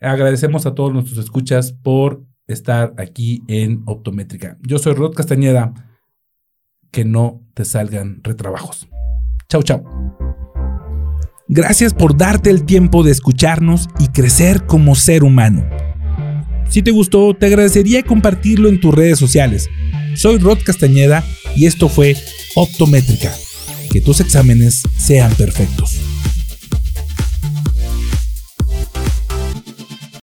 Agradecemos 0.00 0.66
a 0.66 0.74
todos 0.74 0.92
nuestros 0.92 1.18
escuchas 1.18 1.72
por 1.72 2.24
estar 2.48 2.92
aquí 2.98 3.42
en 3.46 3.82
Optométrica. 3.86 4.58
Yo 4.60 4.78
soy 4.78 4.94
Rod 4.94 5.14
Castañeda. 5.14 5.72
Que 6.90 7.04
no 7.04 7.46
te 7.54 7.64
salgan 7.64 8.20
retrabajos. 8.24 8.88
Chau, 9.48 9.62
chau. 9.62 9.84
Gracias 11.46 11.94
por 11.94 12.16
darte 12.16 12.50
el 12.50 12.64
tiempo 12.64 13.04
de 13.04 13.12
escucharnos 13.12 13.88
y 14.00 14.08
crecer 14.08 14.66
como 14.66 14.96
ser 14.96 15.22
humano. 15.22 15.64
Si 16.68 16.82
te 16.82 16.90
gustó, 16.90 17.34
te 17.34 17.46
agradecería 17.46 18.02
compartirlo 18.02 18.68
en 18.68 18.80
tus 18.80 18.92
redes 18.92 19.20
sociales. 19.20 19.68
Soy 20.16 20.38
Rod 20.38 20.58
Castañeda 20.64 21.22
y 21.54 21.66
esto 21.66 21.88
fue 21.88 22.16
Optométrica. 22.56 23.30
Que 23.90 24.00
tus 24.00 24.20
exámenes 24.20 24.82
sean 24.96 25.34
perfectos. 25.34 26.00